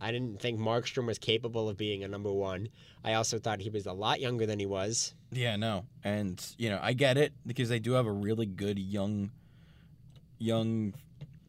I 0.00 0.12
didn't 0.12 0.40
think 0.40 0.58
Markstrom 0.60 1.06
was 1.06 1.18
capable 1.18 1.68
of 1.68 1.76
being 1.76 2.04
a 2.04 2.08
number 2.08 2.32
one. 2.32 2.68
I 3.04 3.14
also 3.14 3.38
thought 3.38 3.60
he 3.60 3.70
was 3.70 3.86
a 3.86 3.92
lot 3.92 4.20
younger 4.20 4.46
than 4.46 4.58
he 4.58 4.66
was. 4.66 5.14
Yeah, 5.32 5.56
no. 5.56 5.86
And, 6.04 6.44
you 6.56 6.68
know, 6.70 6.78
I 6.80 6.92
get 6.92 7.18
it 7.18 7.32
because 7.46 7.68
they 7.68 7.78
do 7.78 7.92
have 7.92 8.06
a 8.06 8.12
really 8.12 8.46
good 8.46 8.78
young 8.78 9.30
young 10.38 10.94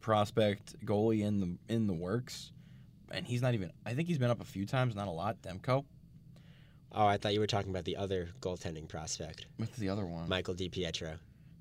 prospect 0.00 0.74
goalie 0.84 1.20
in 1.22 1.40
the 1.40 1.72
in 1.72 1.86
the 1.86 1.92
works, 1.92 2.50
and 3.10 3.26
he's 3.26 3.42
not 3.42 3.54
even. 3.54 3.70
I 3.86 3.94
think 3.94 4.08
he's 4.08 4.18
been 4.18 4.30
up 4.30 4.40
a 4.40 4.44
few 4.44 4.66
times, 4.66 4.94
not 4.96 5.06
a 5.08 5.12
lot. 5.12 5.40
Demko. 5.42 5.84
Oh, 6.92 7.06
I 7.06 7.16
thought 7.18 7.34
you 7.34 7.40
were 7.40 7.46
talking 7.46 7.70
about 7.70 7.84
the 7.84 7.96
other 7.96 8.30
goaltending 8.40 8.88
prospect, 8.88 9.46
What's 9.58 9.76
the 9.76 9.88
other 9.88 10.04
one? 10.06 10.28
Michael 10.28 10.54
DiPietro. 10.54 11.14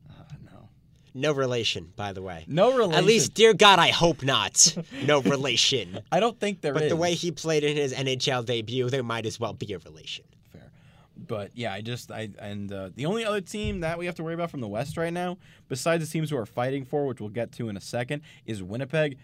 Uh, 0.10 0.14
no. 0.46 0.70
No 1.14 1.32
relation, 1.34 1.92
by 1.96 2.14
the 2.14 2.22
way. 2.22 2.46
No 2.48 2.76
relation. 2.76 2.96
At 2.96 3.04
least, 3.04 3.34
dear 3.34 3.54
God, 3.54 3.78
I 3.80 3.90
hope 3.90 4.24
not. 4.24 4.76
No 5.06 5.22
relation. 5.22 6.00
I 6.12 6.20
don't 6.20 6.40
think 6.40 6.62
there 6.62 6.74
is. 6.76 6.82
but 6.82 6.90
the 6.90 6.96
way 6.96 7.14
he 7.14 7.32
played 7.32 7.64
in 7.64 7.78
his 7.78 7.94
NHL 7.94 8.46
debut, 8.46 8.90
there 8.90 9.04
might 9.04 9.26
as 9.26 9.40
well 9.40 9.54
be 9.54 9.72
a 9.74 9.80
relation. 9.80 10.26
fair. 10.52 10.72
But 11.18 11.52
yeah, 11.56 11.74
I 11.74 11.82
just 11.82 12.12
I 12.12 12.30
and 12.40 12.72
uh, 12.72 12.90
the 12.96 13.06
only 13.06 13.26
other 13.26 13.42
team 13.42 13.82
that 13.82 13.98
we 14.00 14.06
have 14.08 14.16
to 14.16 14.24
worry 14.24 14.34
about 14.36 14.50
from 14.52 14.62
the 14.62 14.68
West 14.68 14.98
right 14.98 15.14
now, 15.14 15.38
besides 15.68 16.06
the 16.06 16.12
teams 16.12 16.30
who 16.32 16.38
are 16.38 16.46
fighting 16.46 16.86
for, 16.86 17.06
which 17.06 17.20
we'll 17.20 17.30
get 17.30 17.52
to 17.54 17.70
in 17.70 17.78
a 17.78 17.82
second, 17.82 18.22
is 18.46 18.64
Winnipeg. 18.64 19.18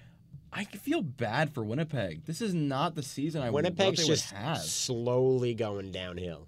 I 0.57 0.63
feel 0.63 1.01
bad 1.01 1.53
for 1.53 1.63
Winnipeg. 1.65 2.25
This 2.25 2.41
is 2.41 2.53
not 2.53 2.95
the 2.95 3.03
season 3.03 3.41
I 3.41 3.49
Winnipeg's 3.49 3.99
thought 3.99 4.07
they 4.07 4.07
just 4.07 4.31
would 4.31 4.39
have. 4.39 4.57
slowly 4.59 5.53
going 5.53 5.91
downhill. 5.91 6.47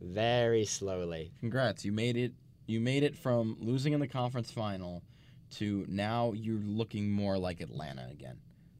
Very 0.00 0.64
slowly. 0.64 1.30
Congrats, 1.38 1.84
you 1.84 1.92
made 1.92 2.16
it. 2.16 2.32
You 2.66 2.80
made 2.80 3.04
it 3.04 3.16
from 3.16 3.56
losing 3.60 3.92
in 3.92 4.00
the 4.00 4.08
conference 4.08 4.50
final 4.50 5.04
to 5.52 5.86
now 5.88 6.32
you're 6.32 6.58
looking 6.58 7.12
more 7.12 7.38
like 7.38 7.60
Atlanta 7.60 8.08
again. 8.10 8.38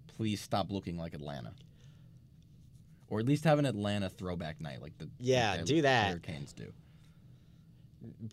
Please 0.08 0.40
stop 0.40 0.72
looking 0.72 0.98
like 0.98 1.14
Atlanta. 1.14 1.52
Or 3.08 3.20
at 3.20 3.26
least 3.26 3.44
have 3.44 3.60
an 3.60 3.66
Atlanta 3.66 4.08
throwback 4.08 4.60
night 4.60 4.82
like 4.82 4.98
the 4.98 5.08
Yeah, 5.20 5.52
like 5.52 5.66
do 5.66 5.82
that. 5.82 6.10
Hurricanes 6.10 6.52
do. 6.52 6.72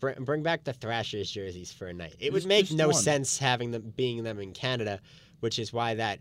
Bring, 0.00 0.24
bring 0.24 0.42
back 0.42 0.64
the 0.64 0.72
Thrashers 0.72 1.30
jerseys 1.30 1.72
for 1.72 1.86
a 1.86 1.92
night. 1.94 2.16
It 2.18 2.32
would 2.32 2.46
make 2.46 2.72
no 2.72 2.88
one. 2.88 2.96
sense 2.96 3.38
having 3.38 3.70
them 3.70 3.92
being 3.96 4.24
them 4.24 4.40
in 4.40 4.52
Canada, 4.52 5.00
which 5.40 5.58
is 5.58 5.72
why 5.72 5.94
that 5.94 6.20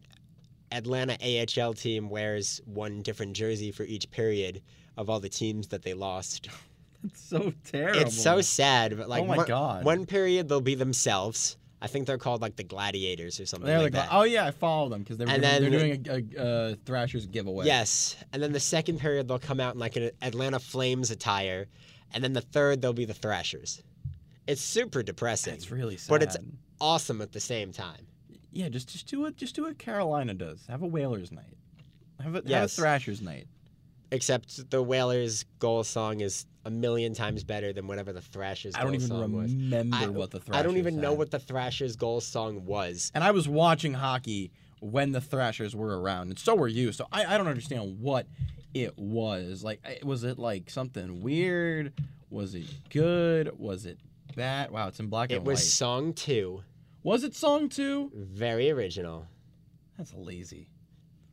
Atlanta 0.72 1.18
AHL 1.22 1.74
team 1.74 2.09
wears 2.09 2.61
one 2.66 3.01
different 3.01 3.34
jersey 3.34 3.72
for 3.72 3.84
each 3.84 4.09
period 4.11 4.61
of 4.97 5.09
all 5.09 5.20
the 5.20 5.30
teams 5.30 5.68
that 5.70 5.84
they 5.84 5.93
lost. 5.93 6.49
It's 7.05 7.22
so 7.22 7.51
terrible. 7.70 7.99
It's 7.99 8.18
so 8.18 8.39
sad, 8.39 8.95
but 8.97 9.09
like 9.09 9.24
Oh 9.24 9.26
my 9.26 9.36
one, 9.36 9.45
God. 9.45 9.84
one 9.84 10.05
period 10.05 10.47
they'll 10.47 10.61
be 10.61 10.76
themselves. 10.76 11.57
I 11.82 11.88
think 11.88 12.07
they're 12.07 12.18
called 12.18 12.41
like 12.41 12.55
the 12.55 12.64
Gladiators 12.64 13.41
or 13.41 13.45
something 13.45 13.68
They're 13.68 13.80
like 13.80 13.93
like, 13.93 14.07
that. 14.09 14.16
oh 14.16 14.24
yeah, 14.24 14.45
I 14.45 14.51
follow 14.51 14.88
them 14.88 15.01
because 15.03 15.18
they're, 15.18 15.28
And 15.28 15.41
doing, 15.43 15.61
they're 15.72 15.80
then- 15.89 16.01
doing 16.03 16.32
a, 16.38 16.41
a, 16.41 16.72
a 16.72 16.76
Thrashers 16.86 17.26
giveaway. 17.26 17.66
Yes, 17.66 18.16
and 18.32 18.41
then 18.41 18.53
the 18.53 18.59
second 18.61 18.99
period 19.01 19.28
they'll 19.28 19.38
come 19.38 19.59
out 19.59 19.74
in 19.74 19.82
like 19.82 19.97
an 19.97 20.11
Atlanta 20.22 20.59
Flames 20.59 21.11
attire, 21.11 21.66
and 22.14 22.24
then 22.24 22.32
the 22.32 22.39
third 22.39 22.82
they'll 22.82 22.93
be 22.93 23.03
the 23.03 23.14
Thrashers. 23.14 23.84
It's 24.47 24.61
super 24.61 25.03
depressing, 25.03 25.55
it's 25.55 25.72
really 25.72 25.97
sad. 25.97 26.09
but 26.09 26.24
it's 26.24 26.38
awesome 26.80 27.22
at 27.22 27.34
the 27.34 27.41
same 27.41 27.74
time. 27.74 28.07
Yeah, 28.54 28.70
just 28.70 28.89
just 28.89 29.08
do 29.08 29.26
it. 29.26 29.36
Just 29.36 29.56
do 29.56 29.64
what 29.64 29.78
Carolina 29.78 30.34
does. 30.34 30.66
Have 30.68 30.84
a 30.84 30.88
Whalers 30.88 31.32
night. 31.32 31.58
Have 32.22 32.36
a, 32.36 32.54
have 32.54 32.64
a 32.64 32.68
Thrashers 32.68 33.22
night. 33.22 33.47
Except 34.12 34.70
the 34.70 34.82
Whalers' 34.82 35.43
goal 35.58 35.84
song 35.84 36.22
is 36.22 36.45
a 36.66 36.70
million 36.70 37.16
times 37.16 37.43
better 37.43 37.74
than 37.74 37.88
whatever 37.88 38.14
the 38.14 38.22
Thrashers. 38.22 38.76
I 38.76 38.84
don't 38.84 38.93
even 38.93 39.10
was. 39.34 39.51
remember 39.51 40.12
what 40.12 40.30
the 40.30 40.39
Thrashers. 40.39 40.60
I 40.60 40.64
don't 40.64 40.78
even 40.78 41.01
know 41.01 41.14
what 41.14 41.32
the 41.32 41.39
Thrashers' 41.39 41.95
goal 41.95 42.22
song 42.22 42.66
was. 42.66 43.12
And 43.16 43.24
I 43.24 43.32
was 43.32 43.47
watching 43.47 43.93
hockey 43.93 44.51
when 44.80 45.12
the 45.12 45.22
Thrashers 45.22 45.76
were 45.76 45.99
around, 45.99 46.30
and 46.30 46.38
so 46.38 46.56
were 46.56 46.68
you. 46.68 46.91
So 46.91 47.08
I, 47.12 47.26
I 47.26 47.38
don't 47.38 47.47
understand 47.47 47.99
what 47.99 48.28
it 48.74 48.97
was. 48.97 49.64
Like, 49.64 49.82
was 50.04 50.24
it 50.24 50.38
like 50.38 50.70
something 50.70 51.22
weird? 51.22 51.93
Was 52.30 52.54
it 52.54 52.66
good? 52.89 53.58
Was 53.58 53.86
it 53.86 53.97
bad? 54.36 54.72
Wow, 54.72 54.89
it's 54.89 54.99
in 54.99 55.08
black 55.08 55.32
It 55.32 55.38
and 55.38 55.45
white. 55.45 55.51
It 55.51 55.54
was 55.54 55.74
song 55.74 56.14
two, 56.14 56.64
Was 57.04 57.24
it 57.24 57.36
song 57.36 57.70
two? 57.70 58.12
very 58.14 58.70
original. 58.72 59.28
That's 59.97 60.14
lazy. 60.14 60.70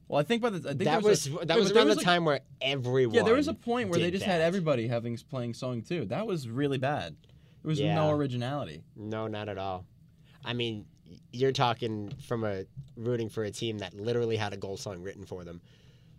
Well, 0.09 0.21
I 0.21 0.25
think 0.25 0.43
by 0.43 0.51
the 0.51 0.59
I 0.69 0.73
think 0.73 0.85
That 0.85 1.03
was 1.03 1.29
was 1.31 1.43
a- 1.43 1.47
that 1.47 1.57
wait, 1.57 1.61
was 1.63 1.73
around 1.73 1.89
the 1.89 1.95
like- 1.95 2.05
time 2.05 2.25
where 2.25 2.41
everyone. 2.61 3.15
Yeah, 3.15 3.23
there 3.23 3.35
was 3.37 3.49
a 3.49 3.55
point 3.55 3.89
where 3.91 4.01
they 4.01 4.11
just 4.11 4.25
had 4.25 4.41
everybody 4.41 4.89
having 4.89 5.17
playing 5.31 5.55
song 5.55 5.83
two. 5.83 6.05
That 6.07 6.27
was 6.27 6.49
really 6.49 6.79
bad. 6.79 7.17
There 7.63 7.69
was 7.69 7.79
Yeah. 7.79 7.95
no 7.95 8.11
originality. 8.11 8.83
No, 8.97 9.29
not 9.29 9.49
at 9.49 9.59
all. 9.59 9.85
I 10.45 10.53
mean, 10.55 10.87
you're 11.33 11.53
talking 11.53 12.11
from 12.27 12.45
a 12.45 12.65
rooting 12.97 13.29
for 13.29 13.45
a 13.45 13.51
team 13.51 13.79
that 13.79 13.95
literally 13.95 14.37
had 14.37 14.53
a 14.53 14.57
goal 14.57 14.77
song 14.77 15.03
written 15.03 15.25
for 15.25 15.45
them. 15.45 15.61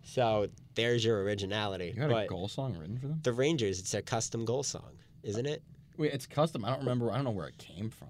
So 0.04 0.48
there's 0.74 1.04
your 1.04 1.22
originality. 1.22 1.92
You 1.94 2.02
had 2.02 2.10
but 2.10 2.24
a 2.24 2.26
goal 2.28 2.48
song 2.48 2.76
written 2.78 2.98
for 2.98 3.08
them. 3.08 3.20
the 3.22 3.32
Rangers, 3.32 3.78
it's 3.78 3.92
a 3.94 4.02
custom 4.02 4.44
goal 4.44 4.62
song, 4.62 4.98
isn't 5.22 5.46
it? 5.46 5.62
Wait, 5.98 6.12
it's 6.12 6.26
custom. 6.26 6.64
I 6.64 6.70
don't 6.70 6.80
remember. 6.80 7.10
I 7.10 7.16
don't 7.16 7.24
know 7.24 7.30
where 7.30 7.48
it 7.48 7.58
came 7.58 7.90
from. 7.90 8.08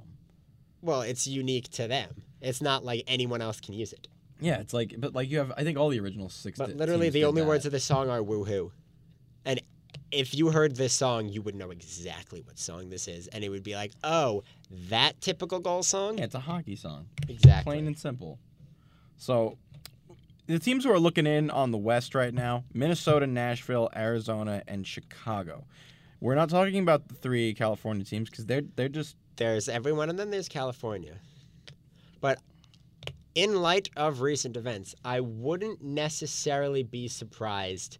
Well, 0.83 1.03
it's 1.03 1.27
unique 1.27 1.71
to 1.71 1.87
them. 1.87 2.23
It's 2.41 2.61
not 2.61 2.85
like 2.85 3.05
anyone 3.07 3.41
else 3.41 3.61
can 3.61 3.75
use 3.75 3.93
it. 3.93 4.09
Yeah, 4.41 4.59
it's 4.59 4.75
like, 4.75 4.97
but 4.99 5.15
like 5.15 5.31
you 5.31 5.39
have. 5.39 5.53
I 5.57 5.63
think 5.63 5.79
all 5.79 5.89
the 5.89 6.01
original 6.01 6.29
six. 6.29 6.59
But 6.59 6.77
literally, 6.77 7.11
the 7.11 7.25
only 7.25 7.43
that. 7.43 7.49
words 7.49 7.65
of 7.65 7.73
the 7.73 7.79
song 7.79 8.11
are 8.11 8.21
"woohoo," 8.21 8.73
and 9.45 9.61
if 10.11 10.35
you 10.35 10.51
heard 10.51 10.75
this 10.75 10.93
song, 10.93 11.29
you 11.29 11.43
would 11.43 11.55
know 11.55 11.71
exactly 11.71 12.41
what 12.43 12.59
song 12.59 12.91
this 12.91 13.07
is, 13.07 13.29
and 13.29 13.45
it 13.45 13.49
would 13.49 13.63
be 13.63 13.75
like, 13.75 13.93
"Oh, 14.03 14.43
that 14.91 15.21
typical 15.21 15.61
goal 15.61 15.85
song." 15.85 16.19
Yeah, 16.19 16.25
it's 16.25 16.35
a 16.35 16.41
hockey 16.41 16.75
song. 16.75 17.07
exactly. 17.29 17.73
Plain 17.73 17.87
and 17.87 17.99
simple. 17.99 18.41
So, 19.17 19.59
the 20.49 20.59
teams 20.59 20.85
who 20.85 20.91
are 20.91 20.99
looking 20.99 21.27
in 21.27 21.49
on 21.51 21.71
the 21.71 21.79
West 21.79 22.15
right 22.15 22.35
now 22.35 22.65
Minnesota, 22.75 23.27
Nashville, 23.29 23.91
Arizona, 23.95 24.63
and 24.67 24.87
Chicago. 24.87 25.65
We're 26.21 26.37
not 26.37 26.51
talking 26.51 26.79
about 26.79 27.09
the 27.09 27.15
three 27.15 27.53
California 27.55 28.05
teams 28.05 28.29
because 28.29 28.47
they're 28.47 28.63
they're 28.77 28.89
just 28.89 29.17
there's 29.37 29.69
everyone, 29.69 30.11
and 30.11 30.19
then 30.19 30.31
there's 30.31 30.49
California. 30.49 31.15
But 32.21 32.39
in 33.35 33.61
light 33.61 33.91
of 33.97 34.21
recent 34.21 34.57
events, 34.57 34.95
I 35.05 35.21
wouldn't 35.21 35.83
necessarily 35.83 36.83
be 36.83 37.09
surprised 37.09 37.99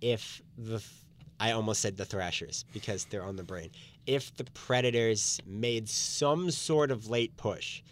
if 0.00 0.42
the 0.58 0.82
I 1.38 1.52
almost 1.52 1.82
said 1.82 1.96
the 1.96 2.04
Thrashers 2.04 2.64
because 2.72 3.04
they're 3.04 3.24
on 3.24 3.36
the 3.36 3.44
brain. 3.44 3.70
If 4.06 4.34
the 4.36 4.44
Predators 4.44 5.38
made 5.46 5.88
some 5.88 6.50
sort 6.50 6.90
of 6.90 7.10
late 7.10 7.36
push, 7.36 7.82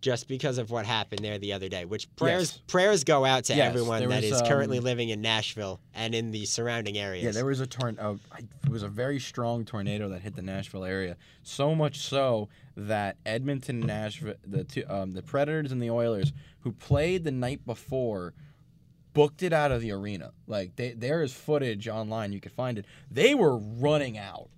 just 0.00 0.28
because 0.28 0.58
of 0.58 0.70
what 0.70 0.86
happened 0.86 1.24
there 1.24 1.38
the 1.38 1.52
other 1.52 1.68
day, 1.68 1.84
which 1.84 2.14
prayers 2.16 2.52
Yes. 2.54 2.62
prayers 2.66 3.04
go 3.04 3.24
out 3.24 3.44
to 3.44 3.54
Yes, 3.54 3.68
everyone 3.68 4.00
that 4.00 4.08
was, 4.08 4.24
is 4.24 4.42
currently 4.42 4.78
um, 4.78 4.84
living 4.84 5.08
in 5.08 5.20
Nashville 5.20 5.80
and 5.94 6.14
in 6.14 6.30
the 6.30 6.44
surrounding 6.46 6.96
areas. 6.96 7.24
Yeah, 7.24 7.30
there 7.32 7.44
was 7.44 7.60
a 7.60 7.66
tornado. 7.66 8.18
It 8.38 8.70
was 8.70 8.82
a 8.82 8.88
very 8.88 9.18
strong 9.18 9.64
tornado 9.64 10.08
that 10.10 10.20
hit 10.20 10.36
the 10.36 10.42
Nashville 10.42 10.84
area. 10.84 11.16
So 11.42 11.74
much 11.74 11.98
so 11.98 12.48
that 12.76 13.16
Edmonton, 13.26 13.80
Nashville, 13.80 14.34
the 14.46 14.64
two, 14.64 14.84
um, 14.88 15.12
the 15.12 15.22
Predators 15.22 15.72
and 15.72 15.82
the 15.82 15.90
Oilers, 15.90 16.32
who 16.60 16.72
played 16.72 17.24
the 17.24 17.32
night 17.32 17.66
before, 17.66 18.34
booked 19.14 19.42
it 19.42 19.52
out 19.52 19.72
of 19.72 19.80
the 19.80 19.90
arena. 19.90 20.30
Like 20.46 20.76
they, 20.76 20.92
there 20.92 21.22
is 21.22 21.32
footage 21.32 21.88
online. 21.88 22.32
You 22.32 22.40
can 22.40 22.52
find 22.52 22.78
it. 22.78 22.86
They 23.10 23.34
were 23.34 23.56
running 23.56 24.16
out, 24.16 24.48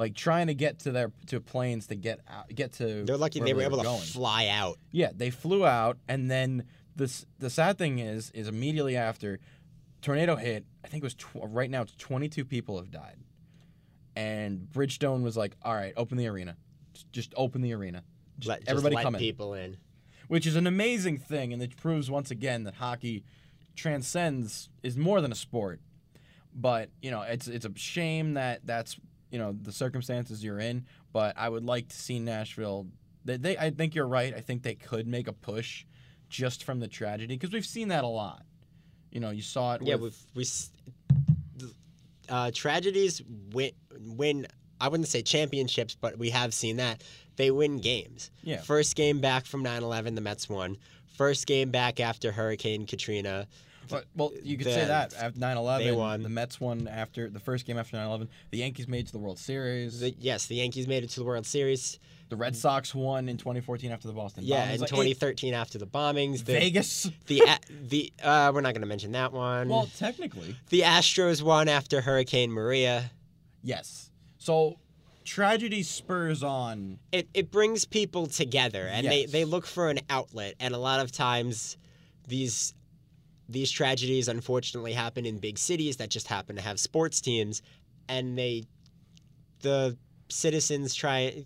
like 0.00 0.14
trying 0.14 0.46
to 0.46 0.54
get 0.54 0.78
to 0.80 0.92
their 0.92 1.12
to 1.26 1.40
planes 1.40 1.88
to 1.88 1.94
get 1.94 2.20
out, 2.26 2.48
get 2.48 2.72
to. 2.72 3.04
They're 3.04 3.18
lucky 3.18 3.38
they 3.38 3.52
were 3.52 3.60
able 3.60 3.82
going. 3.82 4.00
to 4.00 4.06
fly 4.06 4.46
out. 4.48 4.78
Yeah, 4.92 5.10
they 5.14 5.28
flew 5.28 5.66
out, 5.66 5.98
and 6.08 6.30
then 6.30 6.64
this. 6.96 7.26
The 7.38 7.50
sad 7.50 7.76
thing 7.76 7.98
is, 7.98 8.30
is 8.30 8.48
immediately 8.48 8.96
after 8.96 9.38
tornado 10.00 10.36
hit, 10.36 10.64
I 10.82 10.88
think 10.88 11.02
it 11.02 11.06
was 11.06 11.14
tw- 11.14 11.44
right 11.44 11.68
now. 11.70 11.82
It's 11.82 11.94
twenty 11.96 12.30
two 12.30 12.46
people 12.46 12.78
have 12.78 12.90
died, 12.90 13.18
and 14.16 14.66
Bridgestone 14.72 15.22
was 15.22 15.36
like, 15.36 15.54
"All 15.62 15.74
right, 15.74 15.92
open 15.98 16.16
the 16.16 16.28
arena, 16.28 16.56
just, 16.94 17.12
just 17.12 17.34
open 17.36 17.60
the 17.60 17.74
arena, 17.74 18.02
just 18.38 18.48
Let, 18.48 18.60
just 18.60 18.70
everybody 18.70 18.96
let 18.96 19.04
come 19.04 19.14
in," 19.16 19.20
people 19.20 19.52
in. 19.52 19.76
which 20.28 20.46
is 20.46 20.56
an 20.56 20.66
amazing 20.66 21.18
thing, 21.18 21.52
and 21.52 21.62
it 21.62 21.76
proves 21.76 22.10
once 22.10 22.30
again 22.30 22.64
that 22.64 22.76
hockey 22.76 23.22
transcends 23.76 24.70
is 24.82 24.96
more 24.96 25.20
than 25.20 25.30
a 25.30 25.36
sport. 25.36 25.78
But 26.54 26.88
you 27.02 27.10
know, 27.10 27.20
it's 27.20 27.48
it's 27.48 27.66
a 27.66 27.72
shame 27.76 28.32
that 28.34 28.62
that's 28.64 28.96
you 29.30 29.38
know 29.38 29.56
the 29.62 29.72
circumstances 29.72 30.42
you're 30.44 30.58
in. 30.60 30.86
But 31.12 31.36
I 31.36 31.48
would 31.48 31.64
like 31.64 31.88
to 31.88 31.96
see 31.96 32.18
Nashville. 32.18 32.86
They, 33.24 33.36
they 33.36 33.58
I 33.58 33.70
think 33.70 33.94
you're 33.94 34.08
right. 34.08 34.34
I 34.34 34.40
think 34.40 34.62
they 34.62 34.74
could 34.74 35.06
make 35.06 35.28
a 35.28 35.32
push 35.32 35.84
just 36.28 36.64
from 36.64 36.80
the 36.80 36.88
tragedy 36.88 37.36
because 37.36 37.52
we've 37.52 37.66
seen 37.66 37.88
that 37.88 38.04
a 38.04 38.08
lot. 38.08 38.44
You 39.10 39.20
know, 39.20 39.30
you 39.30 39.42
saw 39.42 39.74
it. 39.74 39.82
Yeah, 39.82 39.96
with, 39.96 40.24
we've 40.34 40.46
we 41.58 41.68
uh, 42.28 42.50
tragedies 42.54 43.22
win 43.52 43.72
win. 43.98 44.46
I 44.80 44.88
wouldn't 44.88 45.08
say 45.08 45.22
championships, 45.22 45.94
but 45.94 46.16
we 46.18 46.30
have 46.30 46.54
seen 46.54 46.76
that 46.76 47.02
they 47.36 47.50
win 47.50 47.80
games. 47.80 48.30
Yeah. 48.42 48.62
First 48.62 48.96
game 48.96 49.20
back 49.20 49.44
from 49.46 49.62
9/11, 49.62 50.14
the 50.14 50.20
Mets 50.20 50.48
won. 50.48 50.78
First 51.16 51.46
game 51.46 51.70
back 51.70 52.00
after 52.00 52.32
Hurricane 52.32 52.86
Katrina. 52.86 53.46
But, 53.90 54.04
well, 54.16 54.32
you 54.42 54.56
could 54.56 54.66
say 54.66 54.84
that 54.86 55.14
after 55.14 55.38
9/11, 55.38 55.78
they 55.84 55.92
won. 55.92 56.22
the 56.22 56.28
Mets 56.28 56.60
won 56.60 56.88
after 56.88 57.28
the 57.28 57.40
first 57.40 57.66
game 57.66 57.78
after 57.78 57.96
9/11. 57.96 58.28
The 58.50 58.58
Yankees 58.58 58.88
made 58.88 59.00
it 59.00 59.06
to 59.06 59.12
the 59.12 59.18
World 59.18 59.38
Series. 59.38 60.00
The, 60.00 60.14
yes, 60.18 60.46
the 60.46 60.56
Yankees 60.56 60.86
made 60.88 61.04
it 61.04 61.10
to 61.10 61.20
the 61.20 61.26
World 61.26 61.46
Series. 61.46 61.98
the 62.28 62.36
Red 62.36 62.54
Sox 62.56 62.94
won 62.94 63.28
in 63.28 63.36
2014 63.36 63.90
after 63.90 64.06
the 64.06 64.14
Boston. 64.14 64.44
Yeah, 64.44 64.66
bombings. 64.68 64.74
in 64.74 64.80
Like, 64.80 64.88
it- 64.90 64.94
2013 64.94 65.54
after 65.54 65.78
the 65.78 65.86
bombings. 65.86 66.44
The, 66.44 66.52
Vegas. 66.52 67.10
The 67.26 67.42
the 67.88 68.12
uh, 68.22 68.52
we're 68.54 68.60
not 68.60 68.72
going 68.74 68.82
to 68.82 68.86
mention 68.86 69.12
that 69.12 69.32
one. 69.32 69.68
Well, 69.68 69.88
technically, 69.98 70.54
the 70.68 70.82
Astros 70.82 71.42
won 71.42 71.68
after 71.68 72.00
Hurricane 72.00 72.50
Maria. 72.52 73.10
yes. 73.62 74.10
So 74.38 74.76
tragedy 75.24 75.82
spurs 75.82 76.42
on. 76.42 76.98
it, 77.12 77.28
it 77.34 77.50
brings 77.50 77.84
people 77.84 78.26
together 78.26 78.86
and 78.88 79.06
they, 79.06 79.26
they 79.26 79.44
look 79.44 79.66
for 79.66 79.90
an 79.90 80.00
outlet 80.08 80.54
and 80.58 80.74
a 80.74 80.78
lot 80.78 80.98
of 81.00 81.12
times 81.12 81.76
these 82.26 82.72
these 83.50 83.70
tragedies 83.70 84.28
unfortunately 84.28 84.92
happen 84.92 85.26
in 85.26 85.38
big 85.38 85.58
cities 85.58 85.96
that 85.96 86.08
just 86.10 86.26
happen 86.28 86.56
to 86.56 86.62
have 86.62 86.78
sports 86.80 87.20
teams 87.20 87.62
and 88.08 88.36
they 88.38 88.64
the 89.62 89.96
citizens 90.28 90.94
try 90.94 91.44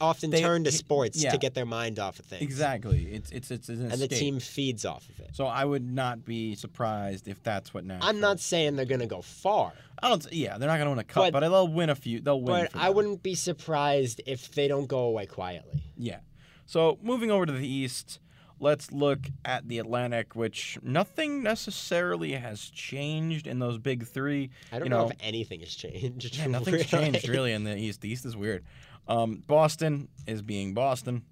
often 0.00 0.30
They- 0.30 0.40
turn 0.40 0.64
to 0.64 0.72
sports 0.72 1.22
yeah. 1.22 1.30
to 1.30 1.38
get 1.38 1.54
their 1.54 1.66
mind 1.66 1.98
off 1.98 2.18
of 2.18 2.24
things 2.24 2.42
Exactly. 2.42 3.04
It's 3.12 3.30
it's 3.30 3.50
it's 3.50 3.68
an 3.68 3.90
and 3.92 4.00
the 4.00 4.08
team 4.08 4.40
feeds 4.40 4.84
off 4.84 5.08
of 5.10 5.20
it 5.20 5.30
So 5.36 5.46
I 5.46 5.64
would 5.64 5.84
not 5.88 6.24
be 6.24 6.54
surprised 6.54 7.28
if 7.28 7.42
that's 7.42 7.72
what 7.74 7.84
now. 7.84 7.98
i'm 8.02 8.18
not 8.20 8.40
saying 8.40 8.76
they're 8.76 8.86
going 8.86 9.00
to 9.00 9.06
go 9.06 9.22
far 9.22 9.72
I 10.02 10.08
don't. 10.10 10.26
Yeah, 10.32 10.58
they're 10.58 10.68
not 10.68 10.76
going 10.76 10.86
to 10.86 10.90
win 10.90 10.98
a 10.98 11.04
cup, 11.04 11.22
But- 11.24 11.32
but, 11.34 11.40
they'll 11.40 11.68
win 11.68 11.88
a 11.88 11.94
few. 11.94 12.20
They'll 12.20 12.40
win. 12.40 12.68
but 12.72 12.80
i 12.80 12.90
wouldn't 12.90 13.22
be 13.22 13.34
surprised 13.34 14.20
if 14.26 14.50
they 14.52 14.68
don't 14.68 14.86
go 14.86 15.00
away 15.00 15.26
quietly 15.26 15.82
Yeah. 15.96 16.18
So 16.66 16.98
moving 17.02 17.30
over 17.30 17.44
to 17.46 17.52
the 17.52 17.66
East, 17.68 18.18
let's 18.60 18.92
look 18.92 19.20
at 19.44 19.68
the 19.68 19.78
Atlantic, 19.78 20.34
which 20.34 20.78
nothing 20.82 21.42
necessarily 21.42 22.32
has 22.32 22.70
changed 22.70 23.46
in 23.46 23.58
those 23.58 23.78
big 23.78 24.06
three. 24.06 24.50
i 24.72 24.78
don't 24.78 24.86
you 24.86 24.90
know, 24.90 25.04
know, 25.04 25.10
if 25.10 25.16
anything 25.20 25.60
has 25.60 25.74
changed 25.74 26.36
Yeah, 26.36 26.46
nothing's 26.46 26.86
changed 26.86 27.28
really 27.28 27.52
in 27.52 27.64
the 27.64 27.76
East. 27.76 28.00
The 28.00 28.08
East 28.08 28.24
is 28.24 28.36
weird. 28.36 28.64
Um, 29.06 29.42
Boston 29.46 30.08
is 30.26 30.42
being 30.42 30.74
Boston. 30.74 31.24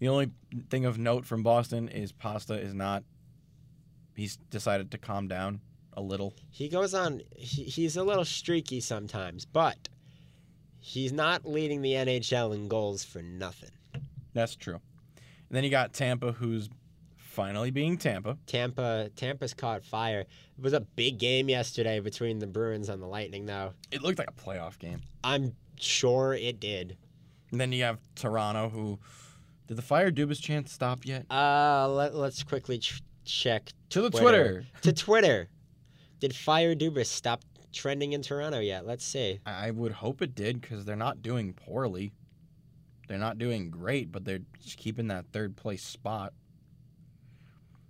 The 0.00 0.08
only 0.08 0.30
thing 0.70 0.86
of 0.86 0.98
note 0.98 1.26
from 1.26 1.42
Boston 1.42 1.88
is 1.88 2.10
Pasta 2.10 2.54
is 2.54 2.74
not. 2.74 3.04
He's 4.16 4.36
decided 4.36 4.90
to 4.90 4.98
calm 4.98 5.28
down 5.28 5.60
a 5.92 6.00
little. 6.00 6.34
He 6.50 6.68
goes 6.68 6.94
on. 6.94 7.20
He, 7.36 7.64
he's 7.64 7.96
a 7.96 8.02
little 8.02 8.24
streaky 8.24 8.80
sometimes, 8.80 9.44
but 9.44 9.88
he's 10.78 11.12
not 11.12 11.46
leading 11.46 11.82
the 11.82 11.92
NHL 11.92 12.54
in 12.54 12.68
goals 12.68 13.04
for 13.04 13.22
nothing. 13.22 13.70
That's 14.32 14.56
true. 14.56 14.80
And 15.50 15.56
then 15.56 15.64
you 15.64 15.70
got 15.70 15.92
Tampa, 15.92 16.30
who's 16.32 16.70
finally 17.16 17.72
being 17.72 17.98
Tampa. 17.98 18.38
Tampa, 18.46 19.10
Tampa's 19.16 19.52
caught 19.52 19.84
fire. 19.84 20.20
It 20.20 20.62
was 20.62 20.72
a 20.72 20.80
big 20.80 21.18
game 21.18 21.48
yesterday 21.48 21.98
between 22.00 22.38
the 22.38 22.46
Bruins 22.46 22.88
and 22.88 23.02
the 23.02 23.06
Lightning. 23.06 23.46
Though 23.46 23.72
It 23.90 24.02
looked 24.02 24.18
like 24.18 24.30
a 24.30 24.32
playoff 24.32 24.78
game. 24.78 25.00
I'm 25.24 25.54
sure 25.76 26.34
it 26.34 26.60
did. 26.60 26.96
And 27.50 27.60
then 27.60 27.72
you 27.72 27.82
have 27.82 27.98
Toronto, 28.14 28.68
who 28.68 29.00
did 29.66 29.76
the 29.76 29.82
fire 29.82 30.12
Dubas 30.12 30.40
chance 30.40 30.72
stop 30.72 31.04
yet? 31.04 31.26
Uh, 31.30 31.88
let, 31.88 32.14
let's 32.14 32.44
quickly 32.44 32.78
ch- 32.78 33.02
check 33.24 33.70
To 33.90 34.02
the 34.02 34.10
Twitter. 34.10 34.64
to 34.82 34.92
Twitter. 34.92 35.48
Did 36.20 36.34
Fire 36.36 36.76
Dubas 36.76 37.06
stop 37.06 37.42
trending 37.72 38.12
in 38.12 38.22
Toronto 38.22 38.60
yet? 38.60 38.86
Let's 38.86 39.04
see. 39.04 39.40
I 39.46 39.72
would 39.72 39.92
hope 39.92 40.22
it 40.22 40.34
did 40.34 40.60
because 40.60 40.84
they're 40.84 40.94
not 40.96 41.22
doing 41.22 41.54
poorly. 41.54 42.12
They're 43.10 43.18
not 43.18 43.38
doing 43.38 43.70
great, 43.70 44.12
but 44.12 44.24
they're 44.24 44.42
just 44.62 44.76
keeping 44.76 45.08
that 45.08 45.24
third 45.32 45.56
place 45.56 45.82
spot. 45.82 46.32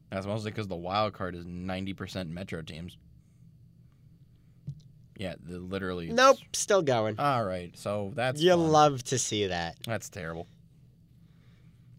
That's 0.08 0.24
mostly 0.24 0.50
because 0.50 0.66
the 0.66 0.76
wild 0.76 1.12
card 1.12 1.34
is 1.34 1.44
ninety 1.44 1.92
percent 1.92 2.30
Metro 2.30 2.62
teams. 2.62 2.96
Yeah, 5.18 5.34
the, 5.46 5.58
literally. 5.58 6.08
Nope, 6.10 6.38
still 6.54 6.80
going. 6.80 7.18
All 7.18 7.44
right, 7.44 7.76
so 7.76 8.12
that's 8.14 8.40
you 8.40 8.52
fun. 8.52 8.72
love 8.72 9.04
to 9.04 9.18
see 9.18 9.48
that 9.48 9.76
that's 9.84 10.08
terrible. 10.08 10.46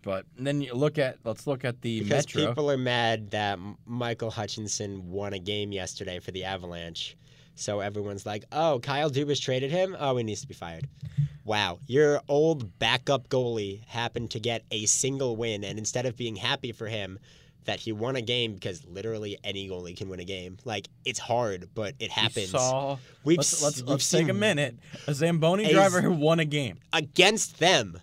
But 0.01 0.25
then 0.35 0.61
you 0.61 0.73
look 0.73 0.97
at 0.97 1.17
let's 1.23 1.45
look 1.45 1.63
at 1.63 1.79
the 1.83 2.01
because 2.01 2.25
Metro. 2.25 2.47
people 2.47 2.71
are 2.71 2.77
mad 2.77 3.29
that 3.29 3.59
Michael 3.85 4.31
Hutchinson 4.31 5.11
won 5.11 5.33
a 5.33 5.39
game 5.39 5.71
yesterday 5.71 6.17
for 6.17 6.31
the 6.31 6.45
Avalanche. 6.45 7.15
So 7.61 7.79
everyone's 7.79 8.25
like, 8.25 8.43
"Oh, 8.51 8.79
Kyle 8.79 9.09
Dubas 9.11 9.39
traded 9.39 9.69
him. 9.71 9.95
Oh, 9.99 10.17
he 10.17 10.23
needs 10.23 10.41
to 10.41 10.47
be 10.47 10.53
fired." 10.53 10.87
Wow, 11.45 11.79
your 11.87 12.21
old 12.27 12.77
backup 12.79 13.27
goalie 13.29 13.83
happened 13.85 14.31
to 14.31 14.39
get 14.39 14.63
a 14.71 14.85
single 14.85 15.35
win, 15.35 15.63
and 15.63 15.77
instead 15.77 16.05
of 16.05 16.15
being 16.15 16.35
happy 16.35 16.71
for 16.71 16.87
him 16.87 17.19
that 17.65 17.79
he 17.79 17.91
won 17.91 18.15
a 18.15 18.21
game, 18.21 18.53
because 18.55 18.83
literally 18.85 19.37
any 19.43 19.69
goalie 19.69 19.95
can 19.95 20.09
win 20.09 20.19
a 20.19 20.23
game. 20.25 20.57
Like 20.65 20.87
it's 21.05 21.19
hard, 21.19 21.69
but 21.75 21.93
it 21.99 22.09
We 22.09 22.21
happens. 22.21 22.49
saw. 22.49 22.97
We've 23.23 23.37
let's 23.37 23.61
let's, 23.61 23.77
we've 23.81 23.89
let's 23.89 24.09
take 24.09 24.29
a 24.29 24.33
minute. 24.33 24.77
A 25.07 25.13
Zamboni 25.13 25.65
A- 25.65 25.71
driver 25.73 26.01
who 26.01 26.11
won 26.13 26.39
a 26.39 26.45
game. 26.45 26.79
against 26.93 27.59
them. 27.59 27.99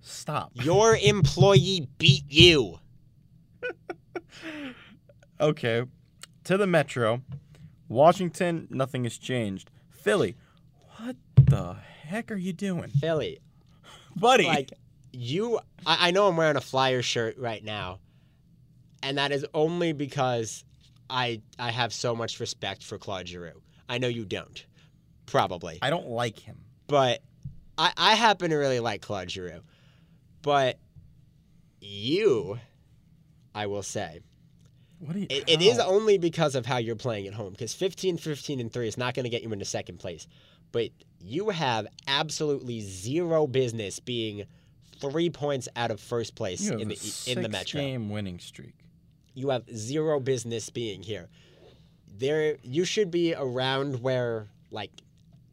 Stop. 0.00 0.52
Your 0.54 0.96
employee 0.96 1.86
beat 1.98 2.24
you. 2.30 2.78
Okay, 5.40 5.82
to 6.44 6.56
the 6.56 6.66
Metro. 6.66 7.22
Washington, 7.88 8.66
nothing 8.70 9.04
has 9.04 9.18
changed. 9.18 9.70
Philly, 9.90 10.36
what 10.96 11.16
the 11.36 11.74
heck 12.02 12.30
are 12.30 12.36
you 12.36 12.52
doing, 12.52 12.88
Philly, 12.88 13.40
buddy? 14.16 14.44
like 14.46 14.72
you 15.16 15.58
I, 15.86 16.08
I 16.08 16.10
know 16.10 16.26
i'm 16.26 16.36
wearing 16.36 16.56
a 16.56 16.60
flyer 16.60 17.00
shirt 17.00 17.38
right 17.38 17.62
now 17.62 18.00
and 19.02 19.18
that 19.18 19.30
is 19.30 19.46
only 19.54 19.92
because 19.92 20.64
i 21.08 21.40
i 21.58 21.70
have 21.70 21.92
so 21.92 22.16
much 22.16 22.40
respect 22.40 22.82
for 22.82 22.98
claude 22.98 23.28
giroux 23.28 23.62
i 23.88 23.98
know 23.98 24.08
you 24.08 24.24
don't 24.24 24.66
probably 25.26 25.78
I 25.80 25.90
don't 25.90 26.08
like 26.08 26.38
him. 26.40 26.56
but 26.88 27.22
i 27.78 27.92
i 27.96 28.14
happen 28.14 28.50
to 28.50 28.56
really 28.56 28.80
like 28.80 29.02
claude 29.02 29.30
giroux 29.30 29.60
but 30.42 30.78
you 31.80 32.58
i 33.54 33.66
will 33.66 33.82
say 33.84 34.20
What 35.04 35.16
you? 35.16 35.26
it, 35.28 35.44
it 35.46 35.62
is 35.62 35.78
only 35.78 36.16
because 36.18 36.54
of 36.54 36.64
how 36.64 36.78
you're 36.78 36.96
playing 36.96 37.26
at 37.26 37.34
home 37.34 37.52
because 37.52 37.74
15 37.74 38.16
15 38.16 38.60
and 38.60 38.72
3 38.72 38.88
is 38.88 38.96
not 38.96 39.14
going 39.14 39.24
to 39.24 39.30
get 39.30 39.42
you 39.42 39.52
into 39.52 39.64
second 39.64 39.98
place 39.98 40.26
but 40.72 40.88
you 41.20 41.50
have 41.50 41.86
absolutely 42.08 42.80
zero 42.80 43.46
business 43.46 44.00
being 44.00 44.44
three 45.00 45.30
points 45.30 45.68
out 45.76 45.90
of 45.90 46.00
first 46.00 46.34
place 46.34 46.68
in 46.68 46.88
the 46.88 47.24
in 47.26 47.42
the 47.42 47.48
metro 47.48 47.80
six-game 47.80 48.08
winning 48.08 48.38
streak. 48.38 48.74
you 49.34 49.50
have 49.50 49.64
zero 49.74 50.20
business 50.20 50.70
being 50.70 51.02
here 51.02 51.28
there 52.18 52.56
you 52.62 52.84
should 52.84 53.10
be 53.10 53.34
around 53.34 54.00
where 54.00 54.48
like 54.70 54.90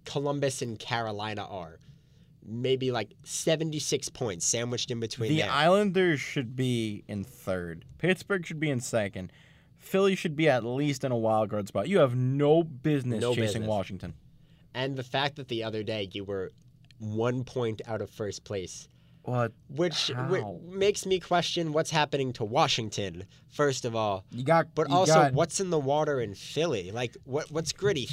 columbus 0.06 0.62
and 0.62 0.80
carolina 0.80 1.46
are 1.50 1.78
maybe 2.46 2.92
like 2.92 3.14
76 3.24 4.10
points 4.10 4.46
sandwiched 4.46 4.92
in 4.92 5.00
between 5.00 5.30
The 5.32 5.42
there. 5.42 5.52
Islanders 5.52 6.20
should 6.20 6.56
be 6.56 7.04
in 7.08 7.24
third. 7.24 7.86
Pittsburgh 7.98 8.46
should 8.46 8.60
be 8.60 8.70
in 8.70 8.80
second. 8.80 9.32
Philly 9.78 10.16
should 10.16 10.36
be 10.36 10.48
at 10.50 10.64
least 10.64 11.04
in 11.04 11.12
a 11.12 11.18
wild 11.18 11.50
card 11.50 11.68
spot. 11.68 11.88
You 11.88 12.00
have 12.00 12.16
no 12.16 12.64
business 12.64 13.22
No 13.22 13.32
chasing 13.34 13.46
business. 13.62 13.68
Washington. 13.68 14.14
and 14.74 14.96
the 14.96 15.04
fact 15.04 15.36
that 15.36 15.48
the 15.50 15.64
other 15.64 15.84
day 15.84 16.10
you 16.14 16.24
were 16.24 16.52
one 17.00 17.44
point 17.44 17.82
out 17.88 18.02
of 18.02 18.10
first 18.10 18.44
place 18.44 18.88
What? 19.24 19.52
which 19.70 20.10
whi- 20.30 20.60
makes 20.70 21.06
me 21.06 21.20
question 21.20 21.74
what's 21.74 21.90
happening 21.92 22.32
to 22.34 22.44
Washington. 22.46 23.26
First 23.50 23.86
of 23.86 23.96
all, 23.96 24.24
You 24.32 24.44
got. 24.44 24.74
but 24.76 24.88
you 24.88 24.96
also 24.96 25.14
got- 25.16 25.34
what's 25.34 25.60
in 25.60 25.72
the 25.72 25.80
water 25.80 26.22
in 26.22 26.36
Philly? 26.36 26.92
Like 26.92 27.18
what 27.26 27.50
what's 27.52 27.72
gritty 27.74 28.08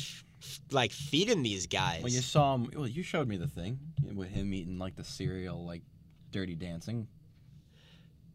like 0.70 0.92
feeding 0.92 1.42
these 1.42 1.66
guys? 1.66 2.02
Well, 2.02 2.12
you 2.12 2.20
saw 2.20 2.54
him. 2.54 2.70
Well, 2.74 2.86
you 2.88 3.02
showed 3.02 3.28
me 3.28 3.36
the 3.36 3.46
thing 3.48 3.78
with 4.14 4.28
him 4.30 4.52
eating 4.54 4.78
like 4.78 4.96
the 4.96 5.04
cereal, 5.04 5.64
like 5.64 5.82
Dirty 6.30 6.54
Dancing. 6.54 7.08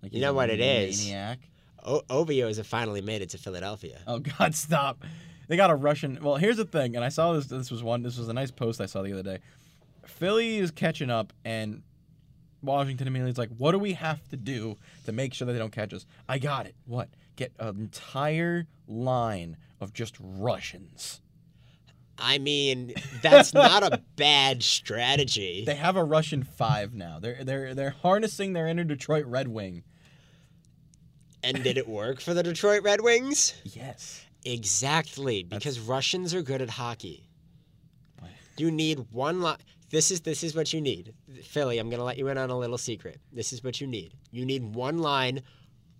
Like 0.02 0.14
You 0.14 0.22
know 0.22 0.34
what 0.34 0.50
it 0.50 0.60
is? 0.60 1.06
Maniac. 1.06 1.40
o- 1.84 2.02
Ovios 2.10 2.58
have 2.58 2.68
finally 2.68 3.02
made 3.02 3.22
it 3.22 3.30
to 3.30 3.38
Philadelphia. 3.38 4.02
Oh 4.08 4.20
God, 4.20 4.54
stop! 4.68 5.04
They 5.48 5.56
got 5.58 5.70
a 5.70 5.76
Russian. 5.76 6.20
Well, 6.22 6.36
here's 6.36 6.58
the 6.58 6.66
thing, 6.66 6.96
and 6.96 7.04
I 7.06 7.10
saw 7.10 7.34
this. 7.34 7.46
This 7.48 7.72
was 7.72 7.84
one. 7.84 8.02
This 8.04 8.18
was 8.18 8.28
a 8.30 8.34
nice 8.34 8.52
post 8.52 8.82
I 8.82 8.86
saw 8.86 9.02
the 9.02 9.14
other 9.14 9.24
day. 9.24 9.40
Philly 10.06 10.58
is 10.58 10.72
catching 10.72 11.10
up, 11.10 11.32
and 11.46 11.82
Washington 12.62 13.08
immediately 13.08 13.32
is 13.32 13.38
like, 13.38 13.50
"What 13.58 13.72
do 13.72 13.80
we 13.80 13.94
have 13.94 14.28
to 14.30 14.38
do 14.38 14.78
to 15.06 15.12
make 15.12 15.34
sure 15.34 15.46
that 15.46 15.54
they 15.54 15.60
don't 15.60 15.72
catch 15.72 15.94
us?" 15.94 16.06
I 16.28 16.40
got 16.40 16.66
it. 16.66 16.76
What? 16.86 17.10
Get 17.36 17.52
an 17.60 17.80
entire 17.80 18.68
line 18.88 19.58
of 19.80 19.94
just 19.94 20.16
Russians. 20.20 21.22
I 22.18 22.38
mean, 22.38 22.94
that's 23.22 23.54
not 23.54 23.84
a 23.84 24.02
bad 24.16 24.64
strategy. 24.64 25.64
They 25.66 25.76
have 25.76 25.96
a 25.96 26.04
Russian 26.04 26.44
five 26.44 26.94
now. 26.94 27.20
They're 27.20 27.44
they're 27.44 27.74
they're 27.74 27.96
harnessing 28.02 28.54
their 28.54 28.68
inner 28.68 28.84
Detroit 28.84 29.26
Red 29.26 29.48
Wing. 29.48 29.84
And 31.44 31.62
did 31.62 31.78
it 31.78 31.88
work 31.88 32.22
for 32.22 32.34
the 32.34 32.44
Detroit 32.44 32.84
Red 32.84 33.02
Wings? 33.02 33.54
Yes. 33.64 34.26
Exactly, 34.46 35.44
because 35.44 35.80
Russians 35.80 36.34
are 36.34 36.42
good 36.42 36.62
at 36.62 36.70
hockey. 36.70 37.28
What? 38.20 38.32
You 38.58 38.72
need 38.72 39.06
one 39.12 39.42
line. 39.42 39.58
This 39.90 40.12
is 40.12 40.22
this 40.22 40.44
is 40.44 40.56
what 40.56 40.74
you 40.74 40.82
need, 40.82 41.14
Philly. 41.44 41.80
I'm 41.80 41.90
gonna 41.90 42.04
let 42.04 42.18
you 42.18 42.28
in 42.28 42.38
on 42.38 42.50
a 42.50 42.58
little 42.58 42.78
secret. 42.78 43.20
This 43.32 43.54
is 43.54 43.64
what 43.64 43.80
you 43.80 43.88
need. 43.88 44.14
You 44.32 44.46
need 44.46 44.64
one 44.64 44.98
line 45.00 45.42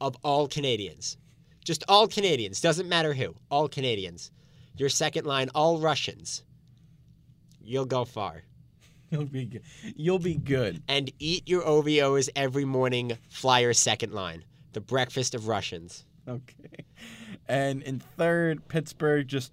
of 0.02 0.16
all 0.24 0.48
Canadians, 0.48 1.18
just 1.64 1.84
all 1.88 2.08
Canadians. 2.08 2.60
Doesn't 2.60 2.90
matter 2.90 3.14
who. 3.14 3.36
All 3.50 3.68
Canadians. 3.68 4.32
Your 4.76 4.90
second 4.90 5.26
line, 5.26 5.50
all 5.54 5.80
Russians. 5.80 6.44
You'll 7.62 7.86
go 7.86 8.06
far. 8.06 8.44
You'll 9.10 9.26
be 9.26 9.46
good. 9.46 9.62
You'll 9.96 10.20
be 10.20 10.36
good. 10.36 10.82
And 10.88 11.12
eat 11.20 11.48
your 11.48 11.62
Ovios 11.62 12.30
every 12.36 12.66
morning. 12.66 13.18
Flyer 13.30 13.74
second 13.74 14.12
line, 14.12 14.44
the 14.74 14.82
breakfast 14.82 15.36
of 15.36 15.48
Russians. 15.48 16.06
Okay. 16.28 16.86
And 17.48 17.84
in 17.84 18.00
third, 18.00 18.68
Pittsburgh 18.68 19.28
just 19.28 19.52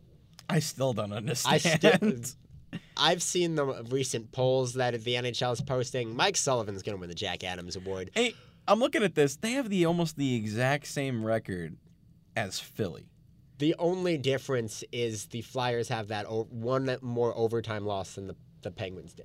I 0.49 0.61
still 0.61 0.93
don't 0.93 1.13
understand. 1.13 2.35
I 2.73 2.79
I've 2.97 3.23
seen 3.23 3.55
the 3.55 3.67
recent 3.91 4.33
polls 4.33 4.75
that 4.75 4.95
the 5.03 5.15
NHL 5.15 5.53
is 5.53 5.61
posting. 5.61 6.15
Mike 6.15 6.37
Sullivan's 6.37 6.83
going 6.83 6.97
to 6.97 7.01
win 7.01 7.09
the 7.09 7.15
Jack 7.15 7.45
Adams 7.45 7.77
Award. 7.77 8.11
Hey, 8.15 8.35
I'm 8.69 8.79
looking 8.79 9.03
at 9.03 9.15
this. 9.15 9.37
They 9.37 9.53
have 9.53 9.69
the 9.69 9.85
almost 9.85 10.17
the 10.17 10.35
exact 10.35 10.87
same 10.87 11.25
record 11.25 11.77
as 12.37 12.61
Philly. 12.61 13.11
The 13.61 13.75
only 13.79 14.17
difference 14.17 14.83
is 14.91 15.27
the 15.27 15.43
Flyers 15.43 15.89
have 15.91 16.09
that 16.09 16.25
o- 16.27 16.45
one 16.51 16.97
more 17.03 17.37
overtime 17.37 17.85
loss 17.85 18.15
than 18.15 18.27
the, 18.27 18.35
the 18.63 18.71
Penguins 18.71 19.13
do, 19.13 19.23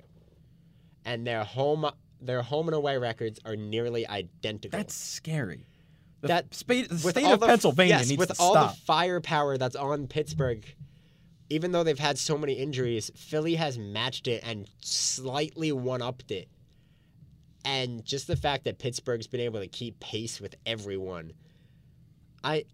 and 1.06 1.26
their 1.26 1.42
home 1.42 1.86
their 2.20 2.42
home 2.42 2.68
and 2.68 2.74
away 2.74 2.98
records 2.98 3.40
are 3.46 3.56
nearly 3.56 4.06
identical. 4.06 4.78
That's 4.78 4.94
scary. 4.94 5.64
The 6.20 6.28
That- 6.28 6.54
spa- 6.54 6.74
the 6.82 6.88
with 6.90 7.10
state 7.10 7.24
all 7.24 7.32
of 7.34 7.40
the- 7.40 7.46
Pennsylvania 7.46 7.96
yes, 7.96 8.08
needs 8.10 8.18
with 8.18 8.28
to 8.28 8.36
all 8.38 8.52
stop. 8.52 8.74
the 8.74 8.80
firepower 8.82 9.56
that's 9.58 9.76
on 9.76 10.06
Pittsburgh. 10.06 10.64
Even 11.48 11.72
though 11.72 11.82
they've 11.84 11.98
had 11.98 12.18
so 12.18 12.36
many 12.36 12.54
injuries, 12.54 13.10
Philly 13.14 13.54
has 13.54 13.78
matched 13.78 14.26
it 14.28 14.42
and 14.44 14.68
slightly 14.82 15.72
one 15.72 16.02
upped 16.02 16.30
it. 16.30 16.48
And 17.64 18.04
just 18.04 18.26
the 18.26 18.36
fact 18.36 18.64
that 18.64 18.78
Pittsburgh's 18.78 19.26
been 19.28 19.40
able 19.40 19.60
to 19.60 19.66
keep 19.68 19.98
pace 20.00 20.40
with 20.40 20.56
everyone, 20.66 21.32
I 22.44 22.64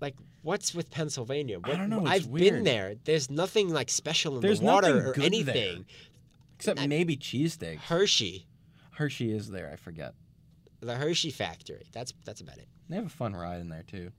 like. 0.00 0.16
What's 0.42 0.74
with 0.74 0.90
Pennsylvania? 0.90 1.58
What, 1.58 1.76
don't 1.76 1.90
know, 1.90 2.06
I've 2.06 2.26
weird. 2.26 2.54
been 2.54 2.64
there. 2.64 2.94
There's 3.04 3.30
nothing 3.30 3.68
like 3.68 3.90
special 3.90 4.36
in 4.36 4.40
There's 4.40 4.60
the 4.60 4.66
water 4.66 4.94
nothing 5.04 5.22
or 5.22 5.24
anything. 5.26 5.86
Except 6.56 6.86
maybe 6.88 7.16
cheesesteak. 7.16 7.78
Hershey, 7.78 8.46
Hershey 8.92 9.32
is 9.32 9.50
there. 9.50 9.70
I 9.72 9.76
forget. 9.76 10.14
the 10.80 10.94
Hershey 10.94 11.30
factory. 11.30 11.86
That's 11.92 12.12
that's 12.24 12.40
about 12.40 12.58
it. 12.58 12.68
They 12.88 12.96
have 12.96 13.06
a 13.06 13.10
fun 13.10 13.34
ride 13.34 13.60
in 13.60 13.68
there 13.68 13.82
too, 13.82 14.10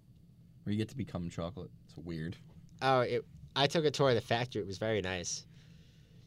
where 0.63 0.71
you 0.71 0.77
get 0.77 0.89
to 0.89 0.95
become 0.97 1.29
chocolate. 1.29 1.69
It's 1.85 1.97
weird. 1.97 2.35
Oh, 2.81 3.01
it, 3.01 3.25
I 3.55 3.67
took 3.67 3.85
a 3.85 3.91
tour 3.91 4.09
of 4.09 4.15
the 4.15 4.21
factory. 4.21 4.61
It 4.61 4.67
was 4.67 4.77
very 4.77 5.01
nice. 5.01 5.45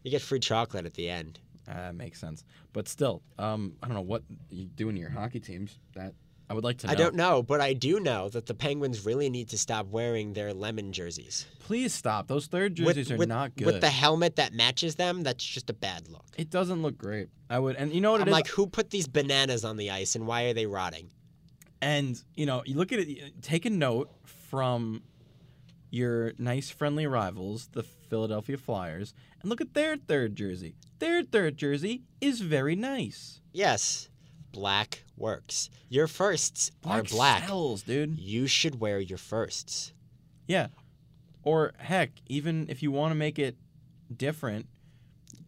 You 0.02 0.10
get 0.10 0.22
free 0.22 0.40
chocolate 0.40 0.86
at 0.86 0.94
the 0.94 1.08
end. 1.08 1.40
Uh, 1.68 1.74
that 1.74 1.94
makes 1.94 2.20
sense. 2.20 2.44
But 2.74 2.88
still, 2.88 3.22
um, 3.38 3.74
I 3.82 3.86
don't 3.86 3.94
know 3.96 4.02
what 4.02 4.22
you 4.50 4.66
do 4.66 4.88
in 4.90 4.96
your 4.96 5.08
hockey 5.08 5.40
teams. 5.40 5.78
That 5.94 6.12
I 6.48 6.54
would 6.54 6.64
like 6.64 6.78
to 6.78 6.86
know. 6.86 6.92
I 6.92 6.96
don't 6.96 7.14
know, 7.14 7.42
but 7.42 7.60
I 7.60 7.72
do 7.72 8.00
know 8.00 8.28
that 8.28 8.46
the 8.46 8.54
Penguins 8.54 9.06
really 9.06 9.30
need 9.30 9.48
to 9.50 9.58
stop 9.58 9.86
wearing 9.86 10.34
their 10.34 10.52
lemon 10.52 10.92
jerseys. 10.92 11.46
Please 11.58 11.94
stop. 11.94 12.26
Those 12.28 12.46
third 12.46 12.74
jerseys 12.74 13.10
are 13.10 13.16
with, 13.16 13.28
not 13.28 13.56
good. 13.56 13.66
With 13.66 13.80
the 13.80 13.88
helmet 13.88 14.36
that 14.36 14.52
matches 14.52 14.96
them, 14.96 15.22
that's 15.22 15.42
just 15.44 15.70
a 15.70 15.72
bad 15.72 16.08
look. 16.08 16.26
it 16.36 16.50
doesn't 16.50 16.82
look 16.82 16.98
great. 16.98 17.28
I 17.48 17.58
would, 17.58 17.76
and 17.76 17.92
you 17.94 18.00
know 18.02 18.12
what 18.12 18.20
it 18.20 18.24
I'm 18.24 18.28
is? 18.28 18.32
like, 18.32 18.48
who 18.48 18.66
put 18.66 18.90
these 18.90 19.06
bananas 19.06 19.64
on 19.64 19.76
the 19.78 19.90
ice 19.90 20.14
and 20.16 20.26
why 20.26 20.44
are 20.44 20.52
they 20.54 20.66
rotting? 20.66 21.10
And 21.80 22.22
you 22.34 22.46
know, 22.46 22.62
you 22.66 22.76
look 22.76 22.92
at 22.92 22.98
it. 22.98 23.42
Take 23.42 23.64
a 23.64 23.70
note 23.70 24.10
from 24.24 25.02
your 25.90 26.32
nice, 26.38 26.70
friendly 26.70 27.06
rivals, 27.06 27.68
the 27.72 27.82
Philadelphia 27.82 28.56
Flyers, 28.58 29.14
and 29.40 29.48
look 29.48 29.60
at 29.60 29.74
their 29.74 29.96
third 29.96 30.34
jersey. 30.36 30.74
Their 30.98 31.22
third 31.22 31.56
jersey 31.56 32.02
is 32.20 32.40
very 32.40 32.74
nice. 32.76 33.40
Yes, 33.52 34.08
black 34.54 35.04
works. 35.16 35.68
Your 35.90 36.06
firsts 36.06 36.70
are 36.84 37.02
Black 37.02 37.10
black. 37.10 37.48
sells, 37.48 37.82
dude. 37.82 38.18
You 38.18 38.46
should 38.46 38.80
wear 38.80 38.98
your 39.00 39.18
firsts. 39.18 39.92
Yeah. 40.46 40.68
Or 41.42 41.72
heck, 41.78 42.10
even 42.26 42.66
if 42.70 42.82
you 42.82 42.90
want 42.90 43.10
to 43.10 43.14
make 43.16 43.38
it 43.38 43.56
different, 44.16 44.66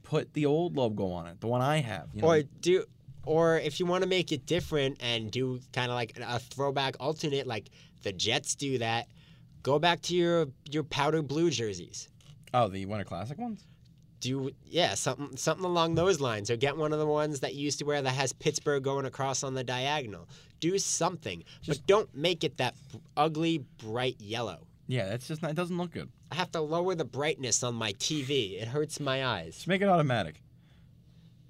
put 0.02 0.34
the 0.34 0.44
old 0.44 0.76
logo 0.76 1.06
on 1.10 1.26
it, 1.26 1.40
the 1.40 1.46
one 1.46 1.62
I 1.62 1.78
have. 1.78 2.08
You 2.12 2.22
know? 2.22 2.28
Or 2.28 2.42
do 2.60 2.84
or 3.24 3.58
if 3.58 3.80
you 3.80 3.86
want 3.86 4.02
to 4.04 4.08
make 4.08 4.30
it 4.30 4.46
different 4.46 4.98
and 5.00 5.30
do 5.30 5.60
kind 5.72 5.90
of 5.90 5.94
like 5.96 6.12
a 6.20 6.38
throwback 6.38 6.96
alternate 7.00 7.46
like 7.46 7.70
the 8.02 8.12
Jets 8.12 8.54
do 8.54 8.78
that, 8.78 9.08
go 9.62 9.78
back 9.78 10.00
to 10.02 10.14
your 10.14 10.46
your 10.70 10.84
powder 10.84 11.22
blue 11.22 11.50
jerseys. 11.50 12.08
oh, 12.54 12.68
the 12.68 12.84
Winter 12.86 13.04
Classic 13.04 13.38
ones. 13.38 13.64
Do 14.26 14.50
yeah, 14.64 14.94
something 14.94 15.36
something 15.36 15.64
along 15.64 15.94
those 15.94 16.20
lines 16.20 16.50
or 16.50 16.56
get 16.56 16.76
one 16.76 16.92
of 16.92 16.98
the 16.98 17.06
ones 17.06 17.38
that 17.40 17.54
you 17.54 17.62
used 17.62 17.78
to 17.78 17.84
wear 17.84 18.02
that 18.02 18.10
has 18.10 18.32
Pittsburgh 18.32 18.82
going 18.82 19.06
across 19.06 19.44
on 19.44 19.54
the 19.54 19.62
diagonal. 19.62 20.28
Do 20.58 20.76
something, 20.78 21.44
but 21.68 21.86
don't 21.86 22.12
make 22.12 22.42
it 22.42 22.56
that 22.56 22.74
ugly 23.16 23.64
bright 23.78 24.20
yellow. 24.20 24.66
Yeah, 24.88 25.08
that's 25.08 25.28
just 25.28 25.42
not, 25.42 25.52
it 25.52 25.56
doesn't 25.56 25.78
look 25.78 25.92
good. 25.92 26.10
I 26.32 26.34
have 26.34 26.50
to 26.52 26.60
lower 26.60 26.96
the 26.96 27.04
brightness 27.04 27.62
on 27.62 27.76
my 27.76 27.92
TV. 27.92 28.60
It 28.60 28.66
hurts 28.66 28.98
my 28.98 29.24
eyes. 29.24 29.54
Just 29.54 29.68
make 29.68 29.80
it 29.80 29.88
automatic. 29.88 30.42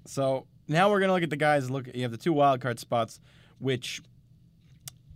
So 0.05 0.45
now 0.67 0.91
we're 0.91 0.99
gonna 0.99 1.13
look 1.13 1.23
at 1.23 1.31
the 1.31 1.35
guys. 1.35 1.71
Look, 1.71 1.87
you 1.95 2.03
have 2.03 2.11
the 2.11 2.17
two 2.17 2.33
wild 2.33 2.61
card 2.61 2.77
spots, 2.77 3.19
which 3.57 4.01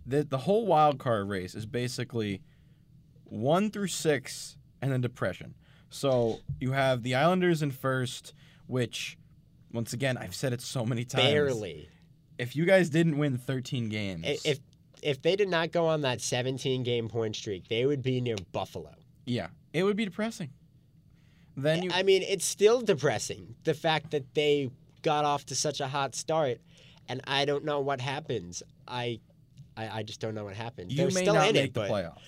the 0.04 0.24
the 0.24 0.38
whole 0.38 0.66
wild 0.66 0.98
card 0.98 1.28
race 1.28 1.54
is 1.54 1.64
basically 1.64 2.42
one 3.24 3.70
through 3.70 3.86
six, 3.86 4.56
and 4.80 4.90
then 4.90 5.00
depression. 5.00 5.54
So 5.92 6.40
you 6.58 6.72
have 6.72 7.02
the 7.02 7.14
Islanders 7.14 7.62
in 7.62 7.70
first, 7.70 8.34
which 8.66 9.16
once 9.72 9.92
again 9.92 10.16
I've 10.16 10.34
said 10.34 10.52
it 10.52 10.60
so 10.60 10.84
many 10.84 11.04
times. 11.04 11.24
Barely. 11.24 11.88
If 12.38 12.56
you 12.56 12.64
guys 12.64 12.88
didn't 12.90 13.18
win 13.18 13.38
13 13.38 13.88
games, 13.88 14.24
If 14.44 14.58
if 15.02 15.20
they 15.20 15.36
did 15.36 15.48
not 15.48 15.70
go 15.72 15.86
on 15.86 16.00
that 16.02 16.20
17 16.20 16.82
game 16.82 17.08
point 17.08 17.36
streak, 17.36 17.68
they 17.68 17.84
would 17.86 18.02
be 18.02 18.20
near 18.20 18.36
Buffalo. 18.52 18.94
yeah, 19.26 19.48
it 19.72 19.82
would 19.84 19.96
be 19.96 20.04
depressing. 20.04 20.50
Then 21.56 21.82
you 21.82 21.90
I 21.92 22.02
mean, 22.02 22.22
it's 22.22 22.44
still 22.46 22.80
depressing 22.80 23.54
the 23.64 23.74
fact 23.74 24.12
that 24.12 24.34
they 24.34 24.70
got 25.02 25.24
off 25.24 25.44
to 25.46 25.54
such 25.54 25.80
a 25.80 25.86
hot 25.88 26.14
start, 26.14 26.58
and 27.08 27.20
I 27.26 27.44
don't 27.44 27.64
know 27.64 27.80
what 27.80 28.00
happens. 28.00 28.62
I, 28.88 29.20
I, 29.76 29.98
I 29.98 30.02
just 30.04 30.20
don't 30.20 30.34
know 30.34 30.44
what 30.44 30.54
happens. 30.56 30.92
you 30.92 30.96
They're 30.96 31.06
may 31.10 31.22
still 31.22 31.34
not 31.34 31.48
in 31.48 31.54
make 31.54 31.64
it, 31.66 31.74
the 31.74 31.80
but 31.80 31.90
playoffs. 31.90 32.18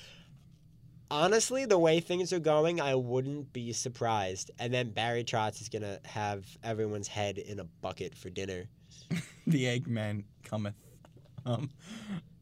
Honestly, 1.15 1.65
the 1.65 1.79
way 1.79 2.01
things 2.01 2.33
are 2.33 2.39
going, 2.41 2.81
I 2.81 2.95
wouldn't 2.97 3.53
be 3.53 3.73
surprised. 3.73 4.51
And 4.59 4.75
then 4.75 4.91
Barry 4.91 5.25
Trotz 5.25 5.61
is 5.61 5.69
gonna 5.69 6.01
have 6.05 6.45
everyone's 6.62 7.09
head 7.09 7.39
in 7.39 7.61
a 7.61 7.65
bucket 7.65 8.15
for 8.17 8.31
dinner. 8.31 8.65
the 9.47 9.65
Eggman 9.65 10.25
cometh. 10.43 10.75
Um, 11.47 11.71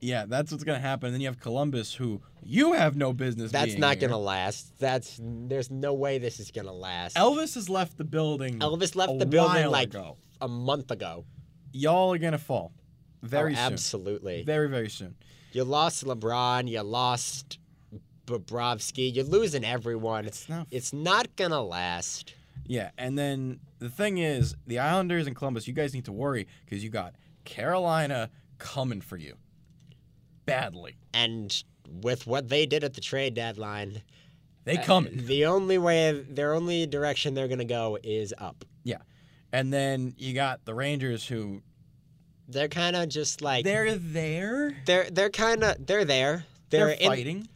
yeah, 0.00 0.24
that's 0.26 0.50
what's 0.50 0.64
gonna 0.64 0.78
happen. 0.78 1.06
And 1.08 1.14
then 1.14 1.20
you 1.20 1.26
have 1.28 1.40
Columbus, 1.40 1.92
who 1.94 2.22
you 2.42 2.72
have 2.72 2.96
no 2.96 3.12
business. 3.12 3.52
That's 3.52 3.76
not 3.76 3.98
here. 3.98 4.08
gonna 4.08 4.20
last. 4.20 4.78
That's 4.78 5.18
there's 5.20 5.70
no 5.70 5.92
way 5.92 6.18
this 6.18 6.40
is 6.40 6.50
gonna 6.50 6.72
last. 6.72 7.16
Elvis 7.16 7.54
has 7.56 7.68
left 7.68 7.98
the 7.98 8.04
building. 8.04 8.58
Elvis 8.60 8.96
left 8.96 9.18
the 9.18 9.26
building 9.26 9.66
like 9.68 9.88
ago. 9.88 10.16
a 10.40 10.48
month 10.48 10.90
ago. 10.90 11.24
Y'all 11.72 12.12
are 12.12 12.18
gonna 12.18 12.38
fall 12.38 12.72
very 13.22 13.52
Oh, 13.52 13.56
soon. 13.56 13.64
absolutely. 13.72 14.42
Very 14.44 14.68
very 14.68 14.88
soon. 14.90 15.14
You 15.52 15.64
lost 15.64 16.04
LeBron. 16.04 16.68
You 16.68 16.80
lost 16.82 17.58
Bobrovsky. 18.26 19.14
You're 19.14 19.24
losing 19.24 19.64
everyone. 19.64 20.26
It's 20.26 20.48
not. 20.48 20.66
It's 20.70 20.92
not 20.92 21.34
gonna 21.36 21.62
last. 21.62 22.34
Yeah, 22.66 22.90
and 22.96 23.18
then 23.18 23.60
the 23.78 23.88
thing 23.88 24.18
is, 24.18 24.54
the 24.66 24.78
Islanders 24.78 25.26
and 25.26 25.34
Columbus, 25.34 25.66
you 25.66 25.72
guys 25.74 25.94
need 25.94 26.04
to 26.04 26.12
worry 26.12 26.46
because 26.64 26.84
you 26.84 26.90
got 26.90 27.14
Carolina 27.44 28.30
coming 28.58 29.00
for 29.00 29.16
you 29.16 29.34
badly. 30.46 30.96
And 31.12 31.62
with 32.02 32.26
what 32.26 32.48
they 32.48 32.66
did 32.66 32.84
at 32.84 32.94
the 32.94 33.00
trade 33.00 33.34
deadline, 33.34 34.02
They 34.64 34.76
uh, 34.78 34.82
coming. 34.84 35.26
the 35.26 35.46
only 35.46 35.78
way, 35.78 36.24
their 36.28 36.54
only 36.54 36.86
direction 36.86 37.34
they're 37.34 37.48
gonna 37.48 37.64
go 37.64 37.98
is 38.02 38.32
up. 38.38 38.64
Yeah, 38.84 38.98
and 39.52 39.72
then 39.72 40.14
you 40.16 40.34
got 40.34 40.64
the 40.64 40.74
Rangers, 40.74 41.26
who 41.26 41.62
They're 42.48 42.68
kind 42.68 42.94
of 42.96 43.08
just 43.08 43.42
like 43.42 43.64
they're 43.64 43.96
there. 43.96 44.76
they're 44.86 45.10
they're 45.10 45.30
kind 45.30 45.64
of 45.64 45.84
they're 45.86 46.04
there. 46.04 46.44
They're, 46.70 46.86
They're, 46.86 46.94
in, 46.96 47.06
fighting. 47.08 47.48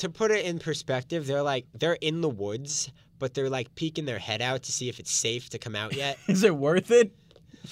To 0.00 0.08
put 0.08 0.30
it 0.30 0.44
in 0.44 0.58
perspective, 0.58 1.26
they're 1.26 1.42
like 1.42 1.66
they're 1.74 1.94
in 1.94 2.20
the 2.20 2.28
woods, 2.28 2.90
but 3.18 3.34
they're 3.34 3.50
like 3.50 3.74
peeking 3.74 4.06
their 4.06 4.18
head 4.18 4.42
out 4.42 4.62
to 4.64 4.72
see 4.72 4.88
if 4.88 4.98
it's 4.98 5.10
safe 5.10 5.50
to 5.50 5.58
come 5.58 5.76
out 5.76 5.94
yet. 5.94 6.18
Is 6.28 6.42
it 6.42 6.54
worth 6.54 6.90
it? 6.90 7.12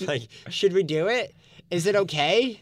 like, 0.01 0.29
should 0.51 0.73
we 0.73 0.83
do 0.83 1.09
it? 1.09 1.35
Is 1.71 1.87
it 1.87 1.97
okay? 1.97 2.61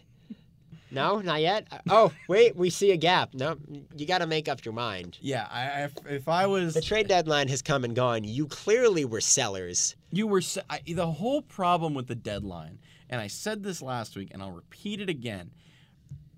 No, 0.90 1.20
not 1.20 1.40
yet. 1.40 1.66
Uh, 1.70 1.78
oh, 1.90 2.12
wait, 2.28 2.54
we 2.54 2.70
see 2.70 2.92
a 2.92 2.96
gap. 2.96 3.34
No, 3.34 3.56
you 3.96 4.06
got 4.06 4.18
to 4.18 4.26
make 4.26 4.48
up 4.48 4.64
your 4.64 4.72
mind. 4.72 5.18
Yeah, 5.20 5.48
I, 5.50 5.82
if, 5.82 5.92
if 6.08 6.28
I 6.28 6.46
was 6.46 6.74
The 6.74 6.80
trade 6.80 7.08
deadline 7.08 7.48
has 7.48 7.60
come 7.60 7.84
and 7.84 7.94
gone. 7.94 8.22
You 8.22 8.46
clearly 8.46 9.04
were 9.04 9.20
sellers. 9.20 9.96
You 10.12 10.28
were 10.28 10.40
se- 10.40 10.62
I, 10.70 10.80
the 10.86 11.10
whole 11.10 11.42
problem 11.42 11.92
with 11.92 12.06
the 12.06 12.14
deadline, 12.14 12.78
and 13.10 13.20
I 13.20 13.26
said 13.26 13.64
this 13.64 13.82
last 13.82 14.16
week, 14.16 14.30
and 14.32 14.40
I'll 14.40 14.52
repeat 14.52 15.00
it 15.00 15.08
again, 15.08 15.50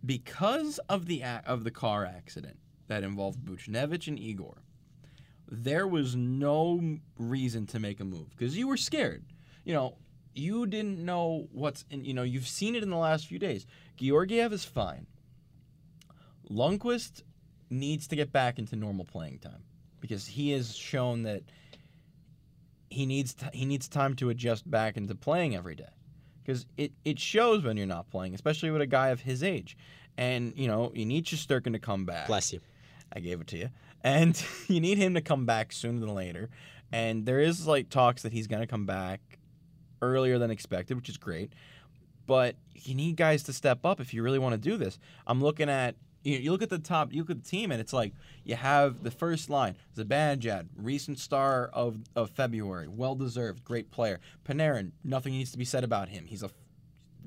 because 0.04 0.78
of 0.88 1.06
the 1.06 1.22
of 1.24 1.64
the 1.64 1.70
car 1.70 2.06
accident 2.06 2.58
that 2.88 3.04
involved 3.04 3.44
Buchnevich 3.44 4.08
and 4.08 4.18
Igor. 4.18 4.62
There 5.50 5.86
was 5.86 6.14
no 6.14 6.98
reason 7.18 7.66
to 7.66 7.78
make 7.78 8.00
a 8.00 8.04
move 8.04 8.30
because 8.30 8.56
you 8.56 8.68
were 8.68 8.76
scared. 8.76 9.24
You 9.64 9.74
know, 9.74 9.96
you 10.34 10.66
didn't 10.66 10.98
know 11.04 11.48
what's 11.52 11.84
in. 11.90 12.04
You 12.04 12.14
know, 12.14 12.22
you've 12.22 12.46
seen 12.48 12.74
it 12.74 12.82
in 12.82 12.90
the 12.90 12.96
last 12.96 13.26
few 13.26 13.38
days. 13.38 13.66
Georgiev 13.96 14.52
is 14.52 14.64
fine. 14.64 15.06
Lundqvist 16.50 17.22
needs 17.70 18.06
to 18.08 18.16
get 18.16 18.32
back 18.32 18.58
into 18.58 18.76
normal 18.76 19.04
playing 19.04 19.38
time 19.38 19.62
because 20.00 20.26
he 20.26 20.50
has 20.52 20.74
shown 20.74 21.22
that 21.24 21.42
he 22.90 23.04
needs 23.06 23.34
t- 23.34 23.46
he 23.52 23.64
needs 23.64 23.88
time 23.88 24.14
to 24.16 24.30
adjust 24.30 24.70
back 24.70 24.96
into 24.96 25.14
playing 25.14 25.54
every 25.54 25.74
day 25.74 25.88
because 26.42 26.66
it, 26.76 26.92
it 27.04 27.18
shows 27.18 27.62
when 27.62 27.76
you're 27.76 27.86
not 27.86 28.10
playing, 28.10 28.34
especially 28.34 28.70
with 28.70 28.80
a 28.80 28.86
guy 28.86 29.08
of 29.08 29.20
his 29.20 29.42
age. 29.42 29.76
And 30.16 30.52
you 30.56 30.66
know 30.66 30.92
you 30.94 31.04
need 31.04 31.26
Shesterkin 31.26 31.72
to 31.72 31.78
come 31.78 32.04
back. 32.04 32.26
Bless 32.26 32.52
you. 32.52 32.60
I 33.12 33.20
gave 33.20 33.40
it 33.40 33.46
to 33.48 33.56
you, 33.58 33.70
and 34.02 34.42
you 34.68 34.80
need 34.80 34.98
him 34.98 35.14
to 35.14 35.20
come 35.20 35.46
back 35.46 35.72
sooner 35.72 36.00
than 36.00 36.14
later. 36.14 36.50
and 36.92 37.26
there 37.26 37.40
is 37.40 37.66
like 37.66 37.90
talks 37.90 38.22
that 38.22 38.32
he's 38.32 38.46
going 38.46 38.60
to 38.62 38.66
come 38.66 38.86
back 38.86 39.20
earlier 40.00 40.38
than 40.38 40.50
expected, 40.50 40.96
which 40.96 41.08
is 41.08 41.16
great. 41.16 41.52
But 42.26 42.56
you 42.74 42.94
need 42.94 43.16
guys 43.16 43.42
to 43.44 43.52
step 43.52 43.84
up 43.84 44.00
if 44.00 44.12
you 44.12 44.22
really 44.22 44.38
want 44.38 44.52
to 44.52 44.58
do 44.58 44.76
this. 44.76 44.98
I'm 45.26 45.40
looking 45.42 45.68
at 45.70 45.96
you, 46.22 46.50
look 46.50 46.62
at 46.62 46.68
the 46.68 46.78
top, 46.78 47.12
you 47.12 47.22
look 47.22 47.30
at 47.30 47.42
the 47.42 47.48
team, 47.48 47.70
and 47.72 47.80
it's 47.80 47.92
like 47.92 48.12
you 48.44 48.54
have 48.56 49.02
the 49.02 49.10
first 49.10 49.48
line: 49.48 49.76
Zibanejad, 49.96 50.68
recent 50.76 51.18
star 51.18 51.70
of 51.72 51.98
of 52.14 52.30
February, 52.30 52.88
well 52.88 53.14
deserved, 53.14 53.64
great 53.64 53.90
player. 53.90 54.20
Panarin, 54.46 54.92
nothing 55.02 55.32
needs 55.32 55.52
to 55.52 55.58
be 55.58 55.64
said 55.64 55.84
about 55.84 56.10
him. 56.10 56.26
He's 56.26 56.42
a 56.42 56.50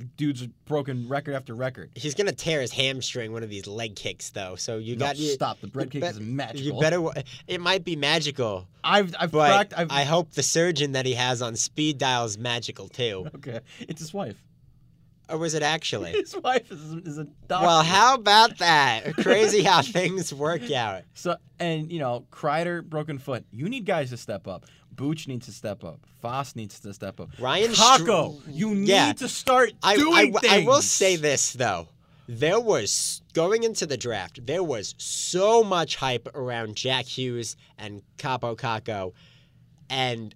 dude's 0.02 0.45
broken 0.66 1.08
record 1.08 1.36
after 1.36 1.54
record. 1.56 1.91
He's 1.95 2.14
gonna 2.16 2.32
tear 2.32 2.62
his 2.62 2.72
hamstring 2.72 3.32
one 3.32 3.43
of 3.43 3.49
these 3.49 3.68
leg 3.68 3.95
kicks 3.95 4.30
though. 4.32 4.56
So 4.56 4.78
you 4.78 4.95
No, 4.95 5.06
got 5.06 5.18
you, 5.18 5.30
stop. 5.30 5.62
The 5.62 5.68
bread 5.68 5.91
kick 5.91 6.04
is 6.04 6.20
magical. 6.20 6.62
You 6.62 6.80
better. 6.80 7.24
It 7.47 7.62
might 7.62 7.84
be 7.84 7.95
magical, 7.95 8.68
I've 8.84 9.16
I've 9.20 9.32
cracked. 9.32 9.74
I've, 9.76 9.91
I 9.91 10.04
hope 10.04 10.32
the 10.32 10.43
surgeon 10.43 10.93
that 10.93 11.06
he 11.06 11.14
has 11.14 11.41
on 11.41 11.56
speed 11.56 11.97
dial 11.97 12.26
is 12.26 12.38
magical 12.38 12.88
too. 12.88 13.28
okay. 13.36 13.60
It's 13.80 13.99
his 14.02 14.14
wife. 14.14 14.41
Or 15.30 15.38
was 15.38 15.54
it 15.54 15.64
actually? 15.64 16.12
His 16.20 16.36
wife 16.36 16.70
is, 16.70 16.91
is 16.91 17.18
a 17.18 17.24
doctor. 17.47 17.66
Well, 17.66 17.84
how 17.84 18.16
about 18.16 18.58
that? 18.58 19.14
Crazy 19.16 19.64
how 19.64 19.82
things 19.82 20.34
work 20.34 20.70
out. 20.72 21.04
So 21.14 21.38
and 21.58 21.89
you 21.89 21.99
know, 21.99 22.26
Kreider 22.32 22.84
broken 22.84 23.18
foot. 23.18 23.45
You 23.49 23.70
need 23.70 23.86
guys 23.86 24.10
to 24.10 24.18
step 24.18 24.45
up. 24.45 24.66
Booch 24.92 25.28
needs 25.28 25.46
to 25.48 25.52
step 25.52 25.84
up. 25.84 26.00
Fast 26.22 26.56
needs 26.56 26.80
to 26.82 26.94
step 26.94 27.20
up. 27.20 27.30
Ryan 27.39 27.74
Str- 27.74 28.12
you 28.50 28.76
need 28.76 28.88
Yeah. 28.89 29.14
to 29.14 29.28
start 29.28 29.72
I, 29.82 29.96
doing 29.96 30.36
I, 30.36 30.39
things. 30.39 30.54
I 30.54 30.66
will 30.66 30.82
say 30.82 31.16
this 31.16 31.54
though. 31.54 31.88
There 32.28 32.60
was 32.60 33.22
going 33.34 33.64
into 33.64 33.86
the 33.86 33.98
draft, 33.98 34.46
there 34.46 34.64
was 34.64 34.96
so 34.98 35.64
much 35.64 35.96
hype 35.98 36.30
around 36.36 36.76
Jack 36.76 37.06
Hughes 37.06 37.58
and 37.78 38.04
Kaapo 38.18 38.56
Kakko, 38.56 39.14
and 39.89 40.34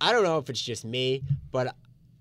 I 0.00 0.12
don't 0.12 0.24
know 0.24 0.38
if 0.38 0.50
it's 0.50 0.60
just 0.60 0.84
me, 0.84 1.22
but 1.50 1.74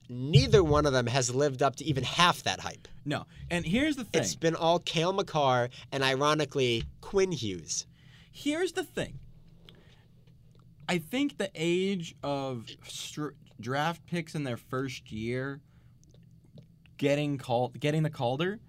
neither 0.07 0.63
one 0.63 0.85
of 0.85 0.93
them 0.93 1.07
has 1.07 1.33
lived 1.33 1.61
up 1.63 1.75
to 1.77 1.83
even 1.85 2.03
half 2.03 2.43
that 2.43 2.59
hype. 2.61 2.87
No, 3.03 3.25
and 3.49 3.65
here's 3.65 3.95
the 3.97 4.05
thing. 4.05 4.21
It's 4.21 4.35
been 4.35 4.55
all 4.55 4.79
Cale 4.79 5.11
Makar 5.11 5.69
and 5.91 6.03
ironically 6.03 6.83
Quinn 7.01 7.31
Hughes. 7.33 7.85
Here's 8.31 8.71
the 8.73 8.83
thing. 8.83 9.19
I 10.87 10.97
think 10.97 11.37
the 11.37 11.49
age 11.55 12.15
of 12.23 12.67
str- 12.87 13.29
draft 13.59 14.05
picks 14.05 14.35
in 14.35 14.43
their 14.43 14.57
first 14.57 15.11
year 15.11 15.61
getting 16.97 17.37
called 17.37 17.79
getting 17.79 18.03
the 18.03 18.09
Calder 18.09 18.59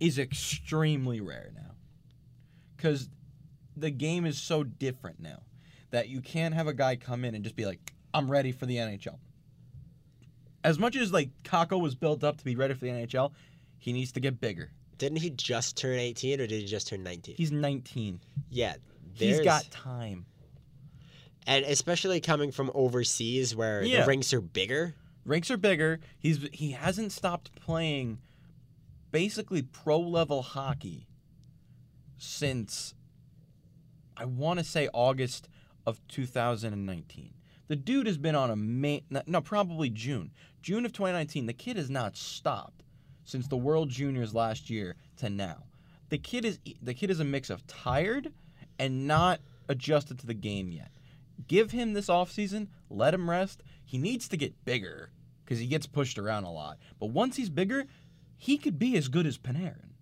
is 0.00 0.18
extremely 0.18 1.20
rare 1.20 1.52
now. 1.54 1.74
Cuz 2.76 3.08
the 3.76 3.90
game 3.90 4.24
is 4.26 4.38
so 4.38 4.64
different 4.64 5.20
now 5.20 5.42
that 5.90 6.08
you 6.08 6.20
can't 6.20 6.54
have 6.54 6.66
a 6.66 6.74
guy 6.74 6.96
come 6.96 7.24
in 7.24 7.34
and 7.34 7.44
just 7.44 7.56
be 7.56 7.66
like 7.66 7.94
I'm 8.12 8.30
ready 8.30 8.52
for 8.52 8.66
the 8.66 8.76
NHL. 8.76 9.18
As 10.64 10.78
much 10.78 10.96
as 10.96 11.12
like 11.12 11.30
Kakko 11.44 11.80
was 11.80 11.94
built 11.94 12.24
up 12.24 12.38
to 12.38 12.44
be 12.44 12.56
ready 12.56 12.74
for 12.74 12.80
the 12.80 12.90
NHL, 12.90 13.32
he 13.78 13.92
needs 13.92 14.12
to 14.12 14.20
get 14.20 14.40
bigger. 14.40 14.72
Didn't 14.98 15.18
he 15.18 15.30
just 15.30 15.76
turn 15.76 15.98
18 15.98 16.40
or 16.40 16.46
did 16.46 16.60
he 16.60 16.66
just 16.66 16.88
turn 16.88 17.02
19? 17.02 17.36
He's 17.36 17.52
19. 17.52 18.20
yeah. 18.50 18.76
he's 19.14 19.40
got 19.40 19.70
time. 19.70 20.24
And 21.46 21.64
especially 21.64 22.20
coming 22.20 22.50
from 22.52 22.70
overseas 22.74 23.54
where 23.54 23.82
Yeah. 23.82 24.00
the 24.00 24.06
rinks 24.06 24.32
are 24.32 24.40
bigger. 24.40 24.94
Rinks 25.24 25.50
are 25.50 25.56
bigger. 25.56 26.00
He's 26.18 26.46
he 26.52 26.72
hasn't 26.72 27.12
stopped 27.12 27.54
playing 27.60 28.18
basically 29.10 29.62
pro 29.62 29.98
level 30.00 30.42
hockey 30.42 31.06
since 32.18 32.94
I 34.16 34.24
want 34.24 34.58
to 34.58 34.64
say 34.64 34.88
August 34.92 35.48
of 35.86 36.00
2019. 36.08 37.34
The 37.68 37.76
dude 37.76 38.06
has 38.06 38.18
been 38.18 38.34
on 38.34 38.50
a 38.50 38.56
main 38.56 39.02
no 39.26 39.40
probably 39.40 39.90
June. 39.90 40.30
June 40.62 40.84
of 40.86 40.92
2019. 40.92 41.46
The 41.46 41.52
kid 41.52 41.76
has 41.76 41.90
not 41.90 42.16
stopped 42.16 42.82
since 43.24 43.48
the 43.48 43.56
World 43.56 43.90
Juniors 43.90 44.34
last 44.34 44.70
year 44.70 44.96
to 45.16 45.28
now. 45.28 45.64
The 46.08 46.18
kid 46.18 46.44
is 46.44 46.58
the 46.80 46.94
kid 46.94 47.10
is 47.10 47.20
a 47.20 47.24
mix 47.24 47.50
of 47.50 47.66
tired 47.66 48.32
and 48.78 49.06
not 49.08 49.40
adjusted 49.68 50.18
to 50.20 50.26
the 50.26 50.34
game 50.34 50.70
yet. 50.70 50.90
Give 51.46 51.70
him 51.70 51.92
this 51.92 52.08
offseason, 52.08 52.68
let 52.90 53.14
him 53.14 53.28
rest. 53.30 53.62
He 53.84 53.98
needs 53.98 54.28
to 54.28 54.36
get 54.36 54.64
bigger 54.64 55.10
because 55.44 55.58
he 55.58 55.66
gets 55.66 55.86
pushed 55.86 56.18
around 56.18 56.44
a 56.44 56.52
lot. 56.52 56.78
But 56.98 57.10
once 57.10 57.36
he's 57.36 57.50
bigger, 57.50 57.84
he 58.36 58.58
could 58.58 58.78
be 58.78 58.96
as 58.96 59.08
good 59.08 59.26
as 59.26 59.38
Panarin. 59.38 59.92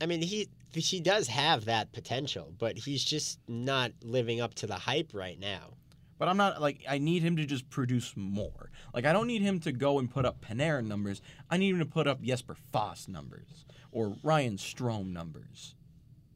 I 0.00 0.06
mean, 0.06 0.22
he 0.22 0.48
he 0.72 1.00
does 1.00 1.28
have 1.28 1.64
that 1.64 1.92
potential, 1.92 2.52
but 2.58 2.76
he's 2.76 3.02
just 3.02 3.40
not 3.48 3.92
living 4.02 4.40
up 4.40 4.54
to 4.54 4.66
the 4.66 4.74
hype 4.74 5.12
right 5.14 5.38
now. 5.38 5.74
But 6.18 6.28
I'm 6.28 6.36
not 6.36 6.60
like 6.60 6.84
I 6.88 6.98
need 6.98 7.22
him 7.22 7.36
to 7.36 7.46
just 7.46 7.68
produce 7.70 8.14
more. 8.16 8.70
Like 8.94 9.04
I 9.04 9.12
don't 9.12 9.26
need 9.26 9.42
him 9.42 9.60
to 9.60 9.72
go 9.72 9.98
and 9.98 10.10
put 10.10 10.24
up 10.24 10.40
Panarin 10.40 10.86
numbers. 10.86 11.20
I 11.50 11.56
need 11.56 11.70
him 11.70 11.78
to 11.78 11.86
put 11.86 12.06
up 12.06 12.22
Jesper 12.22 12.56
Fast 12.72 13.08
numbers 13.08 13.64
or 13.92 14.16
Ryan 14.22 14.56
Strome 14.56 15.12
numbers. 15.12 15.74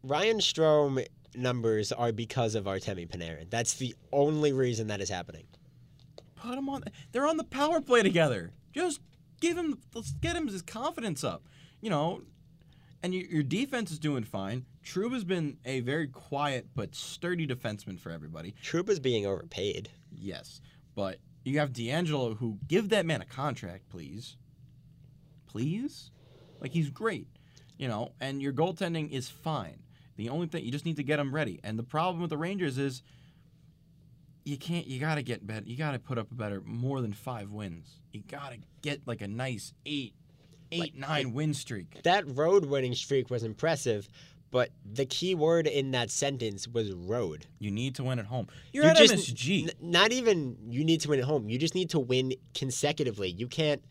Ryan 0.03 0.39
Strome 0.39 1.07
numbers 1.35 1.93
are 1.93 2.13
because 2.13 2.55
of 2.55 2.65
Artemi 2.65 3.09
Panarin. 3.09 3.51
That's 3.51 3.75
the 3.75 3.95
only 4.13 4.53
reason 4.53 4.89
that 4.89 5.01
is 5.01 5.09
happening. 5.09 5.45
Put 6.37 6.59
him 6.59 6.69
on. 6.69 6.85
They're 7.13 7.27
on 7.27 7.37
the 7.37 7.45
power 7.45 7.81
play 7.81 8.03
together. 8.03 8.53
Just 8.73 9.01
give 9.41 9.57
him. 9.57 9.79
Let's 9.95 10.13
get 10.13 10.37
him 10.37 10.49
his 10.49 10.63
confidence 10.63 11.23
up. 11.23 11.45
You 11.81 11.91
know, 11.91 12.23
and 13.03 13.15
your, 13.15 13.25
your 13.25 13.43
defense 13.43 13.91
is 13.91 13.99
doing 13.99 14.25
fine. 14.25 14.67
Trouba's 14.83 15.25
been 15.25 15.59
a 15.65 15.81
very 15.81 16.09
quiet 16.09 16.69
but 16.75 16.95
sturdy 16.95 17.47
defenseman 17.47 17.99
for 17.99 18.11
everybody. 18.11 18.55
Troop 18.63 18.89
is 18.89 19.01
being 19.01 19.27
overpaid. 19.27 19.91
Yes, 20.11 20.61
but 20.95 21.19
you 21.45 21.59
have 21.59 21.73
DeAngelo 21.73 22.37
who 22.37 22.59
give 22.67 22.89
that 22.91 23.07
man 23.07 23.23
a 23.23 23.27
contract, 23.27 23.89
please. 23.89 24.37
Please, 25.47 26.11
like 26.61 26.73
he's 26.73 26.91
great, 26.91 27.27
you 27.77 27.89
know. 27.89 28.13
And 28.21 28.41
your 28.41 28.53
goaltending 28.53 29.11
is 29.11 29.29
fine. 29.29 29.83
The 30.21 30.29
only 30.29 30.49
thing 30.49 30.63
you 30.67 30.71
just 30.71 30.85
need 30.85 30.97
to 30.97 31.03
get 31.03 31.17
them 31.17 31.35
ready. 31.35 31.61
And 31.65 31.79
the 31.79 31.83
problem 31.83 32.21
with 32.21 32.29
the 32.29 32.37
Rangers 32.37 32.77
is 32.77 33.03
you 34.45 34.59
can't. 34.59 34.87
You 34.87 35.01
got 35.01 35.15
to 35.15 35.23
get 35.23 35.47
better. 35.47 35.65
You 35.65 35.79
got 35.79 35.93
to 35.93 35.99
put 35.99 36.19
up 36.19 36.31
a 36.31 36.35
better, 36.35 36.61
more 36.67 37.01
than 37.01 37.15
five 37.15 37.53
wins. 37.53 37.89
You 38.13 38.23
got 38.29 38.53
to 38.53 38.59
get 38.83 39.01
like 39.07 39.23
a 39.23 39.29
nice 39.29 39.73
eight, 39.87 40.13
eight, 40.73 40.79
Like- 40.81 40.95
nine 40.95 41.33
win 41.33 41.55
streak. 41.55 42.03
That 42.03 42.25
road 42.37 42.67
winning 42.67 42.95
streak 42.95 43.31
was 43.31 43.45
impressive, 43.45 44.11
but 44.51 44.69
the 44.85 45.07
key 45.07 45.35
word 45.35 45.67
in 45.67 45.93
that 45.93 46.11
sentence 46.11 46.69
was 46.69 46.93
road. 46.93 47.47
You 47.59 47.71
need 47.71 47.95
to 47.95 48.05
win 48.05 48.19
at 48.19 48.27
home. 48.27 48.49
You're 48.75 48.85
You 48.85 48.91
at 48.91 48.97
just- 48.99 49.15
MSG. 49.15 49.63
N- 49.65 49.71
not 49.81 50.13
even 50.13 50.59
you 50.69 50.85
need 50.85 51.01
to 51.01 51.09
win 51.09 51.19
at 51.19 51.25
home. 51.25 51.49
You 51.49 51.57
just 51.57 51.75
need 51.75 51.89
to 51.91 51.99
win 51.99 52.35
consecutively. 52.53 53.31
You 53.31 53.47
can't 53.49 53.83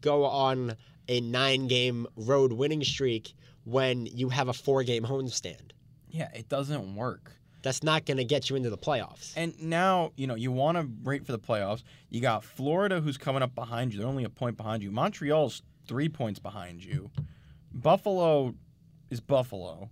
go 0.00 0.24
on 0.24 0.76
a 1.08 1.20
nine 1.20 1.66
game 1.68 2.06
road 2.16 2.54
winning 2.54 2.82
streak 2.84 3.34
when 3.64 4.06
you 4.06 4.28
have 4.28 4.48
a 4.48 4.52
four 4.52 4.82
game 4.82 5.04
homestand. 5.04 5.72
yeah, 6.08 6.28
it 6.34 6.48
doesn't 6.48 6.94
work. 6.94 7.32
That's 7.62 7.82
not 7.84 8.06
going 8.06 8.16
to 8.16 8.24
get 8.24 8.50
you 8.50 8.56
into 8.56 8.70
the 8.70 8.78
playoffs. 8.78 9.32
And 9.36 9.54
now, 9.62 10.10
you 10.16 10.26
know, 10.26 10.34
you 10.34 10.50
want 10.50 10.78
to 10.78 10.88
wait 11.04 11.24
for 11.24 11.30
the 11.30 11.38
playoffs. 11.38 11.84
You 12.10 12.20
got 12.20 12.42
Florida 12.42 13.00
who's 13.00 13.16
coming 13.16 13.40
up 13.40 13.54
behind 13.54 13.92
you. 13.92 14.00
They're 14.00 14.08
only 14.08 14.24
a 14.24 14.28
point 14.28 14.56
behind 14.56 14.82
you. 14.82 14.90
Montreal's 14.90 15.62
three 15.86 16.08
points 16.08 16.40
behind 16.40 16.84
you. 16.84 17.10
Buffalo 17.72 18.54
is 19.10 19.20
Buffalo. 19.20 19.90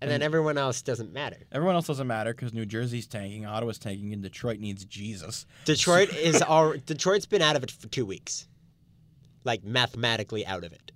And 0.00 0.10
then 0.10 0.22
everyone 0.22 0.56
else 0.56 0.80
doesn't 0.80 1.12
matter. 1.12 1.36
Everyone 1.52 1.74
else 1.74 1.86
doesn't 1.86 2.06
matter 2.06 2.32
because 2.32 2.54
New 2.54 2.64
Jersey's 2.64 3.06
tanking, 3.06 3.44
Ottawa's 3.44 3.78
tanking, 3.78 4.14
and 4.14 4.22
Detroit 4.22 4.58
needs 4.58 4.84
Jesus. 4.86 5.44
Detroit 5.66 6.08
is 6.16 6.40
all 6.40 6.74
Detroit's 6.86 7.26
been 7.26 7.42
out 7.42 7.54
of 7.56 7.62
it 7.62 7.70
for 7.70 7.86
two 7.88 8.06
weeks. 8.06 8.48
Like 9.44 9.62
mathematically 9.62 10.46
out 10.46 10.64
of 10.64 10.72
it. 10.72 10.92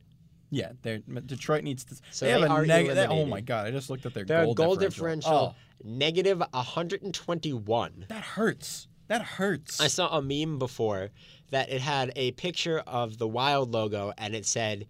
Yeah, 0.55 0.72
they're, 0.82 0.98
Detroit 0.98 1.64
needs 1.64 1.84
to. 1.86 1.96
So 2.12 2.26
they 2.26 2.30
have 2.32 2.40
they 2.42 2.46
a 2.46 2.50
are 2.50 2.64
neg- 2.66 2.86
they- 2.90 3.07
Oh 3.07 3.26
my 3.26 3.40
god! 3.40 3.66
I 3.66 3.70
just 3.72 3.90
looked 3.90 4.07
at 4.07 4.14
their 4.14 4.24
Their 4.24 4.44
goal, 4.44 4.55
goal 4.55 4.76
differential. 4.76 5.30
differential 5.30 5.57
negative 5.82 6.38
121. 6.52 7.92
Oh, 8.00 8.05
that 8.09 8.22
hurts. 8.22 8.86
That 9.09 9.22
hurts. 9.22 9.80
I 9.80 9.88
saw 9.88 10.16
a 10.16 10.22
meme 10.22 10.59
before 10.59 11.11
that 11.50 11.68
it 11.70 11.80
had 11.80 12.12
a 12.16 12.30
picture 12.32 12.78
of 12.86 13.18
the 13.18 13.26
Wild 13.28 13.72
logo 13.72 14.12
and 14.16 14.34
it 14.34 14.46
said, 14.46 14.86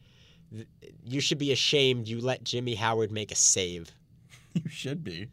"You 1.04 1.20
should 1.20 1.38
be 1.38 1.50
ashamed 1.52 2.08
you 2.08 2.20
let 2.20 2.44
Jimmy 2.44 2.74
Howard 2.74 3.10
make 3.10 3.32
a 3.32 3.36
save." 3.36 3.90
you 4.54 4.68
should 4.68 5.02
be. 5.02 5.28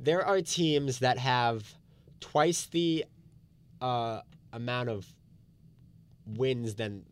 There 0.00 0.24
are 0.24 0.40
teams 0.40 1.00
that 1.00 1.18
have 1.18 1.74
twice 2.20 2.66
the 2.66 3.04
uh, 3.80 4.20
amount 4.52 4.88
of 4.88 5.06
wins 6.26 6.74
than 6.74 7.04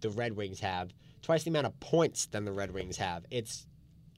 the 0.00 0.10
Red 0.10 0.34
Wings 0.36 0.60
have, 0.60 0.92
twice 1.22 1.44
the 1.44 1.50
amount 1.50 1.66
of 1.66 1.78
points 1.80 2.26
than 2.26 2.44
the 2.44 2.52
Red 2.52 2.72
Wings 2.72 2.96
have. 2.96 3.24
It's 3.30 3.66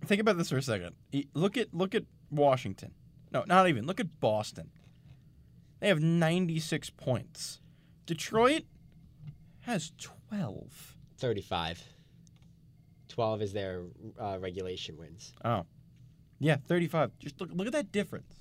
Think 0.04 0.20
about 0.20 0.36
this 0.36 0.50
for 0.50 0.56
a 0.56 0.62
second. 0.62 0.94
Look 1.34 1.56
at 1.56 1.72
look 1.72 1.94
at 1.94 2.04
Washington. 2.30 2.92
No, 3.30 3.44
not 3.46 3.68
even. 3.68 3.86
Look 3.86 4.00
at 4.00 4.20
Boston. 4.20 4.70
They 5.80 5.88
have 5.88 6.00
96 6.00 6.90
points. 6.90 7.60
Detroit 8.06 8.64
has 9.60 9.92
12. 10.28 10.96
35. 11.18 11.82
12 13.08 13.42
is 13.42 13.52
their 13.52 13.84
uh, 14.20 14.38
regulation 14.40 14.96
wins. 14.96 15.32
Oh. 15.44 15.66
Yeah, 16.40 16.56
35. 16.66 17.12
Just 17.20 17.40
look 17.40 17.50
look 17.52 17.66
at 17.68 17.72
that 17.72 17.92
difference. 17.92 18.40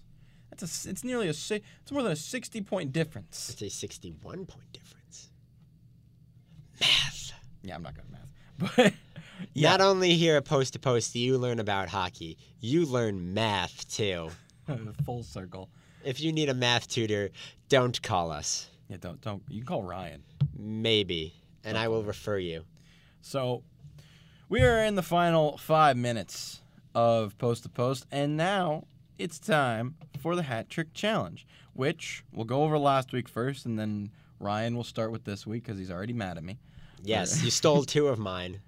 That's 0.50 0.64
It's 0.64 0.86
a, 0.86 0.90
it's 0.90 1.04
nearly 1.04 1.28
a 1.28 1.30
it's 1.30 1.92
more 1.92 2.02
than 2.02 2.12
a 2.12 2.16
60 2.16 2.62
point 2.62 2.92
difference. 2.92 3.50
It's 3.52 3.62
a 3.62 3.70
61 3.70 4.46
point 4.48 4.74
difference. 4.74 5.30
Math. 6.80 7.34
Yeah, 7.62 7.76
I'm 7.76 7.84
not 7.84 7.98
at 7.98 8.11
math, 8.11 8.11
but 8.62 8.94
yeah, 9.54 9.72
Not 9.72 9.82
only 9.82 10.16
here 10.16 10.38
at 10.38 10.46
Post 10.46 10.74
to 10.74 10.80
Post 10.80 11.14
do 11.14 11.20
you 11.20 11.38
learn 11.38 11.60
about 11.60 11.90
hockey, 11.90 12.38
you 12.60 12.86
learn 12.86 13.34
math 13.34 13.88
too. 13.90 14.30
full 15.06 15.24
circle. 15.24 15.70
If 16.04 16.22
you 16.22 16.32
need 16.32 16.50
a 16.50 16.54
math 16.54 16.88
tutor, 16.88 17.30
don't 17.70 18.02
call 18.02 18.32
us. 18.32 18.68
Yeah, 18.88 18.98
don't 19.00 19.22
don't. 19.22 19.44
You 19.50 19.60
can 19.60 19.68
call 19.68 19.84
Ryan. 19.84 20.24
Maybe, 20.58 21.34
and 21.64 21.78
I 21.78 21.88
will 21.88 22.04
refer 22.04 22.38
you. 22.38 22.64
So 23.22 23.64
we 24.50 24.62
are 24.62 24.84
in 24.84 24.96
the 24.96 25.04
final 25.04 25.58
five 25.58 25.98
minutes 25.98 26.62
of 26.94 27.38
post 27.38 27.64
to 27.64 27.70
post, 27.70 28.06
and 28.12 28.36
now 28.36 28.86
it's 29.18 29.40
time 29.40 29.96
for 30.20 30.36
the 30.36 30.44
hat 30.44 30.70
trick 30.70 30.94
challenge, 30.94 31.46
which 31.74 32.24
we'll 32.34 32.46
go 32.46 32.64
over 32.64 32.78
last 32.78 33.14
week 33.14 33.30
first, 33.30 33.66
and 33.66 33.78
then 33.78 34.12
Ryan 34.42 34.76
will 34.76 34.84
start 34.84 35.12
with 35.12 35.24
this 35.24 35.46
week 35.46 35.64
because 35.64 35.78
he's 35.78 35.92
already 35.92 36.14
mad 36.14 36.38
at 36.38 36.44
me 36.44 36.58
Yes, 37.04 37.44
you 37.44 37.52
stole 37.52 37.84
two 37.84 38.08
of 38.08 38.20
mine. 38.20 38.60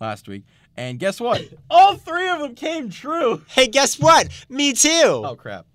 last 0.00 0.28
week. 0.28 0.44
And 0.76 0.98
guess 0.98 1.20
what? 1.20 1.42
All 1.70 1.96
three 1.96 2.28
of 2.28 2.40
them 2.40 2.54
came 2.54 2.90
true. 2.90 3.42
Hey, 3.48 3.66
guess 3.66 3.98
what? 3.98 4.28
Me 4.48 4.72
too. 4.72 4.90
Oh 5.24 5.36
crap! 5.38 5.66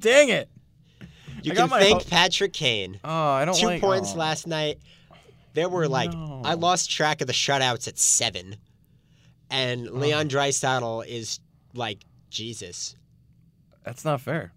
Dang 0.00 0.28
it! 0.28 0.48
you 1.42 1.52
I 1.52 1.54
can 1.54 1.68
thank 1.68 2.02
ho- 2.02 2.08
Patrick 2.08 2.52
Kane. 2.52 2.98
Oh, 3.04 3.10
I 3.10 3.44
don't 3.44 3.56
Two 3.56 3.66
like 3.66 3.80
points 3.80 4.12
oh. 4.14 4.18
last 4.18 4.46
night. 4.46 4.78
There 5.54 5.68
were 5.68 5.88
like 5.88 6.12
No. 6.12 6.42
I 6.44 6.54
lost 6.54 6.90
track 6.90 7.20
of 7.20 7.26
the 7.26 7.32
shutouts 7.32 7.88
at 7.88 7.98
seven, 7.98 8.56
and 9.50 9.88
Leon 9.90 10.28
Draisaitl 10.28 11.06
is 11.06 11.40
like 11.74 11.98
Jesus. 12.30 12.96
That's 13.84 14.04
not 14.04 14.20
fair. 14.20 14.52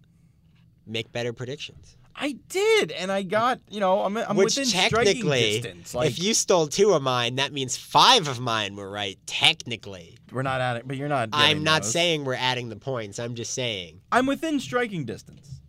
Make 0.86 1.12
better 1.12 1.32
predictions. 1.32 1.96
I 2.14 2.36
did, 2.48 2.92
and 2.92 3.10
I 3.10 3.22
got 3.22 3.60
you 3.68 3.80
know 3.80 4.02
I'm, 4.02 4.16
I'm 4.16 4.36
Which 4.36 4.56
within 4.56 4.66
striking 4.66 5.14
technically, 5.14 5.60
distance. 5.60 5.94
Like 5.94 6.10
if 6.10 6.22
you 6.22 6.34
stole 6.34 6.66
two 6.66 6.92
of 6.92 7.02
mine, 7.02 7.36
that 7.36 7.52
means 7.52 7.76
five 7.76 8.28
of 8.28 8.38
mine 8.40 8.76
were 8.76 8.90
right. 8.90 9.18
Technically, 9.26 10.18
we're 10.30 10.42
not 10.42 10.60
adding, 10.60 10.82
but 10.86 10.96
you're 10.96 11.08
not. 11.08 11.30
I'm 11.32 11.62
not 11.64 11.82
those. 11.82 11.92
saying 11.92 12.24
we're 12.24 12.34
adding 12.34 12.68
the 12.68 12.76
points. 12.76 13.18
I'm 13.18 13.34
just 13.34 13.54
saying 13.54 14.00
I'm 14.10 14.26
within 14.26 14.60
striking 14.60 15.04
distance. 15.04 15.60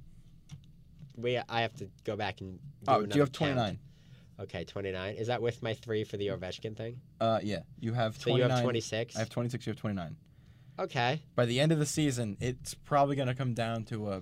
we. 1.15 1.37
I 1.37 1.61
have 1.61 1.75
to 1.75 1.89
go 2.03 2.15
back 2.15 2.41
and. 2.41 2.59
Do 2.83 2.91
Oh, 2.91 3.05
do 3.05 3.15
you 3.15 3.21
have 3.21 3.31
29? 3.31 3.79
Okay, 4.41 4.65
29. 4.65 5.15
Is 5.15 5.27
that 5.27 5.41
with 5.41 5.63
my 5.63 5.73
three 5.73 6.03
for 6.03 6.17
the 6.17 6.27
Ovechkin 6.27 6.75
thing? 6.75 6.99
Uh, 7.21 7.39
yeah, 7.41 7.59
you 7.79 7.93
have 7.93 8.19
29. 8.19 8.41
So 8.41 8.45
you 8.45 8.51
have 8.51 8.63
26. 8.63 9.15
I 9.15 9.19
have 9.19 9.29
26. 9.29 9.65
You 9.65 9.71
have 9.71 9.79
29. 9.79 10.15
Okay. 10.79 11.21
By 11.35 11.45
the 11.45 11.59
end 11.59 11.71
of 11.71 11.79
the 11.79 11.85
season, 11.85 12.35
it's 12.41 12.73
probably 12.73 13.15
gonna 13.15 13.35
come 13.35 13.53
down 13.53 13.83
to 13.85 14.09
a 14.09 14.21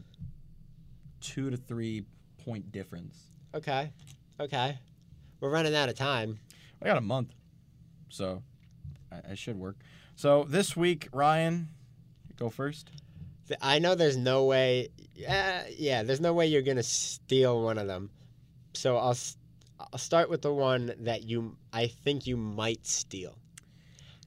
two 1.22 1.49
to 1.49 1.57
three 1.57 2.05
point 2.43 2.72
difference. 2.72 3.32
Okay. 3.53 3.91
Okay. 4.39 4.78
We're 5.39 5.49
running 5.49 5.76
out 5.76 5.89
of 5.89 5.95
time. 5.95 6.39
I 6.82 6.86
got 6.86 6.97
a 6.97 7.01
month, 7.01 7.34
so 8.09 8.43
I, 9.11 9.32
I 9.32 9.36
should 9.36 9.57
work. 9.57 9.78
So 10.15 10.45
this 10.47 10.76
week, 10.76 11.07
Ryan, 11.13 11.69
go 12.38 12.49
first. 12.49 12.89
I 13.61 13.80
know 13.80 13.95
there's 13.95 14.17
no 14.17 14.45
way. 14.45 14.89
Uh, 15.28 15.61
yeah, 15.76 16.03
there's 16.03 16.22
no 16.22 16.34
way 16.34 16.47
you're 16.47 16.61
gonna 16.61 16.84
steal 16.84 17.61
one 17.63 17.78
of 17.78 17.88
them. 17.88 18.09
So 18.74 18.97
I'll 18.97 19.17
I'll 19.80 19.99
start 19.99 20.30
with 20.30 20.41
the 20.41 20.53
one 20.53 20.93
that 20.99 21.24
you 21.24 21.57
I 21.74 21.88
think 21.88 22.28
you 22.28 22.38
might 22.38 22.86
steal. 22.86 23.38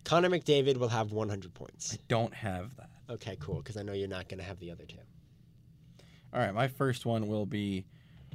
Connor 0.05 0.29
McDavid 0.29 0.77
will 0.77 0.89
have 0.89 1.13
100 1.13 1.55
points. 1.55 1.95
I 1.95 1.99
don't 2.09 2.35
have 2.35 2.77
that. 2.77 2.91
Okay, 3.09 3.37
cool. 3.41 3.57
Because 3.57 3.77
I 3.79 3.83
know 3.83 3.95
you're 3.95 4.09
not 4.09 4.29
gonna 4.29 4.43
have 4.43 4.59
the 4.59 4.71
other 4.71 4.85
two. 4.85 4.99
All 6.35 6.41
right, 6.41 6.53
my 6.55 6.69
first 6.69 7.07
one 7.07 7.29
will 7.29 7.47
be 7.47 7.87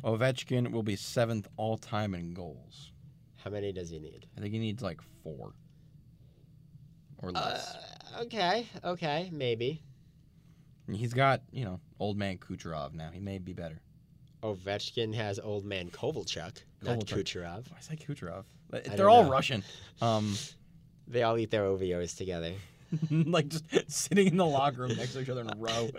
Ovechkin 0.04 0.72
will 0.72 0.84
be 0.84 0.95
seventh 0.95 1.47
all 1.58 1.78
time 1.78 2.16
in 2.16 2.34
goals. 2.34 2.91
How 3.36 3.50
many 3.50 3.72
does 3.74 3.89
he 3.89 4.00
need? 4.00 4.26
I 4.38 4.41
think 4.41 4.54
he 4.54 4.60
needs 4.60 4.82
like 4.82 5.02
four 5.24 5.52
or 7.18 7.30
Uh, 7.30 7.32
less. 7.34 7.78
okay. 8.22 8.66
Okay. 8.84 9.30
Maybe. 9.34 9.84
He's 10.91 11.14
got 11.14 11.41
you 11.52 11.66
know 11.66 11.80
old 12.00 12.18
man 12.18 12.38
Kucherov 12.38 12.93
now. 12.93 13.12
He 13.12 13.20
may 13.20 13.38
be 13.38 13.54
better. 13.54 13.82
Ovechkin 14.41 15.14
has 15.14 15.38
old 15.38 15.66
man 15.66 15.89
Kovalchuk, 15.91 16.64
not 16.82 17.00
Kovalchuk. 17.00 17.24
Kucherov. 17.24 17.70
Why 17.70 17.78
is 17.80 17.88
that 17.89 18.00
Kucherov? 18.00 18.45
They're 18.95 19.10
all 19.10 19.24
know. 19.26 19.32
Russian. 19.32 19.64
Um, 20.02 20.36
They 21.12 21.24
all 21.24 21.39
eat 21.39 21.50
their 21.50 21.64
OVOs 21.64 22.16
together. 22.16 22.54
like 23.12 23.50
just 23.50 23.66
sitting 23.88 24.28
in 24.28 24.38
the 24.38 24.46
locker 24.46 24.82
room 24.82 24.96
next 24.96 25.14
to 25.14 25.22
each 25.22 25.30
other 25.30 25.42
in 25.42 25.50
a 25.50 25.56
row. 25.58 25.90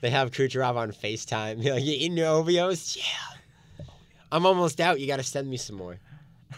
They 0.00 0.10
have 0.10 0.30
Kucherov 0.30 0.76
on 0.76 0.92
FaceTime. 0.92 1.60
Be 1.62 1.72
like, 1.72 1.84
you 1.84 1.92
eating 1.92 2.16
your 2.16 2.26
OVOs? 2.26 2.96
Yeah. 2.96 3.84
I'm 4.30 4.46
almost 4.46 4.80
out. 4.80 5.00
You 5.00 5.06
got 5.06 5.16
to 5.16 5.22
send 5.22 5.48
me 5.48 5.56
some 5.56 5.76
more. 5.76 5.98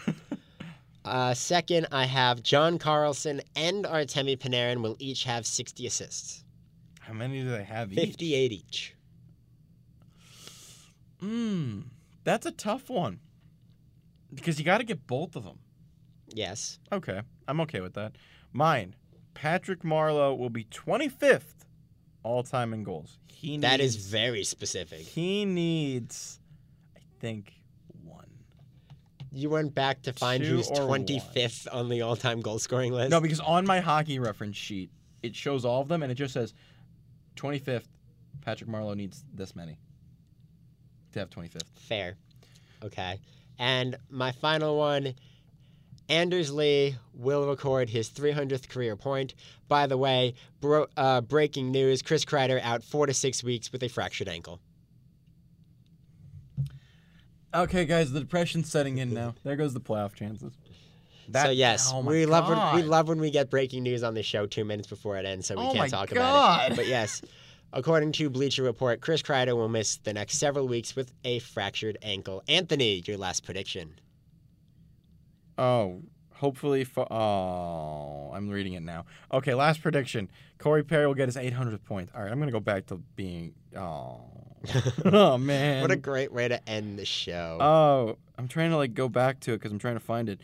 uh, 1.05 1.33
second, 1.33 1.87
I 1.91 2.05
have 2.05 2.43
John 2.43 2.77
Carlson 2.77 3.41
and 3.55 3.85
Artemi 3.85 4.37
Panarin 4.37 4.81
will 4.81 4.95
each 4.99 5.23
have 5.23 5.45
60 5.45 5.87
assists. 5.87 6.43
How 6.99 7.13
many 7.13 7.41
do 7.41 7.49
they 7.49 7.63
have 7.63 7.91
each? 7.91 7.99
58 7.99 8.51
each. 8.51 8.95
Mm, 11.21 11.83
that's 12.23 12.45
a 12.45 12.51
tough 12.51 12.89
one. 12.89 13.19
Because 14.33 14.57
you 14.59 14.65
got 14.65 14.77
to 14.79 14.83
get 14.83 15.07
both 15.07 15.35
of 15.35 15.43
them. 15.43 15.59
Yes. 16.33 16.79
Okay, 16.91 17.21
I'm 17.47 17.59
okay 17.61 17.81
with 17.81 17.93
that. 17.95 18.13
Mine, 18.53 18.95
Patrick 19.41 19.81
Marleau 19.81 20.37
will 20.37 20.51
be 20.51 20.65
25th 20.65 21.65
all 22.21 22.43
time 22.43 22.75
in 22.75 22.83
goals. 22.83 23.17
He 23.27 23.57
needs, 23.57 23.61
That 23.63 23.79
is 23.79 23.95
very 23.95 24.43
specific. 24.43 24.99
He 24.99 25.45
needs, 25.45 26.39
I 26.95 26.99
think, 27.19 27.51
one. 28.03 28.27
You 29.31 29.49
went 29.49 29.73
back 29.73 30.03
to 30.03 30.13
find 30.13 30.43
Two 30.43 30.57
who's 30.57 30.69
or 30.69 30.85
one. 30.85 31.05
25th 31.05 31.67
on 31.73 31.89
the 31.89 32.03
all 32.03 32.15
time 32.15 32.41
goal 32.41 32.59
scoring 32.59 32.93
list? 32.93 33.09
No, 33.09 33.19
because 33.19 33.39
on 33.39 33.65
my 33.65 33.79
hockey 33.79 34.19
reference 34.19 34.57
sheet, 34.57 34.91
it 35.23 35.35
shows 35.35 35.65
all 35.65 35.81
of 35.81 35.87
them, 35.87 36.03
and 36.03 36.11
it 36.11 36.15
just 36.15 36.35
says 36.35 36.53
25th. 37.35 37.87
Patrick 38.41 38.69
Marleau 38.69 38.95
needs 38.95 39.23
this 39.33 39.55
many 39.55 39.75
to 41.13 41.19
have 41.19 41.31
25th. 41.31 41.63
Fair. 41.79 42.15
Okay. 42.83 43.19
And 43.57 43.95
my 44.11 44.33
final 44.33 44.77
one 44.77 45.15
Anders 46.11 46.51
Lee 46.51 46.97
will 47.13 47.47
record 47.47 47.89
his 47.89 48.09
300th 48.09 48.67
career 48.67 48.97
point. 48.97 49.33
By 49.69 49.87
the 49.87 49.97
way, 49.97 50.33
bro- 50.59 50.87
uh, 50.97 51.21
breaking 51.21 51.71
news 51.71 52.01
Chris 52.01 52.25
Kreider 52.25 52.61
out 52.61 52.83
four 52.83 53.05
to 53.07 53.13
six 53.13 53.41
weeks 53.43 53.71
with 53.71 53.81
a 53.81 53.87
fractured 53.87 54.27
ankle. 54.27 54.59
Okay, 57.53 57.85
guys, 57.85 58.11
the 58.11 58.19
depression's 58.19 58.69
setting 58.69 58.97
in 58.97 59.13
now. 59.13 59.35
There 59.43 59.55
goes 59.55 59.73
the 59.73 59.79
playoff 59.79 60.13
chances. 60.13 60.53
so, 61.33 61.49
yes, 61.49 61.91
oh 61.93 62.01
we, 62.01 62.25
love 62.25 62.49
when, 62.49 62.75
we 62.75 62.81
love 62.83 63.07
when 63.07 63.19
we 63.21 63.31
get 63.31 63.49
breaking 63.49 63.83
news 63.83 64.03
on 64.03 64.13
the 64.13 64.23
show 64.23 64.45
two 64.45 64.65
minutes 64.65 64.87
before 64.89 65.17
it 65.17 65.25
ends, 65.25 65.47
so 65.47 65.55
we 65.55 65.63
Oh 65.65 65.73
can't 65.73 65.89
talk 65.91 66.09
God. 66.09 66.15
about 66.17 66.71
it. 66.71 66.75
But 66.75 66.87
yes, 66.87 67.21
according 67.73 68.11
to 68.13 68.29
Bleacher 68.29 68.63
Report, 68.63 68.99
Chris 68.99 69.21
Kreider 69.21 69.55
will 69.55 69.69
miss 69.69 69.95
the 69.97 70.11
next 70.13 70.37
several 70.39 70.67
weeks 70.67 70.93
with 70.95 71.13
a 71.23 71.39
fractured 71.39 71.97
ankle. 72.01 72.43
Anthony, 72.49 73.01
your 73.05 73.17
last 73.17 73.45
prediction. 73.45 73.95
Oh, 75.57 76.01
hopefully. 76.33 76.83
Fo- 76.83 77.07
oh, 77.09 78.31
I'm 78.33 78.49
reading 78.49 78.73
it 78.73 78.83
now. 78.83 79.05
Okay, 79.31 79.53
last 79.53 79.81
prediction. 79.81 80.29
Corey 80.57 80.83
Perry 80.83 81.07
will 81.07 81.13
get 81.15 81.27
his 81.27 81.35
800th 81.37 81.83
point. 81.83 82.09
All 82.15 82.21
right, 82.21 82.31
I'm 82.31 82.39
gonna 82.39 82.51
go 82.51 82.59
back 82.59 82.87
to 82.87 82.97
being. 83.15 83.53
Oh, 83.75 84.21
oh 85.05 85.37
man. 85.37 85.81
What 85.81 85.91
a 85.91 85.95
great 85.95 86.31
way 86.31 86.47
to 86.47 86.69
end 86.69 86.99
the 86.99 87.05
show. 87.05 87.57
Oh, 87.59 88.17
I'm 88.37 88.47
trying 88.47 88.71
to 88.71 88.77
like 88.77 88.93
go 88.93 89.09
back 89.09 89.39
to 89.41 89.53
it 89.53 89.57
because 89.57 89.71
I'm 89.71 89.79
trying 89.79 89.95
to 89.95 89.99
find 89.99 90.29
it. 90.29 90.39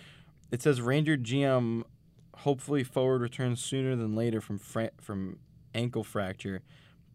It 0.51 0.61
says 0.61 0.81
Ranger 0.81 1.17
GM, 1.17 1.83
hopefully 2.37 2.83
forward 2.83 3.21
returns 3.21 3.61
sooner 3.63 3.95
than 3.95 4.15
later 4.15 4.41
from 4.41 4.57
fra- 4.59 4.91
from 4.99 5.39
ankle 5.75 6.03
fracture, 6.03 6.61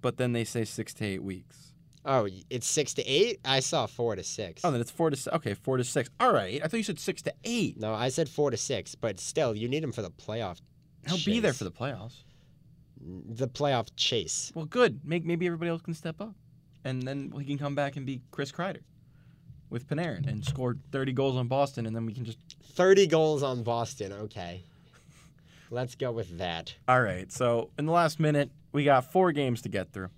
but 0.01 0.16
then 0.16 0.32
they 0.32 0.45
say 0.45 0.64
six 0.64 0.93
to 0.95 1.05
eight 1.05 1.22
weeks. 1.22 1.72
Oh, 2.05 2.29
it's 2.51 2.67
six 2.67 2.95
to 2.95 3.03
eight. 3.07 3.39
I 3.45 3.61
saw 3.61 3.87
four 3.87 4.17
to 4.17 4.25
six. 4.25 4.63
Oh, 4.65 4.71
then 4.73 4.81
it's 4.81 4.91
four 4.91 5.11
to 5.11 5.17
six. 5.17 5.35
okay, 5.37 5.55
four 5.55 5.77
to 5.77 5.85
six. 5.85 6.11
All 6.19 6.33
right, 6.33 6.61
I 6.63 6.67
thought 6.67 6.77
you 6.77 6.83
said 6.83 6.99
six 6.99 7.23
to 7.23 7.35
eight. 7.45 7.79
no, 7.79 7.95
I 7.95 8.09
said 8.09 8.29
four 8.29 8.51
to 8.51 8.57
six, 8.57 8.95
but 8.97 9.21
still, 9.21 9.55
you 9.55 9.69
need 9.69 9.85
him 9.85 9.93
for 9.93 10.03
the 10.03 10.11
playoff. 10.11 10.59
He'll 11.07 11.19
be 11.25 11.41
there 11.41 11.53
for 11.53 11.65
the 11.65 11.71
playoffs. 11.71 12.25
the 13.01 13.49
playoff 13.49 13.89
chase. 13.97 14.51
Well, 14.55 14.65
good. 14.65 15.01
Make 15.05 15.25
maybe 15.25 15.47
everybody 15.47 15.69
else 15.71 15.83
can 15.83 15.95
step 15.95 16.21
up, 16.21 16.35
and 16.85 17.03
then 17.03 17.33
he 17.39 17.45
can 17.45 17.59
come 17.59 17.75
back 17.75 17.97
and 17.97 18.05
be 18.05 18.21
Chris 18.31 18.51
Kreider 18.51 18.81
with 19.71 19.89
Panarin 19.89 20.29
and 20.29 20.45
score 20.45 20.77
30 20.93 21.13
goals 21.13 21.37
on 21.37 21.49
Boston, 21.49 21.87
and 21.87 21.95
then 21.97 22.05
we 22.07 22.13
can 22.13 22.25
just. 22.25 22.39
Thirty 22.75 23.07
goals 23.07 23.43
on 23.43 23.63
Boston. 23.63 24.13
Okay, 24.13 24.63
let's 25.71 25.95
go 25.95 26.11
with 26.11 26.39
that. 26.39 26.75
All 26.89 27.03
right. 27.03 27.31
So 27.31 27.71
in 27.79 27.87
the 27.87 27.93
last 27.93 28.19
minute, 28.19 28.51
we 28.73 28.83
got 28.85 29.13
four 29.13 29.31
games 29.33 29.61
to 29.63 29.69
get 29.69 29.93
through. 29.93 30.09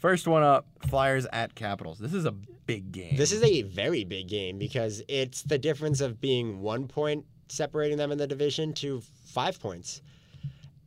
First 0.00 0.26
one 0.26 0.42
up, 0.42 0.66
Flyers 0.88 1.26
at 1.30 1.54
Capitals. 1.54 1.98
This 1.98 2.14
is 2.14 2.24
a 2.24 2.32
big 2.32 2.90
game. 2.90 3.16
This 3.16 3.32
is 3.32 3.42
a 3.42 3.62
very 3.62 4.04
big 4.04 4.28
game 4.28 4.58
because 4.58 5.02
it's 5.08 5.42
the 5.42 5.58
difference 5.58 6.00
of 6.00 6.22
being 6.22 6.62
one 6.62 6.88
point 6.88 7.26
separating 7.48 7.98
them 7.98 8.10
in 8.10 8.16
the 8.16 8.26
division 8.26 8.72
to 8.72 9.02
five 9.26 9.60
points, 9.60 10.00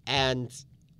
and 0.07 0.51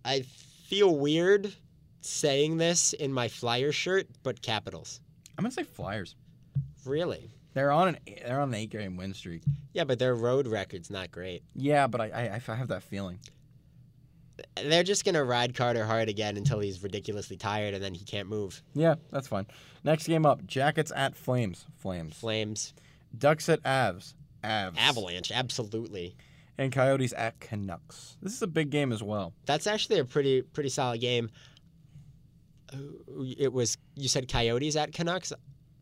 I 0.06 0.22
feel 0.22 0.96
weird 0.96 1.54
saying 2.02 2.58
this 2.58 2.94
in 2.94 3.12
my 3.12 3.28
Flyer 3.30 3.72
shirt, 3.72 4.08
but 4.22 4.44
Capitals. 4.44 5.02
I'm 5.38 5.44
gonna 5.44 5.52
say 5.52 5.64
Flyers. 5.64 6.16
Really? 6.86 7.32
They're 7.54 7.72
on 7.72 7.90
an 7.90 7.98
they're 8.24 8.42
on 8.42 8.50
an 8.50 8.56
eight 8.56 8.70
game 8.70 8.96
win 8.96 9.16
streak. 9.16 9.42
Yeah, 9.74 9.86
but 9.86 9.98
their 9.98 10.14
road 10.14 10.48
record's 10.48 10.92
not 10.92 11.12
great. 11.12 11.42
Yeah, 11.56 11.88
but 11.88 12.00
I, 12.02 12.06
I 12.06 12.42
I 12.48 12.56
have 12.56 12.68
that 12.68 12.84
feeling. 12.84 13.20
They're 14.56 14.84
just 14.84 15.06
gonna 15.06 15.24
ride 15.24 15.56
Carter 15.56 15.86
hard 15.86 16.10
again 16.10 16.38
until 16.38 16.60
he's 16.60 16.82
ridiculously 16.82 17.38
tired 17.38 17.74
and 17.74 17.84
then 17.84 17.94
he 17.94 18.04
can't 18.04 18.28
move. 18.28 18.62
Yeah, 18.74 18.96
that's 19.12 19.28
fine. 19.28 19.46
Next 19.84 20.08
game 20.08 20.26
up: 20.26 20.46
Jackets 20.48 20.92
at 20.96 21.16
Flames. 21.16 21.66
Flames. 21.78 22.16
Flames, 22.16 22.74
Ducks 23.18 23.48
at 23.50 23.62
Avs. 23.64 24.14
Avs. 24.44 24.78
Avalanche, 24.78 25.32
absolutely. 25.32 26.16
And 26.58 26.72
Coyotes 26.72 27.14
at 27.14 27.40
Canucks. 27.40 28.18
This 28.22 28.34
is 28.34 28.42
a 28.42 28.48
big 28.48 28.70
game 28.70 28.92
as 28.92 29.02
well. 29.02 29.34
That's 29.46 29.68
actually 29.68 30.00
a 30.00 30.06
pretty 30.06 30.42
pretty 30.42 30.70
solid 30.70 31.02
game. 31.02 31.30
It 33.38 33.54
was 33.54 33.78
you 33.96 34.08
said 34.08 34.28
Coyotes 34.28 34.76
at 34.76 34.94
Canucks. 34.94 35.32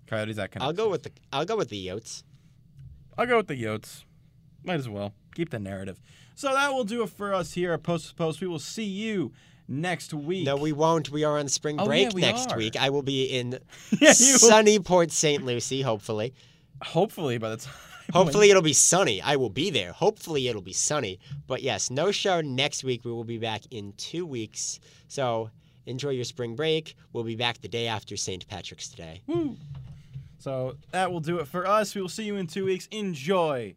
Coyotes 0.08 0.38
at 0.38 0.52
Canucks. 0.52 0.68
I'll 0.68 0.74
go 0.74 0.90
with 0.90 1.04
the 1.04 1.12
I'll 1.32 1.46
go 1.46 1.56
with 1.56 1.70
the 1.70 1.88
Yotes. 1.88 2.24
I'll 3.18 3.26
go 3.26 3.38
with 3.38 3.48
the 3.48 3.62
Yotes. 3.62 4.04
Might 4.64 4.80
as 4.80 4.90
well 4.90 5.14
keep 5.36 5.50
the 5.50 5.60
narrative. 5.60 6.02
So 6.36 6.52
that 6.54 6.74
will 6.74 6.84
do 6.84 7.04
it 7.04 7.10
for 7.10 7.34
us 7.34 7.54
here 7.54 7.74
at 7.74 7.84
Post 7.84 8.10
to 8.10 8.16
Post. 8.16 8.42
We 8.42 8.48
will 8.48 8.60
see 8.60 8.84
you 8.86 9.32
next 9.68 10.14
week. 10.14 10.46
No, 10.46 10.56
we 10.58 10.72
won't. 10.72 11.10
We 11.10 11.24
are 11.24 11.38
on 11.38 11.48
spring 11.48 11.78
Oh, 11.80 11.86
break 11.86 12.04
yeah, 12.10 12.16
we 12.16 12.22
next 12.22 12.52
are. 12.52 12.58
week. 12.58 12.76
I 12.76 12.90
will 12.90 13.04
be 13.04 13.26
in 13.26 13.60
Yeah, 14.02 14.14
sunny 14.14 14.80
Port 14.80 15.12
St. 15.12 15.44
Lucie. 15.46 15.82
Hopefully, 15.82 16.34
Hopefully 16.82 17.38
by 17.38 17.50
the 17.52 17.58
time. 17.58 17.74
hopefully 18.14 18.50
it'll 18.50 18.62
be 18.64 18.74
sunny. 18.74 19.22
I 19.22 19.36
will 19.36 19.50
be 19.50 19.70
there. 19.70 19.92
Hopefully 19.94 20.48
it'll 20.48 20.62
be 20.62 20.74
sunny. 20.74 21.20
But 21.48 21.62
yes, 21.62 21.90
no 21.92 22.12
show 22.12 22.42
next 22.42 22.84
week. 22.84 23.06
We 23.06 23.12
will 23.12 23.24
be 23.24 23.38
back 23.38 23.62
in 23.72 23.94
two 23.98 24.26
weeks. 24.26 24.80
So 25.08 25.52
enjoy 25.86 26.10
your 26.10 26.26
spring 26.26 26.56
break. 26.56 26.96
We'll 27.14 27.24
be 27.24 27.36
back 27.36 27.62
the 27.62 27.68
day 27.68 27.88
after 27.88 28.18
St. 28.18 28.48
Patrick's 28.48 28.90
Day. 28.90 29.22
Woo. 29.28 29.56
So 30.40 30.76
that 30.92 31.12
will 31.12 31.20
do 31.20 31.38
it 31.40 31.48
for 31.48 31.68
us. 31.68 31.94
We 31.94 32.02
will 32.02 32.10
see 32.10 32.24
you 32.24 32.36
in 32.38 32.48
two 32.48 32.66
weeks. 32.66 32.88
Enjoy 32.92 33.76